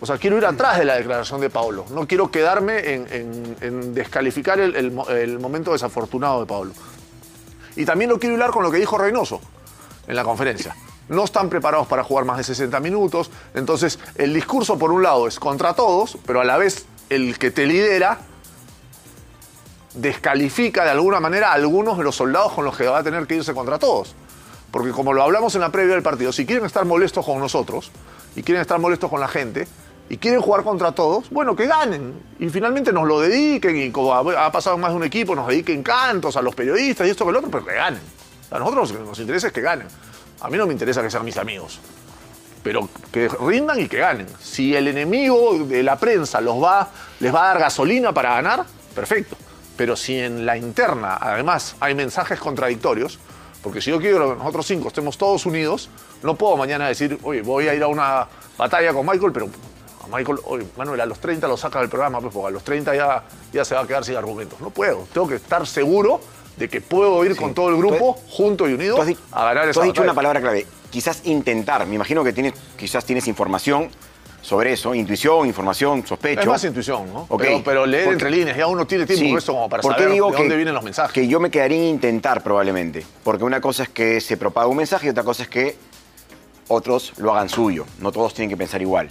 o 0.01 0.05
sea, 0.05 0.17
quiero 0.17 0.37
ir 0.37 0.45
atrás 0.45 0.77
de 0.77 0.85
la 0.85 0.95
declaración 0.95 1.39
de 1.41 1.49
Paolo. 1.49 1.85
No 1.91 2.07
quiero 2.07 2.29
quedarme 2.29 2.93
en, 2.93 3.93
descalificar 3.93 4.59
el, 4.59 4.75
el 4.75 5.39
momento 5.39 5.71
desafortunado 5.71 6.41
de 6.41 6.45
Paolo. 6.45 6.73
Y 7.75 7.85
también 7.85 8.09
lo 8.09 8.19
quiero 8.19 8.35
hilar 8.35 8.51
con 8.51 8.63
lo 8.63 8.71
que 8.71 8.77
dijo 8.77 8.97
Reynoso 8.97 9.41
en 10.07 10.15
la 10.15 10.23
conferencia. 10.23 10.75
No 11.07 11.23
están 11.23 11.49
preparados 11.49 11.87
para 11.87 12.03
jugar 12.03 12.25
más 12.25 12.37
de 12.37 12.43
60 12.43 12.79
minutos. 12.79 13.29
Entonces, 13.53 13.99
el 14.15 14.33
discurso, 14.33 14.77
por 14.77 14.91
un 14.91 15.03
lado, 15.03 15.27
es 15.27 15.39
contra 15.39 15.73
todos, 15.73 16.17
pero 16.25 16.41
a 16.41 16.43
la 16.43 16.57
vez 16.57 16.85
el 17.09 17.37
que 17.37 17.51
te 17.51 17.65
lidera 17.65 18.19
descalifica 19.93 20.83
de 20.83 20.89
alguna 20.89 21.19
manera 21.19 21.51
a 21.51 21.53
algunos 21.53 21.97
de 21.97 22.03
los 22.03 22.15
soldados 22.15 22.51
con 22.53 22.65
los 22.65 22.75
que 22.75 22.85
va 22.85 22.99
a 22.99 23.03
tener 23.03 23.25
que 23.27 23.35
irse 23.35 23.53
contra 23.53 23.79
todos. 23.79 24.15
Porque 24.71 24.91
como 24.91 25.13
lo 25.13 25.23
hablamos 25.23 25.55
en 25.55 25.61
la 25.61 25.71
previa 25.71 25.93
del 25.93 26.03
partido, 26.03 26.33
si 26.33 26.45
quieren 26.45 26.65
estar 26.65 26.83
molestos 26.85 27.25
con 27.25 27.39
nosotros 27.39 27.91
y 28.35 28.43
quieren 28.43 28.61
estar 28.61 28.79
molestos 28.79 29.09
con 29.09 29.21
la 29.21 29.27
gente 29.27 29.67
y 30.09 30.17
quieren 30.17 30.41
jugar 30.41 30.63
contra 30.63 30.91
todos, 30.91 31.29
bueno, 31.29 31.55
que 31.55 31.65
ganen. 31.65 32.13
Y 32.39 32.49
finalmente 32.49 32.93
nos 32.93 33.07
lo 33.07 33.19
dediquen 33.19 33.75
y 33.75 33.91
como 33.91 34.13
ha 34.13 34.51
pasado 34.51 34.77
más 34.77 34.91
de 34.91 34.97
un 34.97 35.03
equipo, 35.03 35.35
nos 35.35 35.47
dediquen 35.47 35.81
cantos 35.81 36.37
a 36.37 36.41
los 36.41 36.53
periodistas 36.53 37.07
y 37.07 37.09
esto 37.09 37.25
que 37.25 37.31
lo 37.31 37.39
otro, 37.39 37.51
pero 37.51 37.65
que 37.65 37.73
ganen. 37.73 38.01
A 38.51 38.59
nosotros 38.59 38.91
lo 38.91 38.99
que 38.99 39.05
nos 39.05 39.19
interesa 39.19 39.47
es 39.47 39.53
que 39.53 39.61
ganen. 39.61 39.87
A 40.41 40.49
mí 40.49 40.57
no 40.57 40.67
me 40.67 40.73
interesa 40.73 41.01
que 41.01 41.09
sean 41.09 41.25
mis 41.25 41.37
amigos. 41.37 41.79
Pero 42.61 42.87
que 43.11 43.27
rindan 43.27 43.79
y 43.79 43.87
que 43.87 43.97
ganen. 43.97 44.27
Si 44.39 44.75
el 44.75 44.87
enemigo 44.87 45.57
de 45.65 45.83
la 45.83 45.97
prensa 45.97 46.41
los 46.41 46.61
va, 46.61 46.89
les 47.19 47.33
va 47.33 47.43
a 47.43 47.47
dar 47.47 47.59
gasolina 47.59 48.11
para 48.11 48.35
ganar, 48.35 48.65
perfecto. 48.93 49.35
Pero 49.77 49.95
si 49.95 50.19
en 50.19 50.45
la 50.45 50.57
interna, 50.57 51.17
además, 51.19 51.75
hay 51.79 51.95
mensajes 51.95 52.39
contradictorios, 52.39 53.19
porque 53.61 53.81
si 53.81 53.89
yo 53.89 53.99
quiero 53.99 54.31
que 54.31 54.37
nosotros 54.37 54.65
cinco 54.65 54.87
estemos 54.87 55.17
todos 55.17 55.45
unidos, 55.45 55.89
no 56.23 56.35
puedo 56.35 56.55
mañana 56.55 56.87
decir, 56.87 57.19
oye, 57.23 57.41
voy 57.41 57.67
a 57.67 57.73
ir 57.73 57.83
a 57.83 57.87
una 57.87 58.27
batalla 58.57 58.93
con 58.93 59.05
Michael, 59.05 59.31
pero 59.31 59.49
a 60.05 60.15
Michael, 60.17 60.39
oye, 60.45 60.65
Manuel, 60.77 61.01
a 61.01 61.05
los 61.05 61.19
30 61.19 61.47
lo 61.47 61.57
saca 61.57 61.79
del 61.79 61.89
programa, 61.89 62.19
pues, 62.21 62.33
porque 62.33 62.47
a 62.47 62.51
los 62.51 62.63
30 62.63 62.95
ya, 62.95 63.23
ya 63.51 63.65
se 63.65 63.75
va 63.75 63.81
a 63.81 63.87
quedar 63.87 64.05
sin 64.05 64.15
argumentos. 64.15 64.59
No 64.61 64.69
puedo. 64.69 65.07
Tengo 65.13 65.27
que 65.27 65.35
estar 65.35 65.65
seguro 65.67 66.19
de 66.57 66.69
que 66.69 66.79
puedo 66.81 67.23
ir 67.25 67.35
con 67.35 67.53
todo 67.53 67.69
el 67.69 67.77
grupo, 67.77 68.13
junto 68.29 68.69
y 68.69 68.73
unido, 68.73 69.01
has 69.01 69.09
a 69.31 69.43
ganar 69.45 69.63
Tú 69.65 69.69
esa 69.71 69.79
has 69.81 69.85
dicho 69.87 70.01
batalla. 70.01 70.03
una 70.03 70.13
palabra 70.13 70.39
clave, 70.41 70.65
quizás 70.89 71.21
intentar. 71.25 71.85
Me 71.87 71.95
imagino 71.95 72.23
que 72.23 72.31
tienes, 72.33 72.53
quizás 72.77 73.03
tienes 73.03 73.27
información 73.27 73.89
sobre 74.41 74.73
eso, 74.73 74.93
intuición, 74.93 75.47
información, 75.47 76.05
sospecho. 76.05 76.41
Es 76.41 76.47
más 76.47 76.63
intuición, 76.63 77.11
¿no? 77.11 77.25
Ok. 77.29 77.41
Pero, 77.41 77.61
pero 77.65 77.85
leer 77.87 78.03
Porque- 78.05 78.13
entre 78.13 78.31
líneas, 78.31 78.55
ya 78.55 78.67
uno 78.67 78.85
tiene 78.85 79.05
tiempo 79.07 79.25
Sí. 79.25 79.35
esto 79.35 79.53
como 79.53 79.67
para 79.67 79.81
¿Por 79.81 79.95
qué 79.95 80.01
saber 80.03 80.13
digo 80.13 80.27
de 80.27 80.31
que- 80.33 80.41
dónde 80.43 80.55
vienen 80.55 80.75
los 80.75 80.83
mensajes. 80.83 81.11
Que 81.13 81.27
yo 81.27 81.39
me 81.39 81.49
quedaría 81.49 81.77
en 81.79 81.83
intentar 81.85 82.43
probablemente. 82.43 83.03
Porque 83.23 83.43
una 83.43 83.59
cosa 83.59 83.83
es 83.83 83.89
que 83.89 84.21
se 84.21 84.37
propaga 84.37 84.67
un 84.67 84.77
mensaje 84.77 85.07
y 85.07 85.09
otra 85.09 85.23
cosa 85.23 85.43
es 85.43 85.49
que 85.49 85.75
otros 86.67 87.13
lo 87.17 87.33
hagan 87.33 87.49
suyo. 87.49 87.85
No 87.99 88.11
todos 88.11 88.33
tienen 88.33 88.49
que 88.49 88.57
pensar 88.57 88.81
igual. 88.81 89.09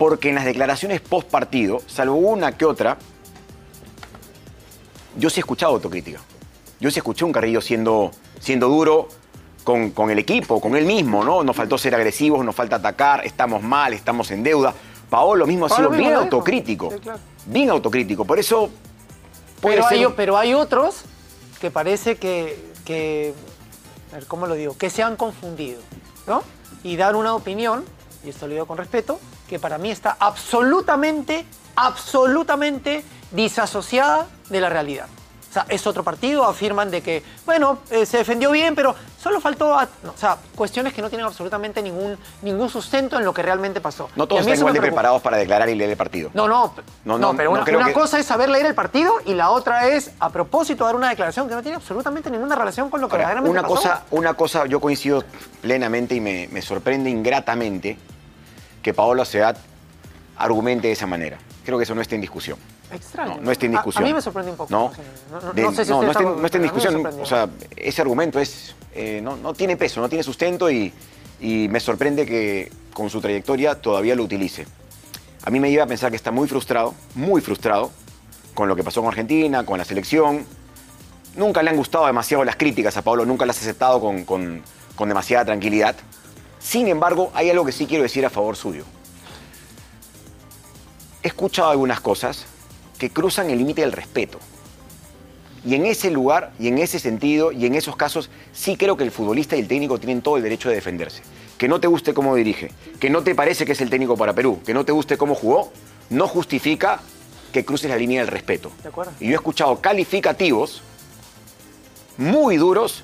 Porque 0.00 0.30
en 0.30 0.34
las 0.36 0.46
declaraciones 0.46 1.02
post 1.02 1.28
partido, 1.28 1.82
salvo 1.86 2.14
una 2.14 2.56
que 2.56 2.64
otra, 2.64 2.96
yo 5.18 5.28
sí 5.28 5.40
he 5.40 5.42
escuchado 5.42 5.74
autocrítica. 5.74 6.20
Yo 6.80 6.90
sí 6.90 6.98
escuché 7.00 7.26
un 7.26 7.32
Carrillo 7.32 7.60
siendo, 7.60 8.10
siendo 8.40 8.68
duro 8.68 9.08
con, 9.62 9.90
con 9.90 10.08
el 10.10 10.18
equipo, 10.18 10.58
con 10.58 10.74
él 10.74 10.86
mismo, 10.86 11.22
¿no? 11.22 11.44
Nos 11.44 11.54
faltó 11.54 11.76
ser 11.76 11.94
agresivos, 11.94 12.42
nos 12.46 12.54
falta 12.54 12.76
atacar, 12.76 13.26
estamos 13.26 13.62
mal, 13.62 13.92
estamos 13.92 14.30
en 14.30 14.42
deuda. 14.42 14.72
Paolo 15.10 15.46
mismo 15.46 15.66
ha 15.66 15.68
sido 15.68 15.90
bien 15.90 16.14
autocrítico. 16.14 16.90
Sí, 16.92 16.98
claro. 17.00 17.18
Bien 17.44 17.68
autocrítico. 17.68 18.24
Por 18.24 18.38
eso 18.38 18.70
puede 19.60 19.76
Pero 19.76 19.88
ser 19.90 19.98
hay, 19.98 20.04
un- 20.06 20.14
pero 20.14 20.38
hay 20.38 20.54
otros 20.54 21.02
que 21.60 21.70
parece 21.70 22.16
que, 22.16 22.72
que, 22.86 23.34
a 24.12 24.14
ver, 24.14 24.26
¿cómo 24.26 24.46
lo 24.46 24.54
digo? 24.54 24.78
Que 24.78 24.88
se 24.88 25.02
han 25.02 25.16
confundido, 25.16 25.82
¿no? 26.26 26.42
Y 26.82 26.96
dar 26.96 27.16
una 27.16 27.34
opinión, 27.34 27.84
y 28.24 28.30
esto 28.30 28.46
lo 28.46 28.54
digo 28.54 28.64
con 28.66 28.78
respeto, 28.78 29.20
que 29.50 29.58
para 29.58 29.76
mí 29.78 29.90
está 29.90 30.16
absolutamente, 30.20 31.44
absolutamente 31.74 33.04
disasociada 33.32 34.26
de 34.48 34.60
la 34.60 34.68
realidad. 34.70 35.06
O 35.48 35.52
sea, 35.52 35.66
es 35.68 35.84
otro 35.88 36.04
partido, 36.04 36.44
afirman 36.44 36.92
de 36.92 37.02
que, 37.02 37.24
bueno, 37.44 37.78
eh, 37.90 38.06
se 38.06 38.18
defendió 38.18 38.52
bien, 38.52 38.76
pero 38.76 38.94
solo 39.20 39.40
faltó, 39.40 39.76
a- 39.76 39.88
no, 40.04 40.12
o 40.12 40.16
sea, 40.16 40.36
cuestiones 40.54 40.92
que 40.92 41.02
no 41.02 41.08
tienen 41.08 41.26
absolutamente 41.26 41.82
ningún, 41.82 42.16
ningún 42.42 42.68
sustento 42.70 43.18
en 43.18 43.24
lo 43.24 43.34
que 43.34 43.42
realmente 43.42 43.80
pasó. 43.80 44.08
No 44.14 44.28
todos 44.28 44.42
están 44.42 44.56
igual 44.58 44.74
de 44.74 44.80
preparados 44.80 45.20
para 45.20 45.36
declarar 45.38 45.68
y 45.68 45.74
leer 45.74 45.90
el 45.90 45.96
partido. 45.96 46.30
No, 46.34 46.46
no, 46.46 46.72
No, 47.04 47.18
no, 47.18 47.32
no, 47.32 47.36
pero 47.36 47.50
una, 47.50 47.64
creo 47.64 47.78
una 47.80 47.88
que- 47.88 47.94
cosa 47.94 48.20
es 48.20 48.26
saber 48.26 48.48
leer 48.48 48.66
el 48.66 48.76
partido 48.76 49.12
y 49.26 49.34
la 49.34 49.50
otra 49.50 49.88
es, 49.88 50.12
a 50.20 50.30
propósito, 50.30 50.84
dar 50.84 50.94
una 50.94 51.08
declaración 51.08 51.48
que 51.48 51.54
no 51.56 51.62
tiene 51.62 51.74
absolutamente 51.78 52.30
ninguna 52.30 52.54
relación 52.54 52.88
con 52.88 53.00
lo 53.00 53.08
que 53.08 53.16
Ahora, 53.16 53.26
verdaderamente 53.34 53.50
una 53.58 53.62
pasó. 53.62 53.74
cosa, 53.74 54.02
una 54.12 54.34
cosa, 54.34 54.66
yo 54.66 54.78
coincido 54.78 55.24
plenamente 55.62 56.14
y 56.14 56.20
me, 56.20 56.46
me 56.52 56.62
sorprende 56.62 57.10
ingratamente 57.10 57.98
que 58.82 58.94
Paolo 58.94 59.24
Seat 59.24 59.56
argumente 60.36 60.86
de 60.88 60.92
esa 60.94 61.06
manera. 61.06 61.38
Creo 61.64 61.76
que 61.78 61.84
eso 61.84 61.94
no 61.94 62.00
está 62.00 62.14
en 62.14 62.20
discusión. 62.22 62.58
Extraño. 62.92 63.36
No, 63.36 63.42
no 63.42 63.50
está 63.52 63.66
en 63.66 63.72
discusión. 63.72 64.02
A, 64.04 64.06
mí 64.06 64.14
me 64.14 64.22
sorprende 64.22 64.50
un 64.50 64.56
poco. 64.56 64.70
No, 64.72 64.90
No, 65.30 65.40
no- 65.40 65.52
De- 65.52 65.62
no 65.62 65.72
sé 65.72 65.84
si 65.84 65.90
no, 65.90 66.02
está, 66.10 66.22
en- 66.22 66.28
está- 66.30 66.46
está 66.46 66.58
discusión. 66.58 66.92
sorprendió. 66.94 67.22
O 67.22 67.26
sea, 67.26 67.48
ese 67.76 68.02
argumento 68.02 68.40
es, 68.40 68.74
eh, 68.94 69.20
no, 69.22 69.36
no 69.36 69.52
tiene 69.54 69.76
peso, 69.76 70.00
no 70.00 70.08
tiene 70.08 70.24
sustento 70.24 70.70
y, 70.70 70.92
y 71.40 71.68
me 71.68 71.78
sorprende 71.78 72.26
que 72.26 72.72
con 72.94 73.10
su 73.10 73.20
trayectoria 73.20 73.80
todavía 73.80 74.14
lo 74.16 74.24
utilice. 74.24 74.66
A 75.44 75.50
mí 75.50 75.60
me 75.60 75.70
lleva 75.70 75.84
a 75.84 75.86
pensar 75.86 76.10
que 76.10 76.16
está 76.16 76.30
muy 76.30 76.48
frustrado, 76.48 76.94
muy 77.14 77.40
frustrado 77.40 77.90
con 78.54 78.68
lo 78.68 78.74
que 78.76 78.82
pasó 78.82 79.00
con 79.00 79.08
Argentina, 79.08 79.64
con 79.64 79.78
la 79.78 79.84
selección. 79.84 80.44
Nunca 81.36 81.62
le 81.62 81.70
han 81.70 81.76
gustado 81.76 82.06
demasiado 82.06 82.44
las 82.44 82.56
críticas 82.56 82.96
a 82.96 83.02
Pablo, 83.02 83.24
nunca 83.24 83.46
las 83.46 83.56
ha 83.58 83.60
aceptado 83.60 84.00
con, 84.00 84.24
con- 84.24 84.62
con 84.96 85.08
demasiada 85.08 85.44
tranquilidad. 85.44 85.94
Sin 86.60 86.86
embargo, 86.88 87.30
hay 87.34 87.50
algo 87.50 87.64
que 87.64 87.72
sí 87.72 87.86
quiero 87.86 88.02
decir 88.02 88.24
a 88.24 88.30
favor 88.30 88.54
suyo. 88.54 88.84
He 91.22 91.28
escuchado 91.28 91.70
algunas 91.70 92.00
cosas 92.00 92.44
que 92.98 93.10
cruzan 93.10 93.50
el 93.50 93.58
límite 93.58 93.80
del 93.80 93.92
respeto. 93.92 94.38
Y 95.64 95.74
en 95.74 95.86
ese 95.86 96.10
lugar, 96.10 96.52
y 96.58 96.68
en 96.68 96.78
ese 96.78 96.98
sentido, 96.98 97.52
y 97.52 97.66
en 97.66 97.74
esos 97.74 97.96
casos, 97.96 98.30
sí 98.52 98.76
creo 98.76 98.96
que 98.96 99.04
el 99.04 99.10
futbolista 99.10 99.56
y 99.56 99.60
el 99.60 99.68
técnico 99.68 99.98
tienen 99.98 100.22
todo 100.22 100.36
el 100.36 100.42
derecho 100.42 100.68
de 100.68 100.76
defenderse. 100.76 101.22
Que 101.58 101.68
no 101.68 101.80
te 101.80 101.86
guste 101.86 102.14
cómo 102.14 102.34
dirige, 102.34 102.70
que 102.98 103.10
no 103.10 103.22
te 103.22 103.34
parece 103.34 103.66
que 103.66 103.72
es 103.72 103.80
el 103.80 103.90
técnico 103.90 104.16
para 104.16 104.34
Perú, 104.34 104.60
que 104.64 104.72
no 104.72 104.84
te 104.84 104.92
guste 104.92 105.18
cómo 105.18 105.34
jugó, 105.34 105.70
no 106.08 106.28
justifica 106.28 107.00
que 107.52 107.64
cruces 107.64 107.90
la 107.90 107.96
línea 107.96 108.20
del 108.20 108.30
respeto. 108.30 108.70
¿De 108.82 108.88
acuerdo? 108.88 109.12
Y 109.20 109.26
yo 109.26 109.32
he 109.32 109.34
escuchado 109.34 109.80
calificativos 109.80 110.82
muy 112.16 112.56
duros 112.56 113.02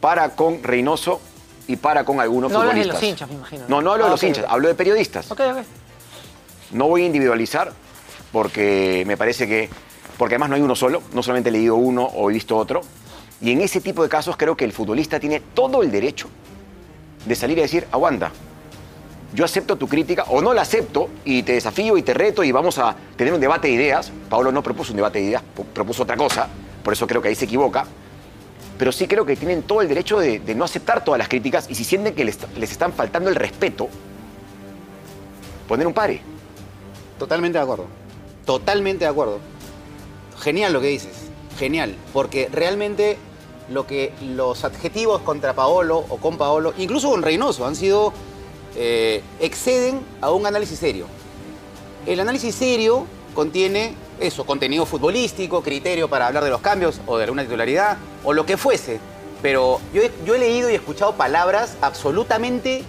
para 0.00 0.36
con 0.36 0.62
Reynoso 0.62 1.20
y 1.66 1.76
para 1.76 2.04
con 2.04 2.20
algunos 2.20 2.50
No 2.52 2.60
hablas 2.60 2.74
de 2.74 2.82
futbolistas. 2.82 3.02
los 3.02 3.10
hinchas, 3.10 3.28
me 3.28 3.34
imagino. 3.36 3.64
No, 3.68 3.82
no 3.82 3.92
hablo 3.92 4.04
Ah, 4.04 4.06
de 4.08 4.10
los 4.12 4.20
ok, 4.22 4.26
hinchas, 4.28 4.44
hablo 4.48 4.68
de 4.68 4.74
periodistas. 4.74 5.30
Ok, 5.30 5.40
ok. 5.40 5.58
No 6.72 6.88
voy 6.88 7.02
a 7.02 7.06
individualizar 7.06 7.72
porque 8.32 9.04
me 9.06 9.16
parece 9.16 9.46
que, 9.46 9.68
porque 10.18 10.34
además 10.34 10.50
no 10.50 10.56
hay 10.56 10.62
uno 10.62 10.74
solo, 10.74 11.02
no 11.12 11.22
solamente 11.22 11.50
he 11.50 11.52
leído 11.52 11.76
uno 11.76 12.04
o 12.04 12.30
he 12.30 12.34
visto 12.34 12.56
otro. 12.56 12.80
Y 13.40 13.52
en 13.52 13.60
ese 13.60 13.80
tipo 13.80 14.02
de 14.02 14.08
casos 14.08 14.36
creo 14.36 14.56
que 14.56 14.64
el 14.64 14.72
futbolista 14.72 15.20
tiene 15.20 15.40
todo 15.40 15.82
el 15.82 15.90
derecho 15.90 16.28
de 17.26 17.34
salir 17.34 17.58
y 17.58 17.62
decir, 17.62 17.86
aguanta, 17.92 18.30
yo 19.34 19.44
acepto 19.44 19.76
tu 19.76 19.88
crítica 19.88 20.24
o 20.28 20.40
no 20.40 20.54
la 20.54 20.62
acepto 20.62 21.08
y 21.24 21.42
te 21.42 21.52
desafío 21.54 21.96
y 21.96 22.02
te 22.02 22.14
reto 22.14 22.44
y 22.44 22.52
vamos 22.52 22.78
a 22.78 22.94
tener 23.16 23.32
un 23.34 23.40
debate 23.40 23.68
de 23.68 23.74
ideas. 23.74 24.12
Pablo 24.28 24.52
no 24.52 24.62
propuso 24.62 24.92
un 24.92 24.96
debate 24.96 25.18
de 25.18 25.24
ideas, 25.26 25.42
propuso 25.72 26.04
otra 26.04 26.16
cosa, 26.16 26.48
por 26.82 26.92
eso 26.92 27.06
creo 27.06 27.20
que 27.20 27.28
ahí 27.28 27.34
se 27.34 27.44
equivoca. 27.46 27.86
Pero 28.78 28.92
sí 28.92 29.06
creo 29.06 29.24
que 29.24 29.36
tienen 29.36 29.62
todo 29.62 29.82
el 29.82 29.88
derecho 29.88 30.18
de, 30.18 30.40
no 30.54 30.64
aceptar 30.64 31.04
todas 31.04 31.18
las 31.18 31.28
críticas 31.28 31.66
y 31.70 31.74
si 31.74 31.84
sienten 31.84 32.14
que 32.14 32.24
les, 32.24 32.38
les 32.56 32.72
están 32.72 32.92
faltando 32.92 33.30
el 33.30 33.36
respeto, 33.36 33.88
poner 35.68 35.86
un 35.86 35.94
pare. 35.94 36.20
Totalmente 37.18 37.58
de 37.58 37.62
acuerdo. 37.62 37.86
Totalmente 38.44 39.04
de 39.04 39.10
acuerdo. 39.10 39.38
Genial 40.40 40.72
lo 40.72 40.80
que 40.80 40.88
dices. 40.88 41.30
genial, 41.58 41.94
porque 42.12 42.48
realmente 42.52 43.16
lo 43.70 43.86
que 43.86 44.12
los 44.20 44.64
adjetivos 44.64 45.22
contra 45.22 45.54
Paolo 45.54 46.04
o 46.08 46.16
con 46.18 46.36
Paolo, 46.36 46.74
incluso 46.76 47.10
con 47.10 47.22
Reynoso, 47.22 47.66
han 47.66 47.76
sido 47.76 48.12
eh, 48.76 49.22
exceden 49.40 50.00
a 50.20 50.32
un 50.32 50.46
análisis 50.46 50.78
serio. 50.78 51.06
El 52.06 52.20
análisis 52.20 52.54
serio 52.54 53.06
contiene 53.34 53.94
eso, 54.20 54.44
contenido 54.46 54.86
futbolístico, 54.86 55.62
criterio 55.62 56.08
para 56.08 56.26
hablar 56.26 56.44
de 56.44 56.50
los 56.50 56.60
cambios 56.60 57.00
o 57.06 57.16
de 57.16 57.24
alguna 57.24 57.42
titularidad 57.42 57.96
o 58.22 58.32
lo 58.32 58.46
que 58.46 58.56
fuese. 58.56 59.00
Pero 59.42 59.80
yo 59.92 60.34
he, 60.34 60.38
leído 60.38 60.70
y 60.70 60.74
escuchado 60.74 61.14
palabras 61.14 61.76
absolutamente 61.82 62.82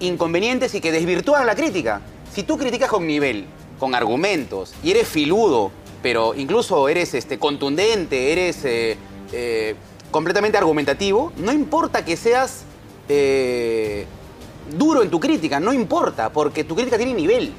inconvenientes 0.00 0.74
y 0.74 0.80
que 0.80 0.90
desvirtúan 0.90 1.46
la 1.46 1.54
crítica. 1.54 2.00
Si 2.32 2.42
tú 2.42 2.58
criticas 2.58 2.88
con 2.88 3.06
nivel, 3.06 3.46
con 3.78 3.94
argumentos 3.94 4.74
y 4.82 4.90
eres 4.90 5.06
filudo, 5.06 5.70
pero 6.02 6.34
incluso 6.34 6.88
eres 6.88 7.14
este, 7.14 7.38
contundente, 7.38 8.32
eres 8.32 8.64
eh, 8.64 8.96
eh, 9.32 9.74
completamente 10.10 10.58
argumentativo, 10.58 11.32
no 11.36 11.52
importa 11.52 12.04
que 12.04 12.16
seas 12.16 12.64
eh, 13.08 14.06
duro 14.76 15.02
en 15.02 15.10
tu 15.10 15.20
crítica, 15.20 15.60
no 15.60 15.72
importa, 15.72 16.30
porque 16.30 16.64
tu 16.64 16.74
crítica 16.74 16.96
tiene 16.96 17.14
nivel. 17.14 17.52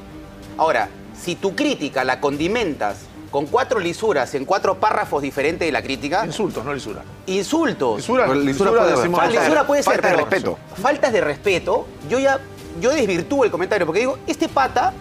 Ahora, 0.57 0.89
si 1.23 1.35
tu 1.35 1.55
crítica 1.55 2.03
la 2.03 2.19
condimentas 2.19 2.97
con 3.29 3.45
cuatro 3.45 3.79
lisuras 3.79 4.33
en 4.35 4.43
cuatro 4.45 4.75
párrafos 4.79 5.21
diferentes 5.21 5.65
de 5.67 5.71
la 5.71 5.81
crítica. 5.81 6.25
Insultos, 6.25 6.65
no 6.65 6.73
lisura. 6.73 7.03
Insultos. 7.27 7.97
Lisura, 7.97 8.23
lisura, 8.27 8.43
lisura, 8.45 8.71
puede 8.71 8.95
decimos- 8.95 9.19
haber. 9.21 9.31
lisura 9.39 9.67
puede 9.67 9.83
ser, 9.83 9.93
Falta 9.93 10.07
de 10.09 10.13
pero 10.15 10.25
respeto. 10.29 10.57
Faltas 10.81 11.13
de 11.13 11.21
respeto. 11.21 11.87
Yo 12.09 12.19
ya. 12.19 12.39
Yo 12.79 12.91
desvirtúo 12.91 13.43
el 13.45 13.51
comentario 13.51 13.85
porque 13.85 13.99
digo, 14.01 14.17
este 14.27 14.47
pata. 14.49 14.93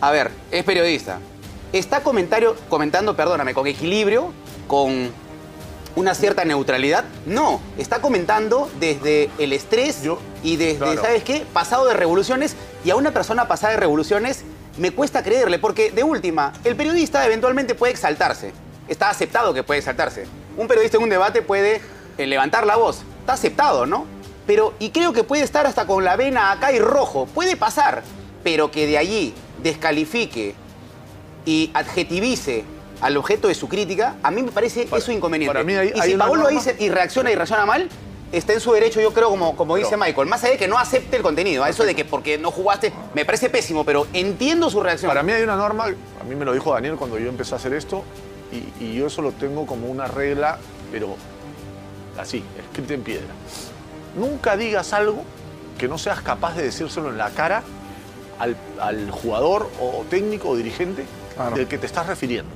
A 0.00 0.10
ver, 0.10 0.30
es 0.50 0.64
periodista. 0.64 1.18
Está 1.72 2.00
comentario, 2.02 2.56
comentando, 2.68 3.16
perdóname, 3.16 3.54
con 3.54 3.66
equilibrio, 3.66 4.32
con 4.66 5.10
una 5.96 6.14
cierta 6.14 6.44
neutralidad. 6.44 7.04
No, 7.26 7.60
está 7.78 8.00
comentando 8.00 8.70
desde 8.80 9.30
el 9.38 9.52
estrés 9.52 10.02
y 10.42 10.56
desde, 10.56 10.78
claro. 10.78 11.02
¿sabes 11.02 11.22
qué? 11.24 11.44
Pasado 11.52 11.86
de 11.86 11.94
revoluciones. 11.94 12.56
Y 12.84 12.90
a 12.90 12.96
una 12.96 13.12
persona 13.12 13.46
pasada 13.48 13.74
de 13.74 13.80
revoluciones 13.80 14.44
me 14.78 14.90
cuesta 14.90 15.22
creerle, 15.22 15.58
porque 15.58 15.90
de 15.90 16.02
última, 16.02 16.52
el 16.64 16.76
periodista 16.76 17.24
eventualmente 17.26 17.74
puede 17.74 17.92
exaltarse. 17.92 18.52
Está 18.88 19.10
aceptado 19.10 19.52
que 19.54 19.62
puede 19.62 19.78
exaltarse. 19.78 20.26
Un 20.56 20.66
periodista 20.68 20.96
en 20.96 21.04
un 21.04 21.08
debate 21.10 21.42
puede 21.42 21.80
eh, 22.18 22.26
levantar 22.26 22.66
la 22.66 22.76
voz. 22.76 23.00
Está 23.20 23.34
aceptado, 23.34 23.86
¿no? 23.86 24.06
Pero, 24.46 24.74
y 24.78 24.90
creo 24.90 25.12
que 25.12 25.22
puede 25.24 25.42
estar 25.44 25.66
hasta 25.66 25.86
con 25.86 26.04
la 26.04 26.16
vena 26.16 26.50
acá 26.52 26.72
y 26.72 26.78
rojo. 26.78 27.26
Puede 27.26 27.56
pasar. 27.56 28.02
Pero 28.42 28.70
que 28.72 28.86
de 28.88 28.98
allí 28.98 29.34
descalifique 29.62 30.54
y 31.44 31.70
adjetivice 31.74 32.64
al 33.00 33.16
objeto 33.16 33.48
de 33.48 33.54
su 33.54 33.68
crítica, 33.68 34.16
a 34.22 34.30
mí 34.30 34.42
me 34.42 34.50
parece 34.52 34.88
eso 34.94 35.12
inconveniente. 35.12 35.52
para 35.52 35.64
mí 35.64 35.74
hay- 35.74 35.92
y 35.94 36.00
si 36.02 36.16
Paolo 36.16 36.42
norma- 36.44 36.50
dice 36.50 36.76
y 36.78 36.88
reacciona 36.88 37.30
y 37.30 37.34
reacciona 37.34 37.66
mal, 37.66 37.88
está 38.32 38.52
en 38.54 38.60
su 38.60 38.72
derecho, 38.72 39.00
yo 39.00 39.12
creo, 39.12 39.28
como, 39.28 39.54
como 39.54 39.76
dice 39.76 39.96
Michael. 39.96 40.26
Más 40.26 40.42
allá 40.42 40.52
de 40.52 40.58
que 40.58 40.68
no 40.68 40.78
acepte 40.78 41.16
el 41.16 41.22
contenido, 41.22 41.62
a 41.62 41.68
eso 41.68 41.84
de 41.84 41.94
que 41.94 42.04
porque 42.04 42.38
no 42.38 42.50
jugaste, 42.50 42.92
me 43.14 43.24
parece 43.24 43.50
pésimo, 43.50 43.84
pero 43.84 44.06
entiendo 44.12 44.70
su 44.70 44.82
reacción. 44.82 45.10
Para 45.10 45.22
mí 45.22 45.32
hay 45.32 45.42
una 45.42 45.56
norma, 45.56 45.84
a 45.84 46.24
mí 46.24 46.34
me 46.34 46.44
lo 46.44 46.52
dijo 46.52 46.72
Daniel 46.72 46.96
cuando 46.96 47.18
yo 47.18 47.28
empecé 47.28 47.54
a 47.54 47.58
hacer 47.58 47.74
esto, 47.74 48.02
y, 48.50 48.84
y 48.84 48.94
yo 48.94 49.06
eso 49.06 49.22
lo 49.22 49.32
tengo 49.32 49.66
como 49.66 49.86
una 49.86 50.06
regla, 50.06 50.58
pero 50.90 51.16
así, 52.18 52.42
escrita 52.58 52.94
en 52.94 53.02
piedra. 53.02 53.34
Nunca 54.16 54.56
digas 54.56 54.92
algo 54.92 55.24
que 55.78 55.88
no 55.88 55.98
seas 55.98 56.20
capaz 56.20 56.54
de 56.54 56.64
decírselo 56.64 57.10
en 57.10 57.18
la 57.18 57.30
cara 57.30 57.62
al, 58.38 58.56
al 58.80 59.10
jugador 59.10 59.70
o 59.80 60.04
técnico 60.08 60.50
o 60.50 60.56
dirigente 60.56 61.04
del 61.54 61.66
que 61.66 61.78
te 61.78 61.86
estás 61.86 62.06
refiriendo. 62.06 62.50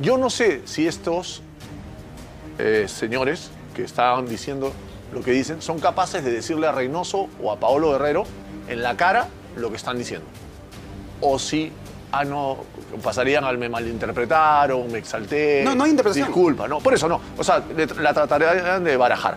Yo 0.00 0.18
no 0.18 0.30
sé 0.30 0.62
si 0.66 0.86
estos 0.86 1.42
eh, 2.58 2.86
señores 2.86 3.50
que 3.76 3.84
estaban 3.84 4.26
diciendo 4.26 4.72
lo 5.12 5.20
que 5.22 5.30
dicen 5.32 5.60
son 5.62 5.78
capaces 5.78 6.24
de 6.24 6.32
decirle 6.32 6.66
a 6.66 6.72
Reynoso 6.72 7.28
o 7.42 7.52
a 7.52 7.56
Paolo 7.60 7.92
Guerrero 7.92 8.24
en 8.68 8.82
la 8.82 8.96
cara 8.96 9.28
lo 9.56 9.70
que 9.70 9.76
están 9.76 9.98
diciendo. 9.98 10.26
O 11.20 11.38
si, 11.38 11.70
ah, 12.12 12.24
no, 12.24 12.56
pasarían 13.02 13.44
al 13.44 13.58
me 13.58 13.68
malinterpretaron, 13.68 14.90
me 14.90 14.98
exalté. 14.98 15.62
No, 15.64 15.74
no 15.74 15.84
hay 15.84 15.90
interpretación. 15.90 16.26
Disculpa, 16.28 16.66
no, 16.66 16.78
por 16.80 16.94
eso 16.94 17.08
no. 17.08 17.20
O 17.38 17.44
sea, 17.44 17.62
le- 17.76 17.86
la 17.86 18.12
tratarían 18.14 18.82
de 18.82 18.96
barajar. 18.96 19.36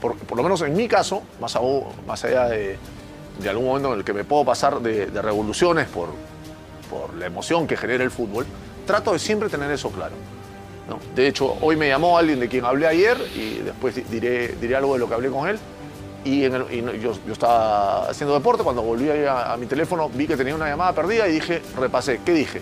Por, 0.00 0.16
por 0.16 0.36
lo 0.36 0.42
menos 0.44 0.60
en 0.62 0.74
mi 0.76 0.86
caso, 0.88 1.22
más, 1.40 1.56
aún- 1.56 1.84
más 2.06 2.22
allá 2.24 2.48
de, 2.48 2.78
de 3.40 3.48
algún 3.48 3.66
momento 3.66 3.92
en 3.92 3.98
el 4.00 4.04
que 4.04 4.12
me 4.12 4.24
puedo 4.24 4.44
pasar 4.44 4.80
de, 4.80 5.06
de 5.06 5.22
revoluciones 5.22 5.88
por, 5.88 6.10
por 6.90 7.14
la 7.14 7.26
emoción 7.26 7.66
que 7.66 7.76
genera 7.76 8.04
el 8.04 8.10
fútbol, 8.10 8.46
trato 8.86 9.12
de 9.12 9.18
siempre 9.18 9.48
tener 9.48 9.70
eso 9.70 9.90
claro. 9.90 10.14
¿No? 10.88 10.98
De 11.14 11.26
hecho, 11.28 11.56
hoy 11.60 11.76
me 11.76 11.88
llamó 11.88 12.16
alguien 12.18 12.38
de 12.40 12.48
quien 12.48 12.64
hablé 12.64 12.86
ayer 12.86 13.16
y 13.34 13.58
después 13.58 13.94
di- 13.94 14.02
diré, 14.02 14.48
diré 14.60 14.76
algo 14.76 14.94
de 14.94 15.00
lo 15.00 15.08
que 15.08 15.14
hablé 15.14 15.30
con 15.30 15.48
él. 15.48 15.58
Y, 16.24 16.44
en 16.44 16.54
el- 16.54 16.66
y 16.72 17.00
yo, 17.00 17.12
yo 17.26 17.32
estaba 17.32 18.08
haciendo 18.08 18.34
deporte, 18.34 18.62
cuando 18.64 18.82
volví 18.82 19.08
a, 19.26 19.52
a 19.52 19.56
mi 19.56 19.66
teléfono 19.66 20.08
vi 20.12 20.26
que 20.26 20.36
tenía 20.36 20.54
una 20.54 20.68
llamada 20.68 20.92
perdida 20.92 21.26
y 21.28 21.32
dije, 21.32 21.62
repasé, 21.78 22.20
¿qué 22.24 22.32
dije? 22.32 22.60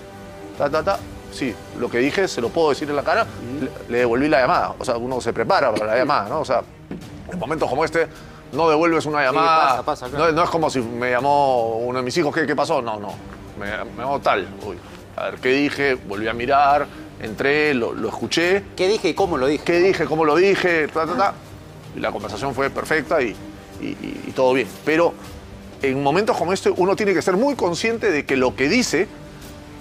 Ta, 0.59 0.69
ta, 0.71 0.83
ta. 0.83 0.99
Sí, 1.33 1.53
lo 1.79 1.89
que 1.91 1.99
dije 1.99 2.29
se 2.29 2.41
lo 2.41 2.49
puedo 2.51 2.69
decir 2.71 2.89
en 2.89 2.95
la 2.97 3.03
cara, 3.03 3.27
le, 3.61 3.93
le 3.93 3.99
devolví 3.99 4.29
la 4.29 4.41
llamada. 4.41 4.75
O 4.79 4.85
sea, 4.85 4.97
uno 4.97 5.21
se 5.21 5.33
prepara 5.33 5.73
para 5.73 5.87
la 5.87 5.97
llamada, 5.97 6.29
¿no? 6.29 6.41
O 6.41 6.45
sea, 6.45 6.63
en 7.33 7.39
momentos 7.39 7.69
como 7.69 7.85
este, 7.85 8.07
no 8.53 8.69
devuelves 8.69 9.05
una 9.07 9.23
llamada. 9.25 9.69
pasa, 9.69 9.83
pasa, 9.83 10.09
claro. 10.09 10.27
no, 10.27 10.33
no 10.33 10.45
es 10.45 10.51
como 10.51 10.71
si 10.71 10.81
me 10.81 11.11
llamó 11.11 11.79
uno 11.79 11.99
de 11.99 12.05
mis 12.05 12.17
hijos, 12.19 12.33
¿qué, 12.35 12.47
qué 12.47 12.55
pasó? 12.55 12.81
No, 12.83 13.01
no. 13.01 13.15
Me, 13.59 13.67
me 13.97 14.03
llamó 14.03 14.21
tal. 14.21 14.47
Uy, 14.65 14.77
a 15.17 15.25
ver, 15.25 15.35
¿qué 15.41 15.49
dije? 15.49 15.95
Volví 15.95 16.29
a 16.29 16.33
mirar, 16.35 16.87
entré, 17.21 17.75
lo, 17.75 17.93
lo 17.93 18.09
escuché. 18.09 18.65
¿Qué 18.77 18.89
dije 18.89 19.09
y 19.11 19.15
cómo 19.15 19.37
lo 19.39 19.47
dije? 19.47 19.65
¿Qué 19.65 19.81
dije? 19.81 20.05
¿Cómo 20.07 20.25
lo 20.25 20.37
dije? 20.37 20.89
Ta, 20.89 21.07
ta, 21.07 21.17
ta. 21.17 21.35
Y 21.97 22.01
la 22.01 22.11
conversación 22.13 22.55
fue 22.55 22.71
perfecta 22.71 23.23
y, 23.23 23.35
y- 23.81 23.87
y- 23.87 24.25
y 24.29 24.33
todo 24.33 24.53
bien. 24.53 24.69
Pero 24.85 25.15
en 25.83 26.03
momentos 26.03 26.37
como 26.37 26.53
este, 26.53 26.71
uno 26.71 26.97
tiene 26.97 27.15
que 27.15 27.23
ser 27.23 27.37
muy 27.37 27.55
consciente 27.55 28.11
de 28.11 28.25
que 28.25 28.37
lo 28.37 28.57
que 28.57 28.69
dice, 28.69 29.07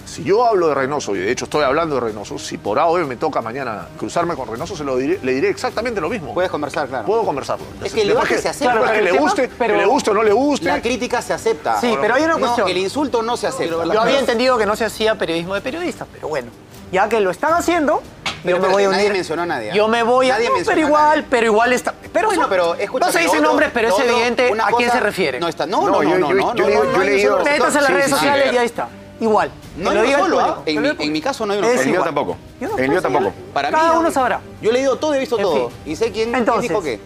si 0.06 0.22
yo 0.22 0.44
hablo 0.44 0.68
de 0.68 0.74
Reynoso, 0.74 1.16
y 1.16 1.18
de 1.18 1.30
hecho 1.32 1.46
estoy 1.46 1.62
hablando 1.64 1.94
de 1.94 2.02
Reynoso, 2.02 2.38
si 2.38 2.58
por 2.58 2.78
A 2.78 2.86
o 2.88 2.94
B 2.94 3.04
me 3.06 3.16
toca 3.16 3.40
mañana 3.40 3.88
cruzarme 3.98 4.34
con 4.36 4.46
Reynoso, 4.46 4.76
se 4.76 4.84
lo 4.84 4.98
diré, 4.98 5.18
le 5.22 5.32
diré 5.32 5.48
exactamente 5.48 5.98
lo 6.00 6.10
mismo. 6.10 6.34
Puedes 6.34 6.50
conversar, 6.50 6.88
claro. 6.88 7.06
Puedo 7.06 7.24
conversarlo. 7.24 7.64
Es 7.82 7.92
que 7.94 8.02
el 8.02 8.08
debate 8.08 8.38
se 8.38 8.48
acepta. 8.50 8.74
después 8.74 8.92
que 8.92 8.98
El 8.98 9.04
le 9.06 9.10
tema- 9.12 9.22
guste, 9.22 9.50
pero- 9.58 9.74
que 9.74 9.80
le 9.80 9.86
guste 9.86 10.10
o 10.10 10.14
no 10.14 10.22
le 10.22 10.32
guste. 10.32 10.66
La 10.66 10.82
crítica 10.82 11.22
se 11.22 11.32
acepta. 11.32 11.80
Sí, 11.80 11.96
pero 12.00 12.14
hay 12.14 12.22
una 12.24 12.34
No, 12.34 12.38
cuestión. 12.40 12.68
el 12.68 12.76
insulto 12.76 13.22
no 13.22 13.36
se 13.38 13.46
acepta. 13.46 13.84
Yo 13.86 14.00
había 14.00 14.20
entendido 14.20 14.58
que 14.58 14.66
no 14.66 14.76
se 14.76 14.84
hacía 14.84 15.14
periodismo 15.16 15.54
de 15.54 15.62
periodistas, 15.62 16.06
pero 16.12 16.28
bueno, 16.28 16.48
ya 16.94 17.08
que 17.08 17.20
lo 17.20 17.30
están 17.30 17.52
haciendo, 17.52 18.02
Pero 18.42 18.56
yo 18.56 18.62
me 18.62 18.68
voy 18.68 18.84
a 18.84 18.88
unir. 18.88 18.98
nadie 19.00 19.12
mencionó 19.12 19.42
a 19.42 19.46
nadie. 19.46 19.72
Yo 19.74 19.88
me 19.88 20.02
voy 20.02 20.30
a. 20.30 20.34
Nadie 20.34 20.48
No, 20.48 20.54
mencionó 20.54 20.74
pero 20.76 20.86
a 20.86 20.88
igual, 20.88 21.26
pero 21.28 21.46
igual 21.46 21.72
está. 21.72 21.94
Pero, 22.12 22.28
Bueno, 22.28 22.46
pero 22.48 22.74
escúchame, 22.76 23.12
no 23.12 23.18
se 23.18 23.24
dice 23.24 23.40
nombres, 23.40 23.70
pero 23.74 23.88
es 23.88 23.98
evidente 23.98 24.52
a 24.62 24.68
quién 24.76 24.90
se 24.90 25.00
refiere. 25.00 25.40
No 25.40 25.48
está. 25.48 25.66
No, 25.66 25.88
no, 25.88 26.02
no, 26.02 26.16
no. 26.16 26.18
no, 26.18 26.34
no, 26.34 26.54
yo, 26.54 26.68
no, 26.68 26.84
no, 26.84 27.02
he 27.02 27.06
leído. 27.06 27.38
Métase 27.44 27.78
en 27.78 27.84
las 27.84 27.92
redes 27.92 28.10
sociales 28.10 28.52
y 28.52 28.56
ahí 28.56 28.66
está. 28.66 28.88
Igual. 29.20 29.50
No 29.76 29.92
lo 29.92 30.00
hay 30.00 30.06
diga 30.06 30.18
uno 30.18 30.26
el 30.26 30.32
solo. 30.32 30.46
¿ah? 30.58 30.62
en, 30.66 30.82
mi, 30.82 30.88
en 30.98 31.12
mi 31.12 31.20
caso 31.20 31.46
no 31.46 31.52
hay 31.52 31.58
uno 31.60 31.68
solo. 31.68 31.82
igual. 31.88 32.36
Yo 32.60 32.68
no 32.68 32.78
El 32.78 32.88
mío 32.88 33.02
tampoco. 33.02 33.32
Para 33.52 33.68
mí, 33.70 33.74
Cada 33.76 33.90
a 33.90 33.98
uno 33.98 34.10
sabrá. 34.10 34.40
Yo 34.60 34.70
he 34.70 34.72
leído 34.72 34.96
todo, 34.96 35.14
he 35.14 35.18
visto 35.20 35.36
En 35.36 35.42
todo. 35.42 35.68
fin. 35.70 35.78
Y 35.92 35.96
sé 35.96 36.10
quién, 36.12 36.32
dijo 36.60 36.82
qué. 36.82 37.00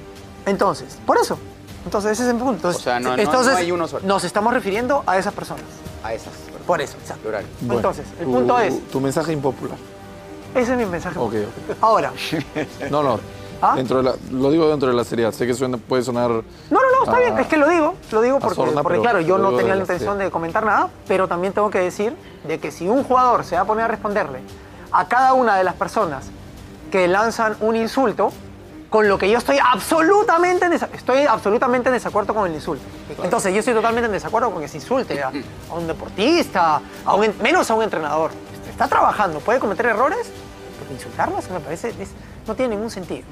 Entonces, 0.46 0.98
por 1.06 1.18
eso. 1.18 1.38
Entonces, 1.84 2.12
ese 2.12 2.24
es 2.24 2.28
el 2.30 2.36
punto. 2.36 2.54
Entonces, 2.54 2.80
O 2.80 2.84
sea, 2.84 3.00
no- 3.00 3.16
no- 3.16 3.22
entonces, 3.22 3.52
no 3.52 3.58
hay 3.58 3.70
uno 3.70 3.88
solo. 3.88 4.06
nos 4.06 4.24
estamos 4.24 4.52
refiriendo 4.52 5.04
a 5.06 5.16
esas 5.18 5.32
personas. 5.32 5.64
A 6.02 6.12
esas. 6.12 6.32
Por 6.68 6.80
eso, 6.80 6.96
exacto. 6.98 7.22
Plural. 7.22 7.44
Entonces, 7.68 8.06
el 8.20 8.26
punto 8.26 8.58
es, 8.60 8.80
Tu 8.90 9.00
mensaje 9.00 9.32
impopular. 9.32 9.76
ese 10.54 10.72
es 10.72 10.78
mi 10.78 10.86
mensaje. 10.86 11.18
Ok, 11.18 11.32
ok. 11.34 11.76
Ahora, 11.80 12.12
No, 12.90 13.02
no. 13.02 13.18
¿Ah? 13.60 13.74
Dentro 13.74 13.96
de 13.96 14.02
la- 14.04 14.14
lo 14.30 14.52
digo 14.52 14.68
dentro 14.68 14.88
de 14.88 14.94
la 14.94 15.02
seriedad. 15.02 15.32
Sé 15.32 15.44
que 15.44 15.52
suena- 15.54 15.78
puede 15.78 16.04
sonar. 16.04 16.30
No, 16.30 16.42
no, 16.70 16.80
no, 16.80 17.04
está 17.04 17.16
a- 17.16 17.18
bien. 17.18 17.36
Es 17.38 17.48
que 17.48 17.56
lo 17.56 17.68
digo, 17.68 17.94
lo 18.12 18.20
digo 18.22 18.38
porque, 18.38 18.54
sorna, 18.54 18.82
porque 18.84 18.98
pero 19.00 19.02
claro, 19.02 19.20
yo 19.20 19.36
no 19.36 19.48
tenía 19.50 19.70
la 19.70 19.74
la 19.74 19.80
intención 19.80 20.10
seriedad. 20.10 20.26
de 20.26 20.30
comentar 20.30 20.64
nada, 20.64 20.90
pero 21.08 21.26
también 21.26 21.52
tengo 21.52 21.68
que 21.68 21.80
decir 21.80 22.14
de 22.46 22.60
que 22.60 22.70
si 22.70 22.86
un 22.88 23.02
jugador 23.02 23.44
se 23.44 23.56
va 23.56 23.62
a 23.62 23.64
poner 23.64 23.86
a 23.86 23.88
responderle 23.88 24.38
a 24.92 25.08
cada 25.08 25.32
una 25.32 25.56
de 25.56 25.64
las 25.64 25.74
personas 25.74 26.26
que 26.92 27.08
lanzan 27.08 27.56
un 27.60 27.74
insulto, 27.74 28.30
con 28.90 29.06
lo 29.08 29.18
que 29.18 29.28
yo 29.30 29.38
estoy 29.38 29.58
absolutamente 29.62 30.64
en 30.66 30.72
estoy 30.72 31.26
absolutamente 31.26 31.88
en 31.90 31.94
desacuerdo 31.94 32.32
con 32.34 32.46
el 32.48 32.54
insulto. 32.54 32.84
Entonces 33.22 33.52
yo 33.52 33.58
estoy 33.60 33.74
totalmente 33.74 34.06
en 34.06 34.12
desacuerdo 34.12 34.50
con 34.50 34.62
que 34.62 34.68
se 34.68 34.78
insulte 34.78 35.22
a, 35.22 35.28
a 35.70 35.74
un 35.74 35.86
deportista, 35.86 36.80
a 37.04 37.14
un 37.14 37.24
en- 37.24 37.34
menos 37.42 37.70
a 37.70 37.74
un 37.74 37.82
entrenador. 37.82 38.30
Está 38.70 38.88
trabajando, 38.88 39.40
puede 39.40 39.58
cometer 39.58 39.86
errores, 39.86 40.30
pero 40.78 40.92
insultarlo 40.92 41.38
eso 41.38 41.52
me 41.52 41.60
parece 41.60 41.88
es- 42.00 42.10
no 42.46 42.54
tiene 42.54 42.76
ningún 42.76 42.90
sentido. 42.90 43.26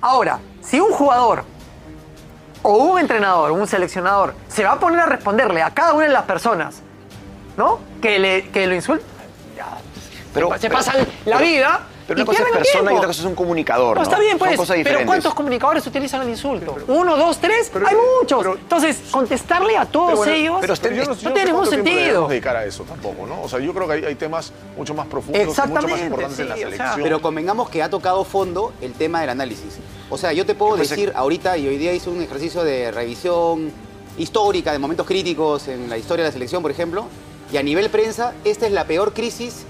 Ahora, 0.00 0.40
si 0.62 0.80
un 0.80 0.90
jugador 0.92 1.44
o 2.62 2.72
un 2.76 2.98
entrenador, 2.98 3.52
un 3.52 3.68
seleccionador, 3.68 4.34
se 4.48 4.64
va 4.64 4.72
a 4.72 4.80
poner 4.80 5.00
a 5.00 5.06
responderle 5.06 5.62
a 5.62 5.70
cada 5.70 5.92
una 5.92 6.06
de 6.06 6.12
las 6.12 6.24
personas, 6.24 6.82
¿no? 7.56 7.78
Que, 8.02 8.18
le, 8.18 8.48
que 8.50 8.66
lo 8.66 8.74
insulta. 8.74 9.04
ya, 9.56 9.66
Pero- 10.34 10.50
se 10.54 10.58
pero- 10.68 10.74
pasa 10.74 10.94
la 10.96 11.04
pero- 11.24 11.38
vida 11.38 11.80
Pero 12.08 12.20
y 12.20 12.22
una 12.22 12.32
cosa 12.32 12.42
es 12.42 12.56
persona 12.56 12.92
y 12.92 12.96
otra 12.96 13.06
cosa 13.08 13.20
es 13.20 13.26
un 13.26 13.34
comunicador. 13.34 13.88
No, 13.90 13.94
¿no? 13.96 14.02
está 14.02 14.18
bien, 14.18 14.38
pues. 14.38 14.52
Son 14.52 14.56
cosas 14.56 14.78
pero. 14.82 15.04
¿cuántos 15.04 15.34
comunicadores 15.34 15.86
utilizan 15.86 16.22
el 16.22 16.30
insulto? 16.30 16.74
Uno, 16.88 17.18
dos, 17.18 17.36
tres. 17.36 17.70
Hay 17.86 17.96
muchos. 18.20 18.46
Entonces, 18.56 18.98
contestarle 19.10 19.76
a 19.76 19.84
todos 19.84 20.06
Pero 20.08 20.16
bueno, 20.16 20.32
ellos 20.32 20.56
pero 20.62 20.74
yo 20.74 20.90
no, 20.90 20.94
yo 20.94 21.04
no 21.04 21.28
no 21.28 21.34
tiene 21.34 21.44
ningún 21.52 21.66
sentido. 21.66 21.96
debemos 21.98 22.30
dedicar 22.30 22.56
a 22.56 22.64
eso 22.64 22.84
tampoco, 22.84 23.26
¿no? 23.26 23.42
O 23.42 23.48
sea, 23.48 23.58
yo 23.58 23.74
creo 23.74 23.86
que 23.86 23.92
hay, 23.92 24.04
hay 24.06 24.14
temas 24.14 24.52
mucho 24.74 24.94
más 24.94 25.06
profundos, 25.06 25.46
mucho 25.46 25.60
más 25.60 25.68
Exactamente, 25.68 26.04
importantes 26.06 26.38
en 26.40 26.48
la 26.48 26.56
sí, 26.56 26.64
o 26.64 26.68
sea, 26.70 26.76
selección. 26.76 27.02
pero 27.02 27.20
convengamos 27.20 27.68
que 27.68 27.82
ha 27.82 27.90
tocado 27.90 28.24
fondo 28.24 28.72
el 28.80 28.94
tema 28.94 29.20
del 29.20 29.28
análisis. 29.28 29.76
O 30.08 30.16
sea, 30.16 30.32
yo 30.32 30.46
te 30.46 30.54
puedo 30.54 30.76
Pues, 30.76 30.88
decir 30.88 31.12
ahorita, 31.14 31.58
y 31.58 31.68
hoy 31.68 31.76
día 31.76 31.92
hice 31.92 32.08
un 32.08 32.22
ejercicio 32.22 32.64
de 32.64 32.90
revisión 32.90 33.70
histórica 34.16 34.72
de 34.72 34.78
momentos 34.78 35.06
críticos 35.06 35.68
en 35.68 35.90
la 35.90 35.98
historia 35.98 36.24
de 36.24 36.30
la 36.30 36.32
selección, 36.32 36.62
por 36.62 36.70
ejemplo, 36.70 37.04
y 37.52 37.58
a 37.58 37.62
nivel 37.62 37.90
prensa, 37.90 38.32
esta 38.44 38.64
es 38.66 38.72
la 38.72 38.84
peor 38.84 39.12
crisis 39.12 39.66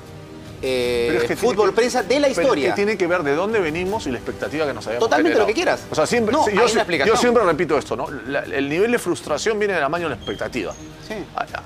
eh, 0.63 1.07
Pero 1.09 1.23
es 1.23 1.29
que 1.29 1.37
tiene 1.37 1.41
fútbol 1.55 1.71
que- 1.71 1.77
prensa 1.77 2.03
de 2.03 2.21
la 2.21 2.29
pero 2.29 2.41
historia. 2.43 2.69
que 2.71 2.75
tiene 2.77 2.97
que 2.99 3.07
ver 3.07 3.23
de 3.23 3.35
dónde 3.35 3.61
venimos 3.61 4.07
y 4.07 4.11
la 4.11 4.19
expectativa 4.19 4.67
que 4.67 4.75
nos 4.75 4.87
habíamos 4.87 5.07
Totalmente 5.09 5.35
generado. 5.35 5.47
lo 5.47 5.47
que 5.49 5.55
quieras. 5.55 5.81
O 5.91 5.95
sea, 5.95 6.07
siempre, 6.07 6.33
No, 6.33 6.49
yo, 6.49 6.69
si- 6.69 6.77
siempre 7.19 7.45
repito 7.45 7.77
esto, 7.79 7.97
¿no? 7.97 8.09
La- 8.27 8.41
el 8.45 8.69
nivel 8.69 8.91
de 8.93 8.99
frustración 8.99 9.59
viene 9.59 9.75
de 9.75 9.81
la 9.81 9.89
mano 9.89 10.05
de 10.05 10.11
la 10.11 10.17
expectativa. 10.17 10.73
Sí. 11.07 11.15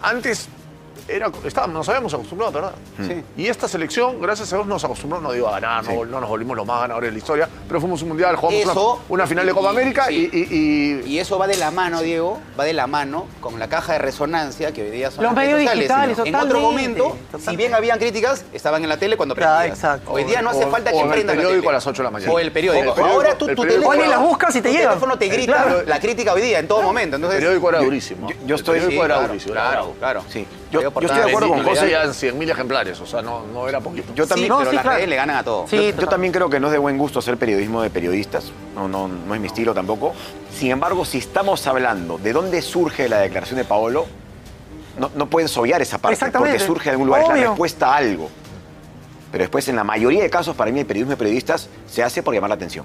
Antes 0.02 0.48
era, 1.08 1.30
estábamos, 1.44 1.74
nos 1.74 1.88
habíamos 1.88 2.14
acostumbrado, 2.14 2.52
¿verdad? 2.52 2.72
Sí. 3.06 3.22
Y 3.36 3.46
esta 3.48 3.68
selección, 3.68 4.20
gracias 4.20 4.52
a 4.52 4.56
Dios, 4.56 4.66
nos 4.66 4.84
acostumbró, 4.84 5.20
no 5.20 5.32
digo 5.32 5.48
a 5.48 5.52
ganar, 5.60 5.84
no, 5.84 6.04
no 6.04 6.20
nos 6.20 6.28
volvimos 6.28 6.56
los 6.56 6.66
más 6.66 6.80
ganadores 6.82 7.08
de 7.08 7.12
la 7.12 7.18
historia, 7.18 7.48
pero 7.68 7.80
fuimos 7.80 8.02
un 8.02 8.08
mundial, 8.08 8.36
jugamos 8.36 8.60
Eso, 8.62 8.92
una, 8.94 9.02
una 9.08 9.26
final 9.26 9.46
de 9.46 9.52
Copa 9.52 9.66
y- 9.66 9.70
América 9.70 10.06
sí. 10.08 10.30
y, 10.32 10.36
y- 10.38 11.02
y- 11.06 11.12
Y 11.14 11.18
eso 11.18 11.38
va 11.38 11.46
de 11.46 11.56
la 11.56 11.70
mano, 11.70 12.00
Diego, 12.02 12.38
va 12.58 12.64
de 12.64 12.72
la 12.72 12.86
mano 12.86 13.26
con 13.40 13.58
la 13.58 13.68
caja 13.68 13.94
de 13.94 13.98
resonancia 13.98 14.72
que 14.72 14.82
hoy 14.82 14.90
día 14.90 15.10
son 15.10 15.24
Los 15.24 15.34
medios 15.34 15.58
digitales, 15.58 16.18
En 16.24 16.34
otro 16.34 16.48
totalmente, 16.60 17.00
momento, 17.02 17.16
si 17.38 17.56
bien 17.56 17.74
habían 17.74 17.98
críticas, 17.98 18.44
estaban 18.52 18.82
en 18.82 18.88
la 18.88 18.96
tele 18.96 19.16
cuando 19.16 19.34
exacto. 19.34 20.12
Hoy 20.12 20.24
día 20.24 20.42
no 20.42 20.50
hace 20.50 20.64
O- 20.64 20.70
falta 20.70 20.90
o 20.90 20.94
que 20.94 21.00
en 21.00 21.12
el 21.12 21.26
la 21.26 21.32
periódico 21.34 21.60
tele. 21.62 21.68
a 21.68 21.72
las 21.72 21.86
8 21.86 22.02
de 22.02 22.04
la 22.04 22.10
mañana. 22.10 22.32
O 22.32 22.38
el 22.38 22.52
periódico. 22.52 22.84
O 22.84 22.88
el 22.90 22.94
periódico- 22.94 23.14
Ahora 23.14 23.38
tú, 23.38 23.48
el 23.48 23.56
tu 23.56 23.62
teléfono, 23.62 24.04
las 24.06 24.20
buscas 24.20 24.56
y 24.56 24.60
te 24.62 24.68
tu 24.68 24.74
llegan. 24.74 24.90
teléfono 24.90 25.18
te 25.18 25.28
grita 25.28 25.52
Claro. 25.64 25.82
la 25.86 26.00
crítica 26.00 26.32
hoy 26.32 26.42
día, 26.42 26.58
en 26.58 26.68
todo 26.68 26.82
momento. 26.82 27.16
el 27.16 27.22
Entonces, 27.22 27.40
periódico 27.40 27.68
era 27.68 27.78
yo- 27.78 27.84
durísimo. 27.84 28.28
yo- 28.46 28.54
estoy, 28.54 28.76
el 28.78 28.82
periódico 28.84 29.04
era 29.04 29.14
claro, 29.14 29.28
durísimo. 29.28 29.52
Claro, 29.54 29.94
claro. 29.98 30.24
Sí. 30.28 30.46
Yo, 30.70 30.91
Yo, 30.94 31.00
yo 31.00 31.06
estoy 31.06 31.22
de 31.24 31.28
acuerdo 31.28 31.48
con 31.48 31.64
José. 31.64 31.86
leían 31.86 32.10
100.000 32.10 32.50
ejemplares, 32.50 33.00
o 33.00 33.06
sea, 33.06 33.22
no, 33.22 33.46
no 33.46 33.68
era 33.68 33.80
poquito. 33.80 34.12
Yo 34.14 34.26
también, 34.26 34.48
sí, 34.48 34.54
pero 34.58 34.70
sí, 34.70 34.76
las 34.76 34.82
claro. 34.82 34.96
redes 34.96 35.08
le 35.08 35.16
ganan 35.16 35.36
a 35.36 35.44
todo. 35.44 35.66
Sí, 35.68 35.94
yo, 35.98 36.06
también 36.06 36.32
creo 36.32 36.50
que 36.50 36.60
no 36.60 36.66
es 36.68 36.72
de 36.72 36.78
buen 36.78 36.98
gusto 36.98 37.18
hacer 37.18 37.36
periodismo 37.36 37.82
de 37.82 37.90
periodistas, 37.90 38.52
no, 38.74 38.88
no, 38.88 39.08
no 39.08 39.34
es 39.34 39.40
mi 39.40 39.46
estilo 39.46 39.74
tampoco. 39.74 40.12
Sin 40.54 40.70
embargo, 40.70 41.04
si 41.04 41.18
estamos 41.18 41.66
hablando 41.66 42.18
de 42.18 42.32
dónde 42.32 42.62
surge 42.62 43.08
la 43.08 43.18
declaración 43.18 43.58
de 43.58 43.64
Paolo, 43.64 44.06
no, 44.98 45.10
no 45.14 45.26
puedes 45.26 45.56
obviar 45.56 45.80
esa 45.80 45.98
parte, 45.98 46.14
Exactamente. 46.14 46.58
porque 46.58 46.66
surge 46.66 46.84
de 46.84 46.90
algún 46.90 47.06
lugar, 47.06 47.22
es 47.22 47.28
la 47.28 47.34
respuesta 47.34 47.92
a 47.92 47.96
algo. 47.96 48.28
Pero 49.30 49.42
después, 49.42 49.66
en 49.68 49.76
la 49.76 49.84
mayoría 49.84 50.22
de 50.22 50.28
casos, 50.28 50.54
para 50.54 50.70
mí 50.70 50.80
el 50.80 50.86
periodismo 50.86 51.12
de 51.12 51.16
periodistas 51.16 51.68
se 51.86 52.02
hace 52.02 52.22
por 52.22 52.34
llamar 52.34 52.50
la 52.50 52.56
atención. 52.56 52.84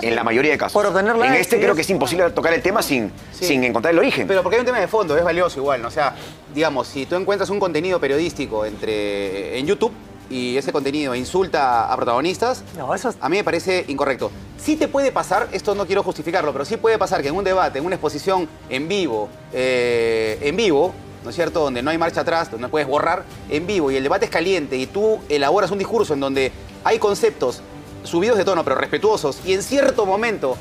En 0.00 0.14
la 0.16 0.24
mayoría 0.24 0.52
de 0.52 0.58
casos. 0.58 0.72
Por 0.72 0.86
obtener 0.86 1.14
en 1.16 1.34
este 1.34 1.60
creo 1.60 1.74
que 1.74 1.82
es 1.82 1.90
imposible 1.90 2.30
tocar 2.30 2.52
el 2.54 2.62
tema 2.62 2.82
sin, 2.82 3.12
Sí. 3.32 3.46
sin 3.46 3.64
encontrar 3.64 3.92
el 3.92 3.98
origen. 3.98 4.26
Pero 4.26 4.42
porque 4.42 4.56
hay 4.56 4.60
un 4.60 4.66
tema 4.66 4.80
de 4.80 4.88
fondo, 4.88 5.16
es 5.16 5.24
valioso 5.24 5.60
igual, 5.60 5.82
¿no? 5.82 5.88
O 5.88 5.90
sea, 5.90 6.14
digamos, 6.54 6.86
si 6.88 7.06
tú 7.06 7.16
encuentras 7.16 7.50
un 7.50 7.60
contenido 7.60 8.00
periodístico 8.00 8.64
entre 8.64 9.58
en 9.58 9.66
YouTube 9.66 9.92
y 10.30 10.56
ese 10.56 10.72
contenido 10.72 11.14
insulta 11.14 11.92
a 11.92 11.96
protagonistas, 11.96 12.64
No, 12.78 12.94
eso 12.94 13.10
es- 13.10 13.16
a 13.20 13.28
mí 13.28 13.36
me 13.36 13.44
parece 13.44 13.84
incorrecto. 13.88 14.30
Sí 14.56 14.76
te 14.76 14.88
puede 14.88 15.12
pasar, 15.12 15.48
esto 15.52 15.74
no 15.74 15.84
quiero 15.86 16.02
justificarlo, 16.02 16.52
pero 16.52 16.64
sí 16.64 16.76
puede 16.76 16.96
pasar 16.96 17.20
que 17.20 17.28
en 17.28 17.34
un 17.34 17.44
debate, 17.44 17.78
en 17.78 17.84
una 17.84 17.96
exposición 17.96 18.48
en 18.70 18.88
vivo, 18.88 19.28
eh, 19.52 20.38
en 20.40 20.56
vivo, 20.56 20.94
¿no 21.24 21.30
es 21.30 21.36
cierto? 21.36 21.60
Donde 21.60 21.82
no 21.82 21.90
hay 21.90 21.98
marcha 21.98 22.22
atrás, 22.22 22.50
donde 22.50 22.62
no 22.62 22.70
puedes 22.70 22.88
borrar, 22.88 23.24
en 23.50 23.66
vivo, 23.66 23.90
y 23.90 23.96
el 23.96 24.02
debate 24.02 24.24
es 24.24 24.30
caliente 24.30 24.76
y 24.76 24.86
tú 24.86 25.18
elaboras 25.28 25.70
un 25.70 25.78
discurso 25.78 26.14
en 26.14 26.20
donde 26.20 26.50
hay 26.84 26.98
conceptos 26.98 27.60
subidos 28.04 28.38
de 28.38 28.44
tono, 28.44 28.64
pero 28.64 28.76
respetuosos, 28.76 29.40
y 29.44 29.54
en 29.54 29.62
cierto 29.62 30.06
momento 30.06 30.56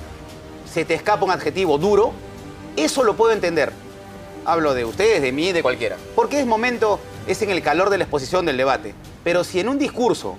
se 0.72 0.86
te 0.86 0.94
escapa 0.94 1.26
un 1.26 1.32
adjetivo 1.32 1.78
duro, 1.78 2.14
eso 2.76 3.04
lo 3.04 3.16
puedo 3.16 3.34
entender. 3.34 3.72
Hablo 4.46 4.74
de 4.74 4.86
ustedes, 4.86 5.22
de 5.22 5.32
mí, 5.32 5.52
de 5.52 5.62
cualquiera. 5.62 5.98
Porque 6.16 6.40
es 6.40 6.46
momento, 6.46 7.00
es 7.28 7.42
en 7.42 7.52
el 7.52 7.62
calor 7.62 7.90
de 7.90 7.98
la 7.98 8.06
exposición 8.06 8.46
del 8.46 8.58
debate. 8.58 8.96
Pero 9.24 9.44
si 9.44 9.60
en 9.60 9.70
un 9.70 9.78
discurso, 9.78 10.38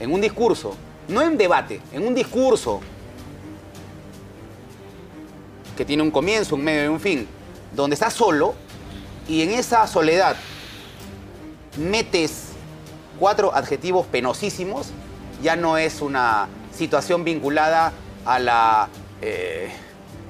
en 0.00 0.12
un 0.12 0.20
discurso, 0.20 0.74
no 1.08 1.20
en 1.20 1.36
debate, 1.36 1.80
en 1.92 2.06
un 2.06 2.14
discurso 2.14 2.80
que 5.76 5.84
tiene 5.84 6.02
un 6.02 6.10
comienzo, 6.10 6.54
un 6.54 6.64
medio 6.64 6.84
y 6.84 6.88
un 6.88 7.00
fin, 7.00 7.26
donde 7.74 7.94
estás 7.94 8.14
solo 8.14 8.54
y 9.28 9.42
en 9.42 9.50
esa 9.50 9.86
soledad 9.86 10.36
metes 11.76 12.48
cuatro 13.18 13.54
adjetivos 13.54 14.06
penosísimos, 14.06 14.88
ya 15.44 15.54
no 15.56 15.76
es 15.76 16.00
una 16.00 16.48
situación 16.76 17.22
vinculada 17.22 17.92
a 18.24 18.38
la, 18.38 18.88
eh, 19.20 19.70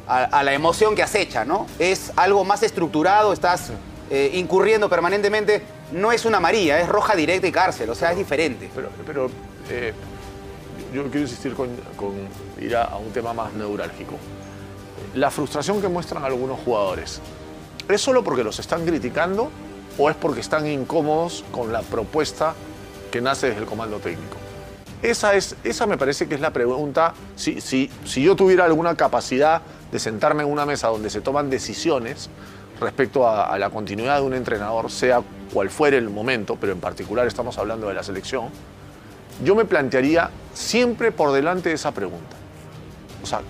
a, 0.08 0.24
a 0.24 0.42
la 0.42 0.52
emoción 0.52 0.96
que 0.96 1.02
acecha, 1.04 1.44
¿no? 1.44 1.66
Es 1.78 2.12
algo 2.16 2.44
más 2.44 2.64
estructurado, 2.64 3.32
estás 3.32 3.70
eh, 4.10 4.32
incurriendo 4.34 4.90
permanentemente. 4.90 5.62
No 5.92 6.10
es 6.10 6.24
una 6.24 6.40
María, 6.40 6.80
es 6.80 6.88
roja 6.88 7.14
directa 7.14 7.46
y 7.46 7.52
cárcel, 7.52 7.88
o 7.90 7.94
sea, 7.94 8.10
es 8.10 8.18
diferente. 8.18 8.68
Pero, 8.74 8.88
pero 9.06 9.30
eh, 9.70 9.94
yo 10.92 11.04
quiero 11.04 11.20
insistir 11.20 11.54
con, 11.54 11.68
con 11.96 12.12
ir 12.60 12.74
a, 12.76 12.84
a 12.84 12.96
un 12.96 13.12
tema 13.12 13.32
más 13.32 13.52
neurálgico. 13.52 14.16
La 15.14 15.30
frustración 15.30 15.80
que 15.80 15.86
muestran 15.86 16.24
algunos 16.24 16.58
jugadores, 16.64 17.20
¿es 17.88 18.00
solo 18.00 18.24
porque 18.24 18.42
los 18.42 18.58
están 18.58 18.84
criticando 18.84 19.48
o 19.96 20.10
es 20.10 20.16
porque 20.16 20.40
están 20.40 20.66
incómodos 20.66 21.44
con 21.52 21.72
la 21.72 21.82
propuesta 21.82 22.54
que 23.12 23.20
nace 23.20 23.46
desde 23.46 23.60
el 23.60 23.66
comando 23.66 23.98
técnico? 23.98 24.43
Esa, 25.04 25.34
es, 25.34 25.54
esa 25.64 25.84
me 25.86 25.98
parece 25.98 26.26
que 26.26 26.34
es 26.34 26.40
la 26.40 26.50
pregunta. 26.50 27.12
Si, 27.36 27.60
si, 27.60 27.90
si 28.06 28.22
yo 28.22 28.34
tuviera 28.34 28.64
alguna 28.64 28.96
capacidad 28.96 29.60
de 29.92 29.98
sentarme 29.98 30.44
en 30.44 30.50
una 30.50 30.64
mesa 30.64 30.88
donde 30.88 31.10
se 31.10 31.20
toman 31.20 31.50
decisiones 31.50 32.30
respecto 32.80 33.28
a, 33.28 33.58
la 33.58 33.68
continuidad 33.68 34.16
de 34.16 34.22
un 34.22 34.32
entrenador, 34.32 34.90
sea 34.90 35.22
cual 35.52 35.68
fuere 35.68 35.98
el 35.98 36.08
momento, 36.08 36.56
pero 36.58 36.72
en 36.72 36.80
particular 36.80 37.26
estamos 37.26 37.58
hablando 37.58 37.88
de 37.88 37.92
la 37.92 38.02
selección, 38.02 38.48
yo 39.44 39.54
me 39.54 39.66
plantearía 39.66 40.30
siempre 40.54 41.12
por 41.12 41.32
delante 41.32 41.68
de 41.68 41.74
esa 41.74 41.92
pregunta. 41.92 42.34
O 43.22 43.26
sea, 43.26 43.42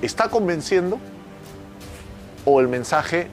¿está 0.00 0.30
convenciendo 0.30 0.98
o 2.46 2.60
el 2.60 2.68
mensaje 2.68 3.28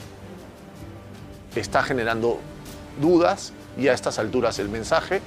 está 1.56 1.84
generando 1.84 2.42
dudas 3.00 3.54
y 3.78 3.88
a 3.88 3.94
estas 3.94 4.20
alturas 4.20 4.60
el 4.60 4.68
mensaje 4.68 5.22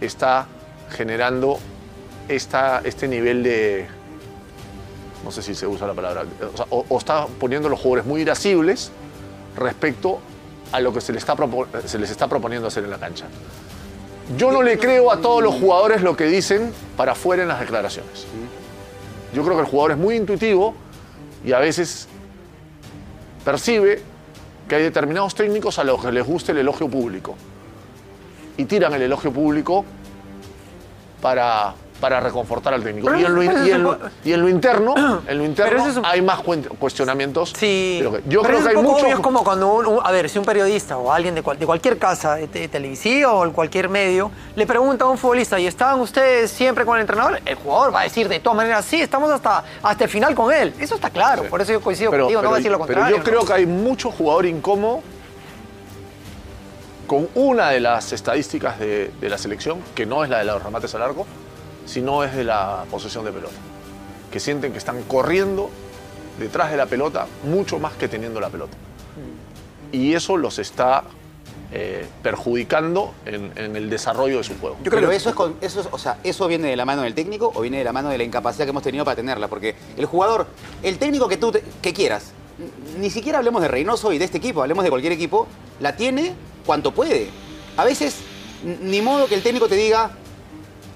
está 0.00 0.46
generando 0.90 1.58
esta, 2.28 2.80
este 2.84 3.08
nivel 3.08 3.42
de, 3.42 3.86
no 5.24 5.30
sé 5.30 5.42
si 5.42 5.54
se 5.54 5.66
usa 5.66 5.86
la 5.86 5.94
palabra, 5.94 6.24
o, 6.60 6.86
sea, 6.88 6.98
está 6.98 7.26
poniendo 7.38 7.68
a 7.68 7.70
los 7.70 7.80
jugadores 7.80 8.06
muy 8.06 8.22
irascibles 8.22 8.90
respecto 9.56 10.20
a 10.72 10.80
lo 10.80 10.92
que 10.92 11.00
se 11.00 11.12
les, 11.12 11.22
está 11.22 11.36
se 11.86 11.98
les 11.98 12.10
está 12.10 12.28
proponiendo 12.28 12.68
hacer 12.68 12.84
en 12.84 12.90
la 12.90 12.98
cancha. 12.98 13.26
Yo 14.36 14.50
no 14.50 14.62
le 14.62 14.78
creo 14.78 15.12
a 15.12 15.20
todos 15.20 15.42
los 15.42 15.54
jugadores 15.54 16.02
lo 16.02 16.16
que 16.16 16.24
dicen 16.24 16.72
para 16.96 17.12
afuera 17.12 17.42
en 17.42 17.48
las 17.48 17.60
declaraciones. 17.60 18.26
Yo 19.34 19.42
creo 19.42 19.56
que 19.56 19.62
el 19.62 19.68
jugador 19.68 19.92
es 19.92 19.98
muy 19.98 20.16
intuitivo 20.16 20.74
y 21.44 21.52
a 21.52 21.58
veces 21.58 22.08
percibe 23.44 24.00
que 24.68 24.76
hay 24.76 24.82
determinados 24.82 25.34
técnicos 25.34 25.78
a 25.78 25.84
los 25.84 26.02
que 26.02 26.10
les 26.10 26.26
gusta 26.26 26.52
el 26.52 26.58
elogio 26.58 26.88
público. 26.88 27.36
Y 28.56 28.64
tiran 28.64 28.94
el 28.94 29.02
elogio 29.02 29.32
público 29.32 29.84
para, 31.34 31.72
para 32.02 32.20
reconfortar 32.20 32.74
al 32.74 32.82
técnico. 32.84 33.06
Pero 33.06 33.18
Y 33.18 33.24
en 33.24 33.34
lo, 33.34 33.42
y 33.42 33.70
en 33.70 33.82
lo- 33.82 33.98
y 34.26 34.32
en 34.34 34.40
lo 34.42 34.48
interno, 34.50 34.94
en 35.26 35.38
lo 35.38 35.42
interno 35.44 35.82
un- 35.84 36.04
hay 36.04 36.20
más 36.20 36.40
cuestionamientos. 36.78 37.54
Sí. 37.56 38.00
de 38.02 38.10
que- 38.10 38.22
yo 38.28 38.42
Pero 38.42 38.42
creo 38.42 38.58
es 38.58 38.62
que 38.64 38.68
hay 38.68 38.74
poco 38.84 38.96
obvio, 38.98 39.14
es 39.14 39.20
como 39.20 39.42
cuando 39.42 39.72
un, 39.72 40.00
a 40.04 40.10
ver, 40.10 40.28
si 40.28 40.38
un 40.38 40.44
periodista 40.44 40.98
o 40.98 41.10
alguien 41.10 41.34
de, 41.34 41.40
cual- 41.42 41.58
de 41.58 41.64
cualquier 41.64 41.96
casa 41.96 42.34
de, 42.34 42.46
te- 42.46 42.68
televisiva 42.68 43.32
o 43.32 43.50
cualquier 43.54 43.88
medio 43.88 44.30
le 44.54 44.66
pregunta 44.66 45.06
a 45.06 45.08
un 45.08 45.16
futbolista 45.16 45.58
¿y 45.58 45.66
estaban 45.66 45.98
ustedes 46.00 46.50
siempre 46.50 46.84
con 46.84 46.96
el 46.96 47.00
entrenador? 47.00 47.40
El 47.42 47.54
jugador 47.54 47.94
va 47.94 48.00
a 48.00 48.04
decir 48.04 48.28
de 48.28 48.38
todas 48.38 48.58
maneras 48.58 48.84
sí, 48.84 49.00
estamos 49.00 49.30
hasta, 49.30 49.64
hasta 49.82 50.04
el 50.04 50.10
final 50.10 50.34
con 50.34 50.52
él. 50.52 50.74
Eso 50.78 50.96
está 50.96 51.08
claro, 51.08 51.44
por 51.44 51.62
eso 51.62 51.72
yo 51.72 51.80
coincido 51.80 52.10
pero, 52.10 52.24
contigo, 52.24 52.42
no 52.42 52.50
va 52.50 52.56
a 52.56 52.58
decir 52.58 52.70
lo 52.70 52.76
pero 52.80 52.86
contrario. 53.00 53.16
yo 53.16 53.24
creo 53.24 53.46
que 53.46 53.52
hay 53.54 53.64
mucho 53.64 54.10
jugador 54.10 54.44
incómodo 54.44 55.00
con 57.14 57.28
una 57.36 57.70
de 57.70 57.78
las 57.78 58.12
estadísticas 58.12 58.80
de, 58.80 59.12
de 59.20 59.28
la 59.28 59.38
selección, 59.38 59.78
que 59.94 60.04
no 60.04 60.24
es 60.24 60.30
la 60.30 60.38
de 60.38 60.44
los 60.46 60.60
remates 60.60 60.92
al 60.96 61.02
arco, 61.02 61.26
sino 61.86 62.24
es 62.24 62.34
de 62.34 62.42
la 62.42 62.86
posesión 62.90 63.24
de 63.24 63.30
pelota. 63.30 63.54
Que 64.32 64.40
sienten 64.40 64.72
que 64.72 64.78
están 64.78 65.00
corriendo 65.04 65.70
detrás 66.40 66.72
de 66.72 66.76
la 66.76 66.86
pelota 66.86 67.28
mucho 67.44 67.78
más 67.78 67.92
que 67.92 68.08
teniendo 68.08 68.40
la 68.40 68.48
pelota. 68.48 68.76
Y 69.92 70.14
eso 70.14 70.36
los 70.36 70.58
está 70.58 71.04
eh, 71.70 72.04
perjudicando 72.20 73.14
en, 73.26 73.52
en 73.54 73.76
el 73.76 73.88
desarrollo 73.88 74.38
de 74.38 74.42
su 74.42 74.58
juego. 74.58 74.76
Pero 74.82 75.12
eso 75.12 75.28
es, 75.28 75.34
con- 75.36 75.54
eso 75.60 75.82
es- 75.82 75.88
o 75.92 75.98
sea, 75.98 76.18
eso 76.24 76.48
viene 76.48 76.66
de 76.66 76.74
la 76.74 76.84
mano 76.84 77.02
del 77.02 77.14
técnico 77.14 77.52
o 77.54 77.60
viene 77.60 77.78
de 77.78 77.84
la 77.84 77.92
mano 77.92 78.08
de 78.08 78.18
la 78.18 78.24
incapacidad 78.24 78.64
que 78.64 78.70
hemos 78.70 78.82
tenido 78.82 79.04
para 79.04 79.14
tenerla, 79.14 79.46
porque 79.46 79.76
el 79.96 80.06
jugador, 80.06 80.48
el 80.82 80.98
técnico 80.98 81.28
que 81.28 81.36
tú 81.36 81.52
te- 81.52 81.62
que 81.80 81.92
quieras, 81.92 82.32
ni 82.98 83.10
siquiera 83.10 83.38
hablemos 83.38 83.62
de 83.62 83.68
Reynoso 83.68 84.12
y 84.12 84.18
de 84.18 84.24
este 84.24 84.38
equipo, 84.38 84.62
hablemos 84.62 84.84
de 84.84 84.90
cualquier 84.90 85.12
equipo, 85.12 85.46
la 85.80 85.96
tiene 85.96 86.34
cuanto 86.66 86.92
puede. 86.92 87.28
A 87.76 87.84
veces 87.84 88.16
ni 88.82 89.02
modo 89.02 89.26
que 89.26 89.34
el 89.34 89.42
técnico 89.42 89.68
te 89.68 89.74
diga 89.76 90.10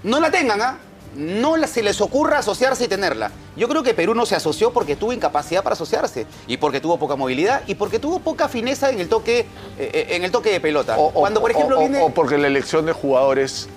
no 0.02 0.20
la 0.20 0.30
tengan, 0.30 0.60
¿ah? 0.62 0.78
No 1.16 1.56
se 1.66 1.82
les 1.82 2.00
ocurra 2.00 2.38
asociarse 2.38 2.84
y 2.84 2.88
tenerla. 2.88 3.32
Yo 3.56 3.66
creo 3.68 3.82
que 3.82 3.92
Perú 3.94 4.14
no 4.14 4.24
se 4.26 4.36
asoció 4.36 4.72
porque 4.72 4.94
tuvo 4.94 5.12
incapacidad 5.12 5.64
para 5.64 5.72
asociarse 5.72 6.26
y 6.46 6.58
porque 6.58 6.80
tuvo 6.80 6.98
poca 6.98 7.16
movilidad 7.16 7.62
y 7.66 7.74
porque 7.74 7.98
tuvo 7.98 8.20
poca 8.20 8.46
fineza 8.48 8.90
en 8.90 9.00
el 9.00 9.08
toque, 9.08 9.40
eh, 9.40 9.46
eh, 9.78 10.06
en 10.10 10.22
el 10.22 10.30
toque 10.30 10.50
de 10.52 10.60
pelota. 10.60 10.96
Cuando, 11.12 11.40
por 11.40 11.50
ejemplo, 11.50 11.76
o, 11.76 11.78
o- 11.78 11.88
viene... 11.88 12.00
o 12.02 12.10
porque 12.10 12.38
la 12.38 12.46
elección 12.46 12.86
de 12.86 12.92
jugadores 12.92 13.68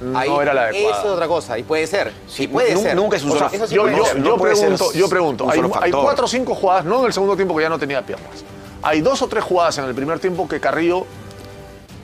no 0.00 0.18
Ahí, 0.18 0.30
era 0.40 0.54
la 0.54 0.62
adecuada. 0.62 0.98
Eso 0.98 1.08
es 1.08 1.12
otra 1.14 1.26
cosa, 1.28 1.58
y 1.58 1.62
puede 1.62 1.86
ser. 1.86 2.12
Sí, 2.28 2.46
puede 2.46 2.76
ser. 2.76 2.94
Nunca 2.94 3.16
es 3.16 3.24
un 3.24 3.32
solo 3.32 3.50
yo, 3.68 3.88
yo- 3.88 4.36
pregunto, 4.38 4.92
yo 4.92 5.08
pregunto 5.08 5.50
hay, 5.50 5.60
hay 5.82 5.90
cuatro 5.90 6.24
o 6.26 6.28
cinco 6.28 6.54
jugadas, 6.54 6.84
no 6.84 7.00
en 7.00 7.06
el 7.06 7.12
segundo 7.12 7.36
tiempo 7.36 7.56
que 7.56 7.62
ya 7.62 7.68
no 7.68 7.78
tenía 7.78 8.04
piernas. 8.04 8.44
Hay 8.82 9.00
dos 9.00 9.22
o 9.22 9.28
tres 9.28 9.42
jugadas 9.44 9.76
en 9.78 9.84
el 9.84 9.94
primer 9.94 10.20
tiempo 10.20 10.46
que 10.48 10.60
Carrillo 10.60 11.04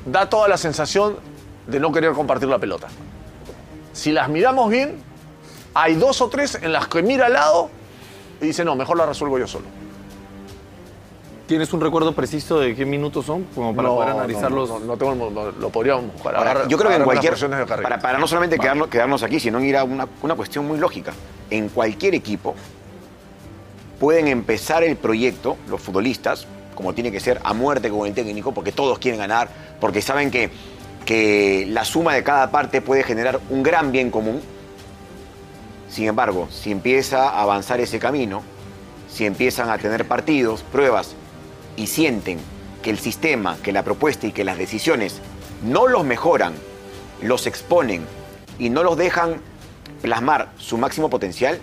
da 0.07 0.29
toda 0.29 0.49
la 0.49 0.57
sensación 0.57 1.17
de 1.67 1.81
no 1.81 1.93
querer 1.93 2.13
compartir 2.13 2.49
la 2.49 2.59
pelota. 2.59 2.89
Si 3.93 4.11
las 4.11 4.29
miramos 4.29 4.69
bien, 4.71 5.01
hay 5.73 5.95
dos 5.95 6.21
o 6.21 6.29
tres 6.29 6.59
en 6.61 6.73
las 6.73 6.89
que 6.89 7.03
mira 7.03 7.27
al 7.27 7.33
lado 7.35 7.71
y 8.41 8.47
dice, 8.47 8.65
no, 8.65 8.75
mejor 8.75 8.97
la 8.97 9.07
resuelvo 9.07 9.39
yo 9.39 9.47
solo. 9.47 9.67
¿Tienes 11.47 11.71
un 11.75 11.81
recuerdo 11.83 12.13
preciso 12.15 12.59
de 12.59 12.75
qué 12.75 12.87
minutos 12.87 13.27
son? 13.27 13.45
Como 13.55 13.77
para 13.77 13.89
No, 13.89 13.95
poder 13.97 14.11
analizarlos. 14.11 14.69
No, 14.71 14.79
no 14.81 14.97
tengo 14.97 15.15
no, 15.15 15.51
lo 15.51 15.69
podríamos 15.71 16.11
buscar. 16.13 16.37
Ahora, 16.37 16.51
Agarra- 16.53 16.69
yo 16.69 16.79
creo 16.79 16.91
que 16.91 16.97
en 16.97 17.05
cualquier. 17.05 17.35
Para, 17.83 17.99
para 17.99 18.19
no 18.19 18.27
solamente 18.27 18.59
quedarnos, 18.59 18.89
quedarnos 18.89 19.23
aquí, 19.23 19.39
sino 19.39 19.61
ir 19.61 19.77
a 19.77 19.85
una, 19.85 20.09
una 20.23 20.35
cuestión 20.37 20.67
muy 20.67 20.79
lógica. 20.79 21.13
En 21.51 21.69
cualquier 21.69 22.15
equipo 22.15 22.55
pueden 24.01 24.29
empezar 24.29 24.83
el 24.85 24.97
proyecto, 24.97 25.59
los 25.69 25.83
futbolistas, 25.83 26.47
como 26.75 26.95
tiene 26.95 27.13
que 27.13 27.21
ser, 27.21 27.41
a 27.45 27.53
muerte 27.53 27.91
con 27.91 28.07
el 28.09 28.15
técnico, 28.15 28.53
porque 28.53 28.73
todos 28.73 28.99
quieren 28.99 29.21
ganar, 29.21 29.49
porque 29.81 30.01
saben 30.01 30.31
que, 30.31 30.51
que 31.05 31.67
la 31.69 31.85
suma 31.85 32.15
de 32.15 32.23
cada 32.25 32.51
parte 32.51 32.81
puede 32.81 33.03
generar 33.03 33.39
un 33.51 33.63
gran 33.63 33.93
bien 33.93 34.11
común. 34.11 34.41
Sin 35.91 36.07
embargo, 36.09 36.49
si 36.51 36.73
empieza 36.73 37.29
a 37.29 37.43
avanzar 37.43 37.81
ese 37.81 37.99
camino, 37.99 38.43
si 39.11 39.27
empiezan 39.27 39.69
a 39.69 39.77
tener 39.79 40.09
partidos, 40.09 40.63
pruebas, 40.63 41.15
y 41.77 41.87
sienten 41.87 42.39
que 42.83 42.91
el 42.91 42.99
sistema, 42.99 43.57
que 43.63 43.73
la 43.73 43.83
propuesta 43.83 44.27
y 44.27 44.33
que 44.33 44.45
las 44.45 44.59
decisiones 44.59 45.21
no 45.65 45.87
los 45.87 46.05
mejoran, 46.05 46.53
los 47.23 47.47
exponen 47.47 48.05
y 48.59 48.69
no 48.71 48.83
los 48.83 48.97
dejan 48.97 49.41
plasmar 50.03 50.51
su 50.59 50.77
máximo 50.77 51.09
potencial, 51.09 51.59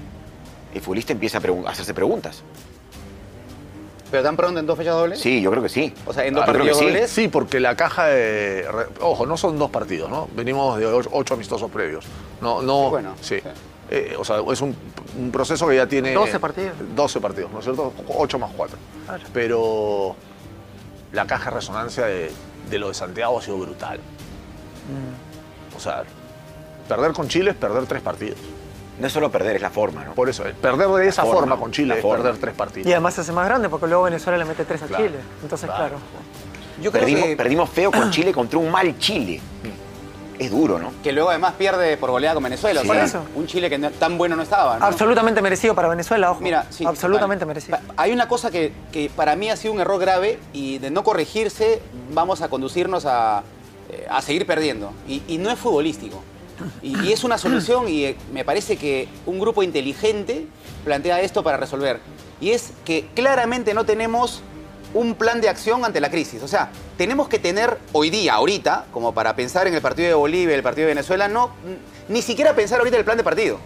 el 0.73 0.81
futbolista 0.81 1.13
empieza 1.13 1.37
a, 1.37 1.69
hacerse 1.69 1.93
preguntas. 1.93 2.43
¿Pero 4.09 4.23
tan 4.23 4.35
pronto 4.35 4.59
en 4.59 4.65
dos 4.65 4.77
fechas 4.77 4.95
dobles? 4.95 5.19
Sí, 5.19 5.41
yo 5.41 5.51
creo 5.51 5.63
que 5.63 5.69
sí. 5.69 5.93
O 6.05 6.11
sea, 6.11 6.25
en 6.25 6.33
dos 6.33 6.45
partidos 6.45 6.77
sí. 6.77 6.85
dobles. 6.85 7.09
Sí, 7.09 7.27
porque 7.29 7.61
la 7.61 7.77
caja 7.77 8.07
de. 8.07 8.67
Ojo, 8.99 9.25
no 9.25 9.37
son 9.37 9.57
dos 9.57 9.69
partidos, 9.69 10.09
¿no? 10.09 10.27
Venimos 10.35 10.77
de 10.77 10.85
ocho, 10.85 11.09
ocho 11.13 11.33
amistosos 11.35 11.71
previos. 11.71 12.05
No, 12.41 12.61
no. 12.61 12.89
bueno, 12.89 13.15
sí. 13.21 13.37
Eh, 13.93 14.15
o 14.17 14.23
sea, 14.23 14.37
es 14.51 14.61
un, 14.61 14.73
un 15.19 15.31
proceso 15.31 15.67
que 15.67 15.75
ya 15.75 15.85
tiene. 15.85 16.13
12 16.13 16.39
partidos. 16.39 16.73
12 16.95 17.19
partidos, 17.19 17.51
¿no 17.51 17.59
es 17.59 17.65
cierto? 17.65 17.91
8 18.07 18.39
más 18.39 18.51
4. 18.55 18.77
Claro. 19.05 19.23
Pero 19.33 20.15
la 21.11 21.27
caja 21.27 21.49
de 21.49 21.55
resonancia 21.57 22.05
de, 22.05 22.31
de 22.69 22.79
lo 22.79 22.87
de 22.87 22.93
Santiago 22.93 23.37
ha 23.37 23.41
sido 23.41 23.57
brutal. 23.57 23.97
Mm. 23.99 25.75
O 25.75 25.79
sea, 25.79 26.03
perder 26.87 27.11
con 27.11 27.27
Chile 27.27 27.51
es 27.51 27.57
perder 27.57 27.85
tres 27.85 28.01
partidos. 28.01 28.37
No 28.99 29.07
es 29.07 29.13
solo 29.13 29.29
perder, 29.31 29.55
es 29.57 29.61
la 29.61 29.71
forma, 29.71 30.05
¿no? 30.05 30.13
Por 30.13 30.29
eso, 30.29 30.45
eh, 30.47 30.53
perder 30.53 30.87
de 30.87 31.07
esa 31.07 31.23
forma, 31.23 31.39
forma, 31.39 31.57
con 31.57 31.71
Chile 31.71 31.95
es 31.95 32.01
forma. 32.01 32.23
perder 32.23 32.39
tres 32.39 32.53
partidos. 32.55 32.87
Y 32.87 32.91
además 32.91 33.13
se 33.15 33.21
hace 33.21 33.31
más 33.33 33.45
grande 33.45 33.67
porque 33.67 33.87
luego 33.87 34.03
Venezuela 34.03 34.37
le 34.37 34.45
mete 34.45 34.63
3 34.63 34.83
a 34.83 34.87
Claro. 34.87 35.05
Chile. 35.05 35.19
Entonces, 35.43 35.69
claro. 35.69 35.95
Yo 36.81 36.91
creo 36.91 37.01
Perdimos, 37.03 37.25
que- 37.25 37.35
perdimos 37.35 37.69
feo 37.69 37.91
con 37.91 38.09
Chile 38.11 38.31
contra 38.31 38.57
un 38.59 38.71
mal 38.71 38.97
Chile. 38.99 39.41
Es 40.41 40.49
duro, 40.49 40.79
¿no? 40.79 40.91
Que 41.03 41.11
luego 41.11 41.29
además 41.29 41.53
pierde 41.57 41.97
por 41.97 42.09
goleada 42.09 42.33
con 42.33 42.43
Venezuela. 42.43 42.81
Sí. 42.81 42.87
O 42.89 42.91
sea, 42.93 42.99
Por 43.01 43.07
eso. 43.09 43.23
un 43.35 43.45
Chile 43.45 43.69
que 43.69 43.77
no- 43.77 43.91
tan 43.91 44.17
bueno 44.17 44.35
no 44.35 44.41
estaba. 44.41 44.79
¿no? 44.79 44.85
Absolutamente 44.85 45.39
merecido 45.41 45.75
para 45.75 45.87
Venezuela, 45.87 46.31
ojo. 46.31 46.41
Mira, 46.41 46.65
sí, 46.71 46.83
Absolutamente 46.83 47.45
vale. 47.45 47.53
merecido. 47.59 47.77
Hay 47.95 48.11
una 48.11 48.27
cosa 48.27 48.49
que, 48.49 48.73
que 48.91 49.11
para 49.15 49.35
mí 49.35 49.49
ha 49.51 49.55
sido 49.55 49.73
un 49.73 49.79
error 49.81 49.99
grave 49.99 50.39
y 50.51 50.79
de 50.79 50.89
no 50.89 51.03
corregirse 51.03 51.81
vamos 52.11 52.41
a 52.41 52.49
conducirnos 52.49 53.05
a, 53.05 53.43
eh, 53.91 54.07
a 54.09 54.21
seguir 54.23 54.47
perdiendo. 54.47 54.93
Y, 55.07 55.21
y 55.27 55.37
no 55.37 55.51
es 55.51 55.59
futbolístico. 55.59 56.23
Y, 56.81 56.99
y 57.07 57.13
es 57.13 57.23
una 57.23 57.37
solución 57.37 57.87
y 57.87 58.05
eh, 58.05 58.17
me 58.33 58.43
parece 58.43 58.77
que 58.77 59.07
un 59.27 59.39
grupo 59.39 59.61
inteligente 59.63 60.47
plantea 60.83 61.21
esto 61.21 61.43
para 61.43 61.57
resolver. 61.57 61.99
Y 62.39 62.49
es 62.49 62.71
que 62.85 63.07
claramente 63.13 63.75
no 63.75 63.85
tenemos 63.85 64.41
un 64.93 65.15
plan 65.15 65.41
de 65.41 65.49
acción 65.49 65.85
ante 65.85 65.99
la 66.01 66.09
crisis. 66.09 66.41
O 66.43 66.47
sea, 66.47 66.69
tenemos 66.97 67.27
que 67.27 67.39
tener 67.39 67.77
hoy 67.93 68.09
día, 68.09 68.33
ahorita, 68.33 68.85
como 68.91 69.13
para 69.13 69.35
pensar 69.35 69.67
en 69.67 69.73
el 69.73 69.81
partido 69.81 70.07
de 70.07 70.13
Bolivia, 70.13 70.55
el 70.55 70.63
partido 70.63 70.87
de 70.87 70.93
Venezuela, 70.93 71.27
no, 71.27 71.51
ni 72.09 72.21
siquiera 72.21 72.53
pensar 72.55 72.79
ahorita 72.79 72.97
en 72.97 72.99
el 73.01 73.05
plan 73.05 73.17
de 73.17 73.23
partido 73.23 73.59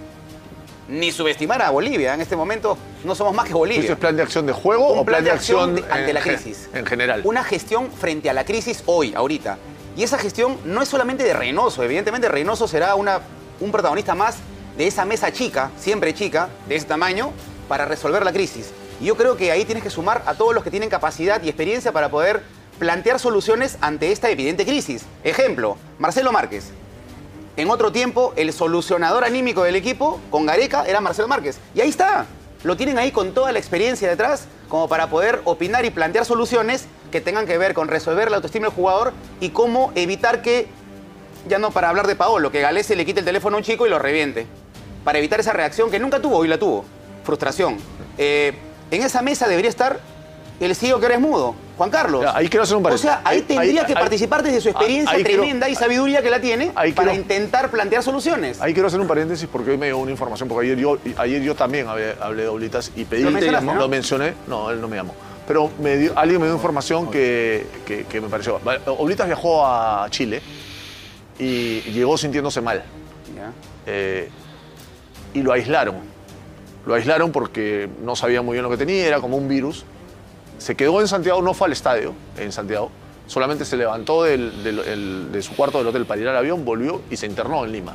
ni 0.88 1.11
subestimar 1.11 1.61
a 1.63 1.71
Bolivia. 1.71 2.13
En 2.13 2.21
este 2.21 2.36
momento 2.36 2.78
no 3.03 3.15
somos 3.15 3.34
más 3.34 3.47
que 3.47 3.53
Bolivia. 3.53 3.84
¿Eso 3.84 3.93
es 3.93 3.99
plan 3.99 4.15
de 4.15 4.21
acción 4.21 4.45
de 4.45 4.53
juego 4.53 4.93
Un 4.93 4.99
o 4.99 5.05
plan 5.05 5.23
de 5.23 5.32
acción, 5.32 5.76
de- 5.76 5.84
ante 5.89 6.13
la 6.13 6.21
crisis? 6.21 6.69
En 6.73 6.86
general. 6.86 7.21
Una 7.23 7.43
gestión 7.43 7.91
frente 7.91 8.30
a 8.30 8.34
la 8.34 8.45
crisis 8.45 8.84
hoy, 8.86 9.13
ahorita. 9.15 9.57
Y 9.97 10.03
esa 10.03 10.17
gestión 10.19 10.57
no 10.65 10.82
es 10.82 10.89
solamente 10.89 11.23
de 11.23 11.34
Reynoso. 11.34 11.82
Evidentemente 11.84 12.28
Reynoso 12.30 12.67
será 12.67 12.95
una, 12.95 13.19
un 13.61 13.71
protagonista 13.71 14.13
más 14.13 14.38
de 14.78 14.86
esa 14.88 15.05
mesa 15.05 15.32
chica, 15.32 15.71
siempre 15.80 16.13
chica, 16.13 16.49
de 16.67 16.76
ese 16.76 16.86
tamaño, 16.86 17.32
para 17.67 17.86
resolver 17.86 18.23
la 18.23 18.32
crisis. 18.34 18.71
Y 19.02 19.06
yo 19.06 19.16
creo 19.16 19.36
que 19.38 19.52
ahí 19.52 19.66
tienes 19.66 19.84
que 19.84 19.89
sumar 19.89 20.24
a 20.26 20.36
todos 20.36 20.54
los 20.54 20.64
que 20.64 20.72
tienen 20.72 20.89
capacidad 20.89 21.41
y 21.43 21.50
experiencia 21.50 21.91
para 21.91 22.10
poder 22.10 22.43
plantear 22.80 23.20
soluciones 23.20 23.78
ante 23.82 24.12
esta 24.12 24.30
evidente 24.30 24.66
crisis. 24.66 25.06
Ejemplo, 25.24 25.78
Marcelo 26.00 26.32
Márquez. 26.32 26.72
En 27.58 27.70
otro 27.70 27.91
tiempo, 27.91 28.34
el 28.36 28.52
solucionador 28.52 29.24
anímico 29.24 29.64
del 29.64 29.76
equipo 29.76 30.20
con 30.30 30.46
Gareca 30.46 30.84
era 30.86 31.00
Marcelo 31.00 31.28
Márquez. 31.28 31.58
Y 31.74 31.82
ahí 31.82 31.89
está. 31.89 32.26
Lo 32.64 32.76
tienen 32.76 32.98
ahí 32.98 33.12
con 33.12 33.34
toda 33.34 33.52
la 33.52 33.60
experiencia 33.60 34.10
detrás, 34.10 34.48
como 34.68 34.89
para 34.89 35.10
poder 35.10 35.41
opinar 35.46 35.86
y 35.86 35.89
plantear 35.89 36.26
soluciones 36.26 36.86
que 37.12 37.22
tengan 37.22 37.46
que 37.46 37.58
ver 37.58 37.74
con 37.74 37.88
resolver 37.88 38.30
la 38.30 38.38
autoestima 38.38 38.68
del 38.68 38.76
jugador 38.76 39.14
y 39.39 39.50
cómo 39.50 39.91
evitar 39.96 40.41
que, 40.41 40.68
ya 41.48 41.60
no 41.60 41.72
para 41.72 41.89
hablar 41.89 42.08
de 42.08 42.16
Paolo, 42.16 42.52
que 42.52 42.60
Galese 42.60 42.96
le 42.96 43.06
quite 43.06 43.20
el 43.20 43.26
teléfono 43.26 43.56
a 43.56 43.60
un 43.60 43.64
chico 43.64 43.86
y 43.86 43.89
lo 43.89 44.00
reviente. 44.00 44.48
Para 45.04 45.20
evitar 45.20 45.39
esa 45.39 45.54
reacción 45.54 45.91
que 45.91 46.00
nunca 46.00 46.20
tuvo, 46.20 46.38
hoy 46.38 46.48
la 46.48 46.58
tuvo. 46.58 46.84
Frustración. 47.24 47.78
Eh, 48.18 48.54
en 48.92 49.02
esa 49.04 49.22
mesa 49.22 49.48
debería 49.48 49.70
estar 49.70 50.00
el 50.60 50.74
ciego 50.74 51.00
que 51.00 51.06
ahora 51.06 51.16
es 51.16 51.22
mudo, 51.22 51.54
Juan 51.78 51.90
Carlos. 51.90 52.26
ahí 52.34 52.48
quiero 52.48 52.64
hacer 52.64 52.78
un 52.78 52.86
O 52.86 52.98
sea, 52.98 53.20
ahí 53.26 53.38
Ahí- 53.40 53.42
tendría 53.42 53.82
ahí- 53.82 53.88
que 53.88 53.94
ahí- 53.94 54.00
participar 54.00 54.42
desde 54.42 54.62
su 54.62 54.70
experiencia 54.70 55.14
ahí 55.18 55.24
quiero- 55.24 55.42
tremenda 55.42 55.68
y 55.68 55.76
sabiduría 55.76 56.22
que 56.22 56.30
la 56.30 56.40
tiene 56.40 56.72
para 56.72 56.92
quiero- 56.94 57.14
intentar 57.14 57.70
plantear 57.70 58.04
soluciones. 58.04 58.62
Ahí 58.62 58.74
quiero 58.74 58.88
hacer 58.88 59.02
un 59.02 59.08
paréntesis 59.08 59.50
porque 59.52 59.72
hoy 59.72 59.78
me 59.78 59.88
dio 59.88 59.98
una 59.98 60.12
información, 60.12 60.48
porque 60.48 60.68
ayer 60.68 60.78
yo, 60.78 60.98
ayer 61.18 61.42
yo 61.42 61.56
también 61.56 61.88
hablé, 61.90 62.16
hablé 62.22 62.44
de 62.44 62.48
Oblitas 62.48 62.90
y 62.96 63.04
pedí... 63.04 63.24
¿Lo 63.24 63.32
no? 63.62 63.76
Lo 63.76 63.90
mencioné, 63.90 64.34
no, 64.48 64.72
él 64.72 64.80
no 64.80 64.88
me 64.88 64.96
llamó. 64.96 65.14
Pero 65.46 65.70
me 65.80 65.98
dio- 65.98 66.18
alguien 66.18 66.40
me 66.40 66.48
dio 66.48 66.56
información 66.56 67.12
que, 67.12 67.68
que- 67.86 68.06
que 68.06 68.22
me 68.22 68.30
pareció... 68.30 68.60
Oblitas 68.86 69.28
viajó 69.28 69.66
a 69.68 70.08
Chile 70.10 70.42
y 71.38 71.82
llegó 71.92 72.18
sintiéndose 72.18 72.62
mal. 72.62 72.82
Eh, 73.86 74.30
y 75.34 75.42
lo 75.42 75.52
aislaron. 75.52 76.14
Lo 76.86 76.94
aislaron 76.94 77.32
porque 77.32 77.90
no 78.04 78.16
sabía 78.16 78.42
muy 78.42 78.54
bien 78.54 78.64
lo 78.64 78.70
que 78.70 78.78
tenía, 78.78 79.08
era 79.08 79.20
como 79.20 79.38
un 79.38 79.48
virus. 79.48 79.84
Se 80.58 80.76
quedó 80.76 81.02
en 81.02 81.08
Santiago, 81.08 81.42
no 81.42 81.54
fue 81.54 81.68
al 81.68 81.74
estadio 81.74 82.14
en 82.38 82.52
Santiago, 82.52 82.90
solamente 83.28 83.66
se 83.66 83.76
levantó 83.76 84.24
del- 84.24 84.64
del- 84.64 84.80
el- 84.80 85.32
de 85.32 85.42
su 85.42 85.56
cuarto 85.56 85.80
del 85.80 85.88
hotel 85.88 86.06
para 86.06 86.22
ir 86.22 86.28
al 86.28 86.38
avión, 86.38 86.64
volvió 86.64 87.02
y 87.10 87.18
se 87.18 87.26
internó 87.26 87.66
en 87.66 87.72
Lima. 87.72 87.94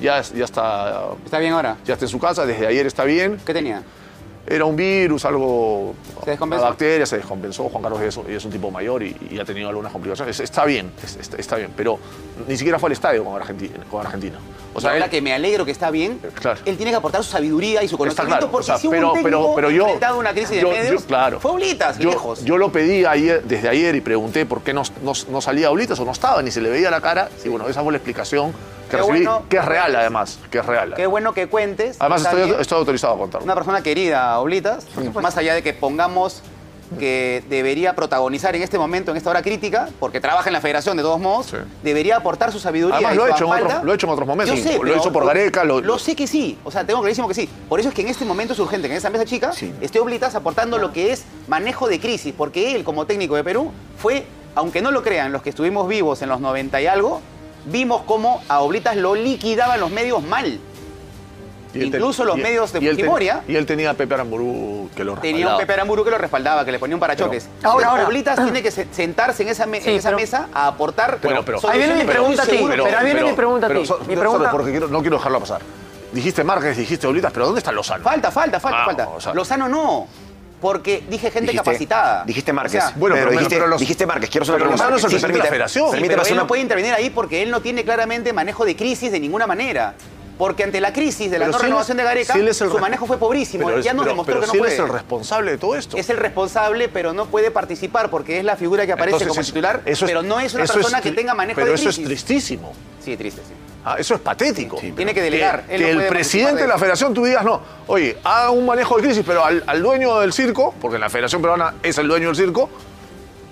Ya, 0.00 0.22
ya 0.22 0.44
está. 0.44 1.02
¿Está 1.24 1.38
bien 1.40 1.52
ahora? 1.54 1.76
Ya 1.84 1.94
está 1.94 2.04
en 2.04 2.08
su 2.10 2.20
casa, 2.20 2.46
desde 2.46 2.66
ayer 2.66 2.86
está 2.86 3.02
bien. 3.04 3.38
¿Qué 3.44 3.52
tenía? 3.52 3.82
Era 4.50 4.64
un 4.64 4.76
virus, 4.76 5.24
algo. 5.26 5.94
¿Se 6.24 6.30
descompensó? 6.30 6.62
Una 6.62 6.70
bacteria, 6.70 7.04
se 7.06 7.16
descompensó. 7.18 7.68
Juan 7.68 7.82
Carlos 7.82 8.00
es, 8.00 8.16
un- 8.16 8.30
es 8.30 8.44
un 8.44 8.50
tipo 8.50 8.70
mayor 8.70 9.02
y, 9.02 9.14
y 9.30 9.38
ha 9.38 9.44
tenido 9.44 9.68
algunas 9.68 9.92
complicaciones. 9.92 10.40
Está 10.40 10.64
bien, 10.64 10.90
es- 11.04 11.16
está, 11.16 11.36
está 11.36 11.56
bien, 11.56 11.70
pero 11.76 11.98
ni 12.46 12.56
siquiera 12.56 12.78
fue 12.78 12.88
al 12.88 12.92
estadio 12.94 13.24
con 13.24 13.36
Argentina. 13.36 13.74
Con 13.90 14.04
Argentina. 14.06 14.38
O 14.74 14.80
sea, 14.80 14.92
ahora 14.92 15.10
que 15.10 15.20
me 15.20 15.32
alegro 15.34 15.64
que 15.64 15.70
está 15.72 15.90
bien, 15.90 16.20
Claro. 16.40 16.60
él 16.64 16.76
tiene 16.76 16.92
que 16.92 16.96
aportar 16.96 17.22
su 17.24 17.30
sabiduría 17.30 17.82
y 17.82 17.88
su 17.88 17.98
conocimiento 17.98 18.28
claro, 18.36 18.50
porque 18.50 18.62
o 18.62 18.66
sea, 18.66 18.78
si 18.78 18.88
pero, 18.88 19.12
un 19.12 19.22
pero, 19.22 19.52
pero 19.56 19.70
yo, 19.70 19.82
enfrentado 19.84 20.14
a 20.14 20.18
una 20.18 20.30
crisis 20.30 20.50
de 20.50 20.60
yo- 20.62 20.70
medios, 20.70 21.02
yo, 21.02 21.06
claro, 21.08 21.40
fue 21.40 21.50
Oblitas, 21.50 21.98
yo, 21.98 22.10
lejos. 22.10 22.44
yo 22.44 22.56
lo 22.58 22.70
pedí 22.70 23.04
ayer, 23.04 23.42
desde 23.44 23.68
ayer 23.68 23.96
y 23.96 24.00
pregunté 24.00 24.46
por 24.46 24.62
qué 24.62 24.72
no, 24.72 24.82
no, 25.02 25.12
no 25.30 25.40
salía 25.40 25.70
Oblitas 25.70 25.98
o 26.00 26.04
no 26.04 26.12
estaba, 26.12 26.40
ni 26.42 26.50
se 26.50 26.60
le 26.60 26.70
veía 26.70 26.90
la 26.90 27.00
cara. 27.00 27.28
Y 27.44 27.48
bueno, 27.48 27.68
esa 27.68 27.82
fue 27.82 27.92
la 27.92 27.98
explicación 27.98 28.52
que 28.88 28.96
Qué 28.96 29.02
recibí, 29.02 29.18
bueno. 29.26 29.42
que 29.48 29.56
es 29.58 29.64
real 29.64 29.94
además, 29.94 30.38
que 30.50 30.58
es 30.58 30.66
real. 30.66 30.94
Qué 30.96 31.06
bueno 31.06 31.32
que 31.34 31.46
cuentes. 31.46 31.96
Además 32.00 32.24
estoy, 32.58 32.78
autorizado 32.78 33.14
a 33.14 33.18
contarlo. 33.18 33.44
Una 33.44 33.54
persona 33.54 33.82
querida, 33.82 34.38
Oblitas, 34.40 34.86
más 35.20 35.36
allá 35.36 35.54
de 35.54 35.62
que 35.62 35.72
pongamos 35.72 36.42
que 36.98 37.44
debería 37.50 37.94
protagonizar 37.94 38.56
en 38.56 38.62
este 38.62 38.78
momento, 38.78 39.10
en 39.10 39.18
esta 39.18 39.28
hora 39.28 39.42
crítica, 39.42 39.90
porque 40.00 40.22
trabaja 40.22 40.48
en 40.48 40.54
la 40.54 40.62
federación 40.62 40.96
de 40.96 41.02
todos 41.02 41.20
modos, 41.20 41.52
debería 41.82 42.16
aportar 42.16 42.50
su 42.50 42.58
sabiduría. 42.58 42.96
Además 42.96 43.14
lo 43.16 43.22
su 43.24 43.28
he 43.28 43.30
hecho 43.32 43.44
en 43.44 43.64
otros- 43.64 43.84
lo 43.84 43.92
he 43.92 43.94
hecho 43.94 44.06
en 44.06 44.12
otros 44.14 44.26
momentos. 44.26 44.56
Yo 44.56 44.62
sé, 44.62 44.78
Lo 44.78 44.94
he 44.94 44.96
hecho 44.96 45.12
por 45.12 45.26
Gareca, 45.26 45.64
lo- 45.64 45.82
Lo 45.82 45.98
sé 45.98 46.16
que 46.16 46.26
sí, 46.26 46.58
o 46.64 46.70
sea, 46.70 46.84
tengo 46.86 47.00
clarísimo 47.00 47.28
que 47.28 47.34
sí. 47.34 47.46
Por 47.68 47.78
eso 47.78 47.90
es 47.90 47.94
que 47.94 48.00
en 48.00 48.08
este 48.08 48.24
momento 48.24 48.54
es 48.54 48.58
urgente 48.58 48.88
que 48.88 48.94
en 48.94 48.98
esa 48.98 49.10
mesa 49.10 49.26
chica 49.26 49.52
esté 49.82 50.00
Oblitas 50.00 50.34
aportando 50.34 50.78
lo 50.78 50.90
que 50.94 51.12
es 51.12 51.24
manejo 51.46 51.88
de 51.88 52.00
crisis, 52.00 52.32
porque 52.34 52.74
él, 52.74 52.84
como 52.84 53.04
técnico 53.04 53.36
de 53.36 53.44
Perú, 53.44 53.70
fue, 53.98 54.24
aunque 54.54 54.80
no 54.80 54.90
lo 54.90 55.02
crean, 55.02 55.30
los 55.30 55.42
que 55.42 55.50
estuvimos 55.50 55.88
vivos 55.88 56.22
en 56.22 56.30
los 56.30 56.40
90 56.40 56.80
y 56.80 56.86
algo, 56.86 57.20
vimos 57.64 58.02
cómo 58.06 58.42
a 58.48 58.60
Oblitas 58.60 58.96
lo 58.96 59.14
liquidaban 59.14 59.80
los 59.80 59.90
medios 59.90 60.22
mal. 60.22 60.58
Y 61.74 61.80
él 61.82 61.90
ten- 61.90 62.00
Incluso 62.00 62.24
los 62.24 62.38
y- 62.38 62.40
medios 62.42 62.72
de 62.72 62.80
y 62.80 62.86
él 62.88 62.96
ten- 62.96 63.04
Fujimoria 63.04 63.42
Y 63.46 63.54
él 63.54 63.66
tenía 63.66 63.90
a 63.90 63.94
Pepe 63.94 64.14
Aramburú 64.14 64.88
que 64.96 65.04
lo 65.04 65.12
tenía 65.14 65.30
un 65.30 65.36
respaldaba. 65.36 65.58
Pepe 65.58 65.72
Aramburu 65.74 66.04
que 66.04 66.10
lo 66.10 66.18
respaldaba, 66.18 66.64
que 66.64 66.72
le 66.72 66.78
ponía 66.78 66.96
un 66.96 67.00
parachoques. 67.00 67.48
Pero- 67.60 67.70
ahora, 67.72 67.88
ahora- 67.90 68.06
Oblitas 68.06 68.42
tiene 68.42 68.62
que 68.62 68.70
se- 68.70 68.88
sentarse 68.90 69.42
en 69.42 69.50
esa, 69.50 69.66
me- 69.66 69.80
Sí, 69.82 69.90
en 69.90 69.96
esa 69.96 70.08
pero- 70.08 70.18
mesa 70.18 70.48
a 70.54 70.66
aportar. 70.68 71.18
Pero, 71.20 71.44
pero, 71.44 71.60
soluciones, 71.60 71.88
pero- 71.88 71.98
pero 72.10 72.22
pero- 72.24 72.42
estoy 72.42 72.56
seguro- 72.56 72.84
pero- 72.84 72.98
ahí 72.98 73.04
viene 73.04 73.22
mi 73.24 73.32
pregunta 73.34 73.66
a 73.66 73.68
pero 73.68 73.80
ti. 73.82 73.86
so- 73.86 73.98
Mi 74.08 74.16
pregunta- 74.16 74.38
solo 74.46 74.50
porque 74.50 74.70
quiero- 74.70 74.88
no 74.88 75.00
quiero 75.02 75.16
dejarlo 75.18 75.40
pasar. 75.40 75.60
Dijiste 76.10 76.42
Márquez, 76.42 76.74
dijiste 76.78 77.06
Oblitas, 77.06 77.32
pero 77.32 77.44
¿dónde 77.44 77.58
está 77.58 77.70
Lozano? 77.70 78.02
Falta, 78.02 78.30
falta, 78.30 78.58
falta, 78.58 78.78
Vamos, 78.78 78.96
falta. 78.96 79.08
o 79.16 79.20
sea- 79.20 79.34
Lozano 79.34 79.68
no. 79.68 80.08
Porque 80.60 81.04
dije 81.08 81.30
gente 81.30 81.52
Dijiste- 81.52 81.64
capacitada. 81.64 82.24
Dijiste 82.24 82.52
Márquez. 82.52 82.82
O 82.82 82.88
sea, 82.88 82.96
bueno, 82.96 83.14
pero, 83.14 83.28
pero- 83.28 83.38
dijiste, 83.38 83.56
pero 83.56 83.66
los- 83.68 83.80
dijiste 83.80 84.06
Márquez. 84.06 84.28
Quiero 84.30 84.42
hacer 84.42 84.54
una 84.56 84.64
pero 84.64 84.76
pregunta. 84.76 85.08
Sí, 85.08 85.38
la 85.38 85.44
federación. 85.44 85.90
Sí, 85.92 85.98
pero 86.06 86.22
él 86.22 86.32
una- 86.32 86.42
no 86.42 86.46
puede 86.48 86.62
intervenir 86.62 86.94
ahí 86.94 87.10
porque 87.10 87.42
él 87.42 87.50
no 87.50 87.60
tiene 87.60 87.84
claramente 87.84 88.32
manejo 88.32 88.64
de 88.64 88.74
crisis 88.74 89.12
de 89.12 89.20
ninguna 89.20 89.46
manera. 89.46 89.94
Porque 90.36 90.62
ante 90.62 90.80
la 90.80 90.92
crisis 90.92 91.30
de 91.32 91.38
la 91.38 91.46
Pero 91.46 91.52
no 91.52 91.58
si 91.58 91.64
renovación 91.64 91.96
de 91.96 92.04
Gareca, 92.04 92.32
si 92.32 92.38
el 92.38 92.54
su 92.54 92.78
manejo 92.78 93.06
fue 93.06 93.18
pobrísimo. 93.18 93.66
Pero 93.66 93.80
ya 93.80 93.92
nos 93.92 94.04
pero- 94.04 94.12
demostró 94.12 94.34
pero 94.34 94.40
que 94.42 94.46
no 94.46 94.52
si 94.52 94.56
él 94.58 94.62
puede. 94.62 94.74
es 94.74 94.78
el 94.80 94.88
responsable 94.88 95.50
de 95.50 95.58
todo 95.58 95.74
esto. 95.76 95.96
Es 95.96 96.10
el 96.10 96.16
responsable, 96.16 96.88
pero 96.88 97.12
no 97.12 97.26
puede 97.26 97.50
participar 97.50 98.08
porque 98.08 98.38
es 98.38 98.44
la 98.44 98.54
figura 98.56 98.86
que 98.86 98.92
aparece 98.92 99.14
Entonces, 99.16 99.28
como 99.28 99.40
eso- 99.40 99.52
titular, 99.52 99.82
eso 99.84 100.04
es- 100.04 100.10
pero 100.10 100.22
no 100.22 100.38
es 100.38 100.54
una 100.54 100.62
eso 100.62 100.74
persona 100.74 100.98
es 100.98 101.02
que 101.02 101.10
tenga 101.10 101.34
manejo 101.34 101.56
pero 101.56 101.68
de 101.70 101.74
eso 101.74 101.84
crisis. 101.86 102.02
es 102.02 102.06
tristísimo. 102.08 102.72
Sí, 103.04 103.16
triste, 103.16 103.40
sí. 103.48 103.52
Ah, 103.84 103.96
eso 103.98 104.14
es 104.14 104.20
patético. 104.20 104.76
Tiene 104.76 105.14
que 105.14 105.22
delegar. 105.22 105.64
Que, 105.64 105.76
Él 105.76 105.80
no 105.82 105.86
que 106.00 106.06
el 106.06 106.08
presidente 106.12 106.62
de 106.62 106.68
la 106.68 106.76
federación 106.78 107.14
tú 107.14 107.24
digas, 107.24 107.44
no, 107.44 107.60
oye, 107.86 108.18
haga 108.24 108.50
un 108.50 108.66
manejo 108.66 108.96
de 108.96 109.02
crisis, 109.04 109.24
pero 109.26 109.44
al, 109.44 109.62
al 109.66 109.82
dueño 109.82 110.18
del 110.20 110.32
circo, 110.32 110.74
porque 110.80 110.98
la 110.98 111.08
Federación 111.08 111.40
Peruana 111.40 111.74
es 111.82 111.96
el 111.96 112.06
dueño 112.08 112.26
del 112.28 112.36
circo, 112.36 112.68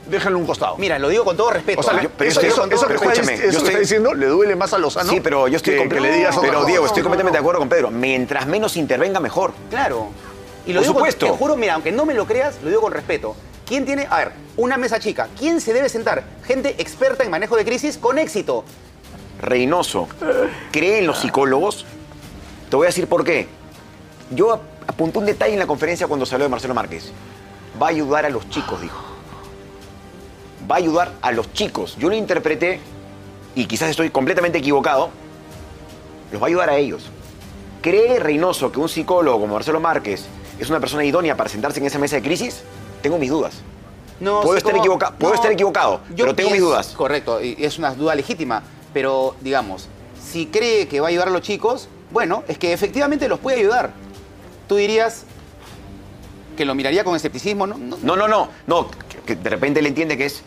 déjenlo 0.09 0.39
un 0.39 0.47
costado. 0.47 0.77
Mira, 0.77 0.99
lo 0.99 1.09
digo 1.09 1.25
con 1.25 1.37
todo 1.37 1.51
respeto. 1.51 1.81
O 1.81 1.83
sea, 1.83 2.01
pero 2.17 2.31
eso, 2.31 2.41
yo- 2.43 2.49
eso, 2.49 2.63
pero 2.65 2.77
eso 2.77 2.87
que 2.87 2.95
está, 2.95 3.07
escúchame, 3.13 3.35
eso 3.35 3.43
yo 3.45 3.51
que 3.51 3.57
estoy- 3.57 3.69
está 3.69 3.79
diciendo 3.81 4.15
le 4.15 4.27
duele 4.27 4.57
más 4.57 4.73
a 4.75 4.79
Lozano 4.79 5.11
Sí, 5.11 5.21
pero 5.21 5.49
yo 5.49 5.57
estoy 5.57 5.77
que, 5.79 5.89
que 5.89 6.01
le 6.01 6.13
digas 6.13 6.37
Pero. 6.41 6.65
Diego, 6.65 6.87
estoy 6.87 7.03
completamente 7.03 7.37
de 7.37 7.41
acuerdo 7.41 7.61
con 7.61 7.69
Pedro. 7.69 7.91
Mientras 7.91 8.47
menos 8.47 8.77
intervenga, 8.77 9.21
mejor. 9.21 9.53
Claro. 9.71 10.09
Y 10.67 10.73
lo 10.73 10.81
Por 10.81 10.83
digo 10.83 10.95
con- 10.95 11.01
supuesto. 11.01 11.27
te 11.27 11.33
juro, 11.33 11.57
mira, 11.57 11.75
aunque 11.75 11.93
no 11.93 12.05
me 12.05 12.15
lo 12.15 12.27
creas, 12.27 12.57
lo 12.63 12.69
digo 12.69 12.81
con 12.83 12.93
respeto. 12.93 13.35
¿Quién 13.67 13.85
tiene, 13.85 14.07
a 14.11 14.19
ver, 14.19 14.33
una 14.57 14.77
mesa 14.77 15.01
chica? 15.01 15.29
¿Quién 15.39 15.61
se 15.61 15.73
debe 15.73 15.89
sentar? 15.89 16.23
Gente 16.47 16.75
experta 16.79 17.25
en 17.25 17.31
manejo 17.31 17.57
de 17.57 17.65
crisis 17.65 17.97
con 17.99 18.19
éxito. 18.19 18.65
Reynoso 19.41 20.09
cree 20.73 20.99
en 21.01 21.07
los 21.07 21.19
psicólogos. 21.19 21.85
Te 22.71 22.77
voy 22.77 22.87
a 22.87 22.89
decir 22.89 23.07
por 23.07 23.25
qué. 23.25 23.49
Yo 24.31 24.53
ap- 24.55 24.63
apunté 24.87 25.19
un 25.19 25.27
detalle 25.27 25.53
en 25.53 25.59
la 25.59 25.67
conferencia 25.67 26.07
cuando 26.09 26.27
salió 26.27 26.45
de 26.45 26.49
Marcelo 26.51 26.75
Márquez. 26.75 27.13
Va 27.81 27.87
a 27.87 27.91
ayudar 27.91 28.25
a 28.27 28.31
los 28.31 28.49
chicos, 28.51 28.81
dijo. 28.81 29.03
Va 30.71 30.77
a 30.77 30.79
ayudar 30.79 31.13
a 31.23 31.31
los 31.33 31.53
chicos. 31.53 31.97
Yo 31.99 32.09
lo 32.09 32.15
interpreté, 32.17 32.81
y 33.55 33.67
quizás 33.67 33.91
estoy 33.91 34.11
completamente 34.11 34.59
equivocado, 34.59 35.11
los 36.33 36.41
va 36.43 36.47
a 36.47 36.49
ayudar 36.49 36.71
a 36.71 36.77
ellos. 36.77 37.05
¿Cree 37.83 38.19
Reynoso 38.19 38.73
que 38.73 38.81
un 38.81 38.89
psicólogo 38.89 39.39
como 39.41 39.55
Marcelo 39.55 39.79
Márquez 39.79 40.25
es 40.59 40.69
una 40.71 40.81
persona 40.81 41.05
idónea 41.05 41.37
para 41.37 41.49
sentarse 41.49 41.79
en 41.79 41.87
esa 41.87 41.99
mesa 42.01 42.17
de 42.17 42.23
crisis? 42.23 42.63
Tengo 43.03 43.17
mis 43.19 43.31
dudas. 43.31 43.55
No, 44.19 44.41
puedo 44.41 44.57
estar, 44.57 44.75
equivoca- 44.75 45.13
puedo 45.13 45.33
no, 45.35 45.37
estar 45.37 45.53
equivocado, 45.53 46.01
yo 46.11 46.25
pero 46.25 46.35
tengo 46.35 46.51
mis 46.51 46.61
dudas. 46.61 46.89
Correcto, 46.97 47.41
y 47.43 47.55
es 47.61 47.79
una 47.79 47.95
duda 47.95 48.15
legítima. 48.15 48.63
Pero, 48.97 49.35
digamos, 49.43 49.89
si 50.27 50.47
cree 50.47 50.89
que 50.89 51.01
va 51.01 51.09
a 51.09 51.11
ayudar 51.11 51.29
a 51.29 51.31
los 51.31 51.43
chicos, 51.43 51.87
bueno, 52.13 52.45
es 52.49 52.57
que 52.57 52.73
efectivamente 52.73 53.29
los 53.29 53.39
puede 53.39 53.59
ayudar. 53.59 53.91
Tú 54.67 54.77
dirías 54.77 55.25
que 56.57 56.65
lo 56.65 56.75
miraría 56.75 57.05
con 57.05 57.15
escepticismo, 57.15 57.67
¿no? 57.67 57.77
No, 57.77 57.99
No, 58.03 58.17
no, 58.17 58.27
no, 58.27 58.49
no, 58.67 58.89
que, 58.89 59.19
que 59.27 59.37
de 59.37 59.51
repente 59.51 59.81
él 59.81 59.87
entiende 59.87 60.17
que 60.17 60.25
es 60.25 60.43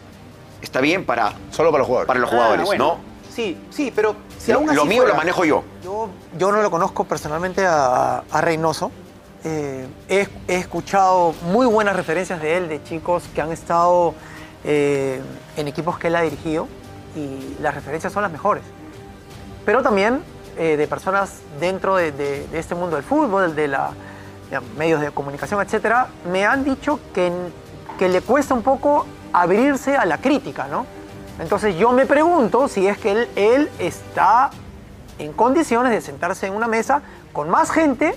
está 0.64 0.82
bien 0.82 1.06
para 1.06 1.34
solo 1.52 1.70
para 1.70 1.82
los 1.82 1.88
jugadores, 1.88 2.08
para 2.08 2.20
los 2.22 2.30
Ah, 2.32 2.36
jugadores, 2.36 2.66
bueno. 2.66 2.86
¿no? 2.86 2.98
Sí, 3.32 3.56
sí, 3.70 3.94
pero 3.96 4.16
si 4.40 4.52
Lo, 4.52 4.58
aún 4.58 4.70
así 4.70 4.78
lo 4.78 4.86
mío 4.86 4.98
fuera- 5.04 5.12
lo 5.14 5.18
manejo 5.20 5.46
yo. 5.46 5.64
Yo, 5.84 6.10
yo 6.36 6.52
no 6.52 6.64
lo 6.64 6.72
conozco 6.72 7.04
personalmente 7.04 7.64
a, 7.68 8.24
a 8.32 8.42
Reynoso. 8.42 8.90
Eh, 9.44 9.86
he, 10.10 10.28
he 10.48 10.56
escuchado 10.56 11.36
muy 11.44 11.68
buenas 11.68 11.96
referencias 11.96 12.42
de 12.42 12.58
él, 12.58 12.68
de 12.68 12.82
chicos 12.84 13.26
que 13.36 13.42
han 13.42 13.52
estado 13.52 14.16
eh, 14.64 15.22
en 15.56 15.68
equipos 15.68 16.00
que 16.00 16.08
él 16.08 16.16
ha 16.16 16.22
dirigido 16.24 16.68
y 17.16 17.58
las 17.62 17.74
referencias 17.76 18.12
son 18.14 18.24
las 18.24 18.32
mejores. 18.32 18.64
Pero 19.66 19.82
también 19.82 20.22
eh, 20.58 20.78
de 20.78 20.88
personas 20.88 21.40
dentro 21.60 21.96
de, 21.96 22.12
de- 22.12 22.48
de 22.48 22.60
este 22.60 22.76
mundo 22.76 22.96
del 22.96 23.06
fútbol, 23.06 23.56
de 23.56 23.68
la 23.68 23.92
de 24.50 24.60
medios 24.78 25.00
de 25.00 25.12
comunicación, 25.12 25.62
etcétera, 25.62 26.08
me 26.32 26.44
han 26.46 26.64
dicho 26.64 27.00
que, 27.14 27.32
que 28.00 28.10
le 28.10 28.22
cuesta 28.22 28.56
un 28.56 28.64
poco 28.64 29.06
abrirse 29.32 29.96
a 29.96 30.06
la 30.06 30.18
crítica, 30.18 30.68
¿no? 30.68 30.88
Entonces 31.40 31.76
yo 31.78 31.92
me 31.92 32.06
pregunto 32.08 32.68
si 32.68 32.88
es 32.88 32.98
que 32.98 33.12
él, 33.12 33.28
él 33.36 33.70
está 33.78 34.50
en 35.20 35.34
condiciones 35.34 35.92
de 35.92 36.02
sentarse 36.02 36.48
en 36.48 36.54
una 36.56 36.68
mesa 36.68 37.02
con 37.32 37.48
más 37.50 37.70
gente 37.70 38.16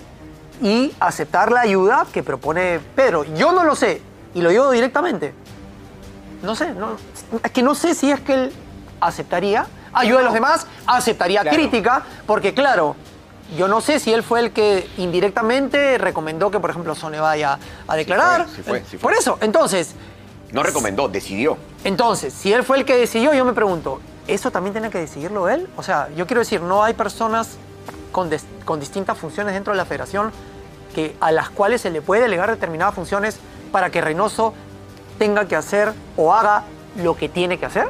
y 0.62 0.94
aceptar 1.00 1.52
la 1.52 1.60
ayuda 1.60 2.06
que 2.12 2.22
propone 2.22 2.80
Pedro. 2.96 3.24
Yo 3.36 3.52
no 3.52 3.62
lo 3.64 3.76
sé, 3.76 4.00
y 4.34 4.40
lo 4.40 4.48
digo 4.50 4.70
directamente. 4.70 5.34
No 6.42 6.54
sé, 6.56 6.72
no, 6.72 6.96
es 7.44 7.50
que 7.52 7.62
no 7.62 7.74
sé 7.74 7.94
si 7.94 8.10
es 8.10 8.20
que 8.20 8.34
él 8.34 8.52
aceptaría 9.06 9.66
ayuda 9.92 10.18
de 10.18 10.24
los 10.24 10.32
demás, 10.34 10.66
aceptaría 10.86 11.42
Claro. 11.42 11.56
crítica, 11.56 12.02
porque 12.26 12.54
claro, 12.54 12.96
yo 13.56 13.68
no 13.68 13.80
sé 13.82 14.00
si 14.00 14.12
él 14.12 14.22
fue 14.22 14.40
el 14.40 14.52
que 14.52 14.88
indirectamente 14.96 15.98
recomendó 15.98 16.50
que, 16.50 16.58
por 16.60 16.70
ejemplo, 16.70 16.94
Sone 16.94 17.20
vaya 17.20 17.58
a 17.86 17.96
declarar. 17.96 18.46
sí 18.54 18.62
fue, 18.62 18.80
sí 18.80 18.96
fue. 18.96 18.98
Por 19.00 19.12
eso, 19.12 19.36
entonces, 19.42 19.94
No 20.52 20.62
recomendó, 20.62 21.08
decidió. 21.08 21.58
entonces, 21.84 22.32
si 22.32 22.52
él 22.52 22.62
fue 22.64 22.78
el 22.78 22.84
que 22.86 22.96
decidió, 22.96 23.34
yo 23.34 23.44
me 23.44 23.52
pregunto, 23.52 24.00
¿eso 24.26 24.50
también 24.50 24.72
tiene 24.72 24.88
que 24.88 24.98
decidirlo 24.98 25.48
él? 25.50 25.68
O 25.76 25.82
sea, 25.82 26.08
yo 26.16 26.26
quiero 26.26 26.40
decir, 26.40 26.62
no 26.62 26.82
hay 26.82 26.94
personas 26.94 27.56
con, 28.12 28.30
des- 28.30 28.46
con 28.64 28.80
distintas 28.80 29.18
funciones 29.18 29.52
dentro 29.52 29.72
de 29.74 29.76
la 29.76 29.84
federación 29.84 30.32
que, 30.94 31.16
a 31.20 31.32
las 31.32 31.50
cuales 31.50 31.80
se 31.82 31.90
le 31.90 32.00
puede 32.02 32.22
delegar 32.22 32.50
determinadas 32.50 32.94
funciones 32.94 33.38
para 33.70 33.90
que 33.90 34.00
Reynoso 34.00 34.54
tenga 35.18 35.46
que 35.46 35.56
hacer 35.56 35.92
o 36.16 36.32
haga 36.32 36.64
lo 36.96 37.16
que 37.16 37.28
tiene 37.28 37.58
que 37.58 37.66
hacer. 37.66 37.88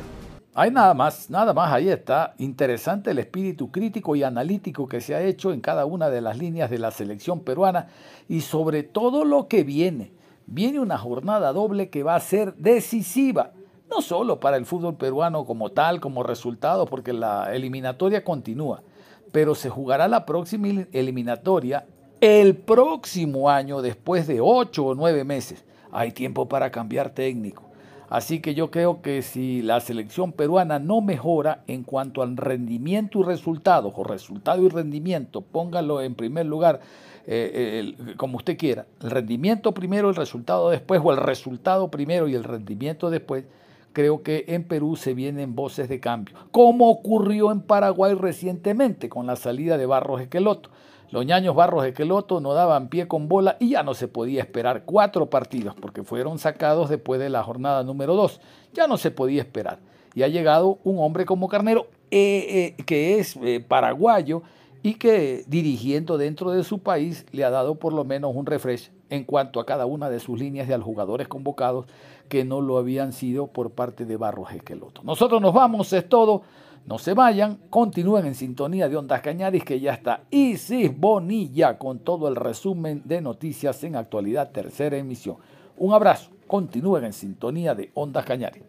Hay 0.55 0.71
nada 0.71 0.93
más, 0.93 1.31
nada 1.31 1.55
más, 1.55 1.73
ahí 1.73 1.89
está. 1.89 2.35
Interesante 2.39 3.11
el 3.11 3.19
espíritu 3.19 3.71
crítico 3.71 4.15
y 4.17 4.23
analítico 4.23 4.87
que 4.87 5.01
se 5.01 5.15
ha 5.15 5.23
hecho 5.23 5.51
en 5.53 5.63
cada 5.63 5.87
una 5.87 6.11
de 6.11 6.21
las 6.21 6.37
líneas 6.37 6.69
de 6.69 6.79
la 6.79 6.91
selección 6.91 7.41
peruana 7.41 7.89
y 8.29 8.43
sobre 8.43 8.83
todo 8.83 9.25
lo 9.25 9.49
que 9.49 9.65
viene. 9.65 10.13
Viene 10.47 10.79
una 10.79 10.99
jornada 10.99 11.55
doble 11.55 11.89
que 11.89 12.03
va 12.03 12.17
a 12.17 12.21
ser 12.21 12.55
decisiva, 12.57 13.53
no 13.89 14.03
solo 14.03 14.41
para 14.41 14.59
el 14.59 14.67
fútbol 14.67 14.97
peruano 14.97 15.47
como 15.47 15.71
tal, 15.71 16.01
como 16.01 16.23
resultado, 16.23 16.85
porque 16.85 17.15
la 17.15 17.55
eliminatoria 17.55 18.23
continúa, 18.23 18.83
pero 19.31 19.55
se 19.55 19.71
jugará 19.71 20.07
la 20.07 20.27
próxima 20.27 20.69
el- 20.69 20.89
eliminatoria 20.93 21.87
el 22.21 22.57
próximo 22.57 23.49
año, 23.49 23.81
después 23.81 24.27
de 24.27 24.41
ocho 24.43 24.85
o 24.85 24.95
nueve 24.95 25.25
meses. 25.25 25.65
Hay 25.91 26.13
tiempo 26.13 26.47
para 26.47 26.71
cambiar 26.71 27.11
técnico. 27.11 27.72
Así 28.13 28.41
que 28.41 28.55
yo 28.55 28.71
creo 28.71 29.01
que 29.01 29.23
si 29.23 29.63
la 29.63 29.81
selección 29.81 30.33
peruana 30.33 30.79
no 30.79 31.01
mejora 31.01 31.65
en 31.67 31.83
cuanto 31.83 32.21
al 32.21 32.37
rendimiento 32.37 33.21
y 33.21 33.23
resultados, 33.23 33.95
o 33.97 34.05
resultado 34.05 34.63
y 34.63 34.69
rendimiento, 34.69 35.41
póngalo 35.41 36.03
en 36.03 36.15
primer 36.15 36.45
lugar, 36.45 36.81
eh, 37.27 37.81
el- 37.81 38.17
como 38.19 38.37
usted 38.37 38.59
quiera, 38.59 38.85
el 39.01 39.11
rendimiento 39.11 39.73
primero, 39.73 40.11
el 40.11 40.15
resultado 40.15 40.69
después, 40.69 41.01
o 41.03 41.11
el 41.11 41.17
resultado 41.17 41.91
primero 41.91 42.29
y 42.29 42.35
el 42.35 42.45
rendimiento 42.45 43.09
después, 43.09 43.47
creo 43.95 44.23
que 44.23 44.45
en 44.49 44.65
Perú 44.65 44.95
se 44.97 45.15
vienen 45.15 45.55
voces 45.55 45.89
de 45.89 45.99
cambio, 45.99 46.35
como 46.51 46.91
ocurrió 46.91 47.51
en 47.51 47.63
Paraguay 47.63 48.13
recientemente 48.13 49.09
con 49.09 49.27
la 49.27 49.37
salida 49.37 49.79
de 49.79 49.87
Barros 49.87 50.21
Esqueloto. 50.21 50.69
Los 51.13 51.27
ñaños 51.27 51.55
Barros 51.55 51.85
Esqueloto 51.85 52.41
no 52.41 52.55
daban 52.55 52.89
pie 52.89 53.07
con 53.07 53.29
bola 53.29 53.59
y 53.61 53.71
ya 53.71 53.83
no 53.83 53.93
se 53.93 54.09
podía 54.09 54.41
esperar 54.41 54.85
cuatro 54.87 55.29
partidos 55.29 55.75
porque 55.79 56.03
fueron 56.03 56.39
sacados 56.39 56.89
después 56.89 57.21
de 57.21 57.29
la 57.29 57.43
jornada 57.43 57.85
número 57.85 58.17
dos. 58.17 58.41
Ya 58.73 58.87
no 58.87 58.97
se 58.97 59.11
podía 59.11 59.43
esperar. 59.43 59.79
Y 60.15 60.23
ha 60.23 60.29
llegado 60.29 60.79
un 60.85 60.99
hombre 61.01 61.27
como 61.27 61.49
Carnero 61.49 61.87
eh, 62.11 62.75
eh, 62.79 62.83
que 62.85 63.19
es 63.19 63.37
eh, 63.43 63.61
paraguayo 63.61 64.43
y 64.83 64.95
que 64.95 65.45
dirigiendo 65.47 66.17
dentro 66.17 66.51
de 66.51 66.65
su 66.65 66.79
país 66.79 67.27
le 67.31 67.45
ha 67.45 67.51
dado 67.51 67.75
por 67.75 67.93
lo 67.93 68.05
menos 68.05 68.35
un 68.35 68.47
refresh 68.47 68.91
en 69.11 69.25
cuanto 69.25 69.61
a 69.61 69.67
cada 69.67 69.85
una 69.85 70.09
de 70.09 70.19
sus 70.19 70.41
líneas 70.41 70.67
de 70.67 70.73
a 70.73 70.79
los 70.79 70.87
jugadores 70.87 71.29
convocados 71.29 71.85
que 72.31 72.47
no 72.47 72.63
lo 72.63 72.79
habían 72.79 73.13
sido 73.13 73.49
por 73.49 73.73
parte 73.73 74.07
de 74.07 74.17
Barros 74.17 74.51
Esqueloto. 74.51 75.03
Nosotros 75.05 75.43
nos 75.43 75.53
vamos, 75.53 75.93
es 75.93 76.09
todo. 76.09 76.43
No 76.87 76.99
se 76.99 77.15
vayan, 77.15 77.59
continúen 77.71 78.27
en 78.27 78.35
sintonía 78.35 78.89
de 78.89 78.97
Ondas 78.97 79.21
Cañaris 79.21 79.65
que 79.65 79.79
ya 79.79 79.93
está 79.93 80.25
Isis 80.31 80.91
Bonilla 80.97 81.79
con 81.79 82.01
todo 82.01 82.29
el 82.29 82.35
resumen 82.35 83.03
de 83.05 83.21
noticias 83.21 83.85
en 83.85 83.95
actualidad, 83.97 84.51
tercera 84.51 84.97
emisión. 84.97 85.37
Un 85.77 85.95
abrazo, 85.95 86.31
continúen 86.47 87.05
en 87.05 87.13
sintonía 87.13 87.75
de 87.75 87.91
Ondas 87.95 88.25
Cañaris. 88.25 88.65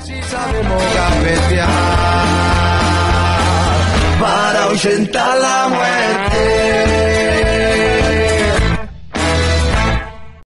Si 0.00 0.20
sabemos 0.22 0.82
gambetear 0.94 1.68
para 4.18 5.38
la 5.38 5.68
muerte. 5.68 7.17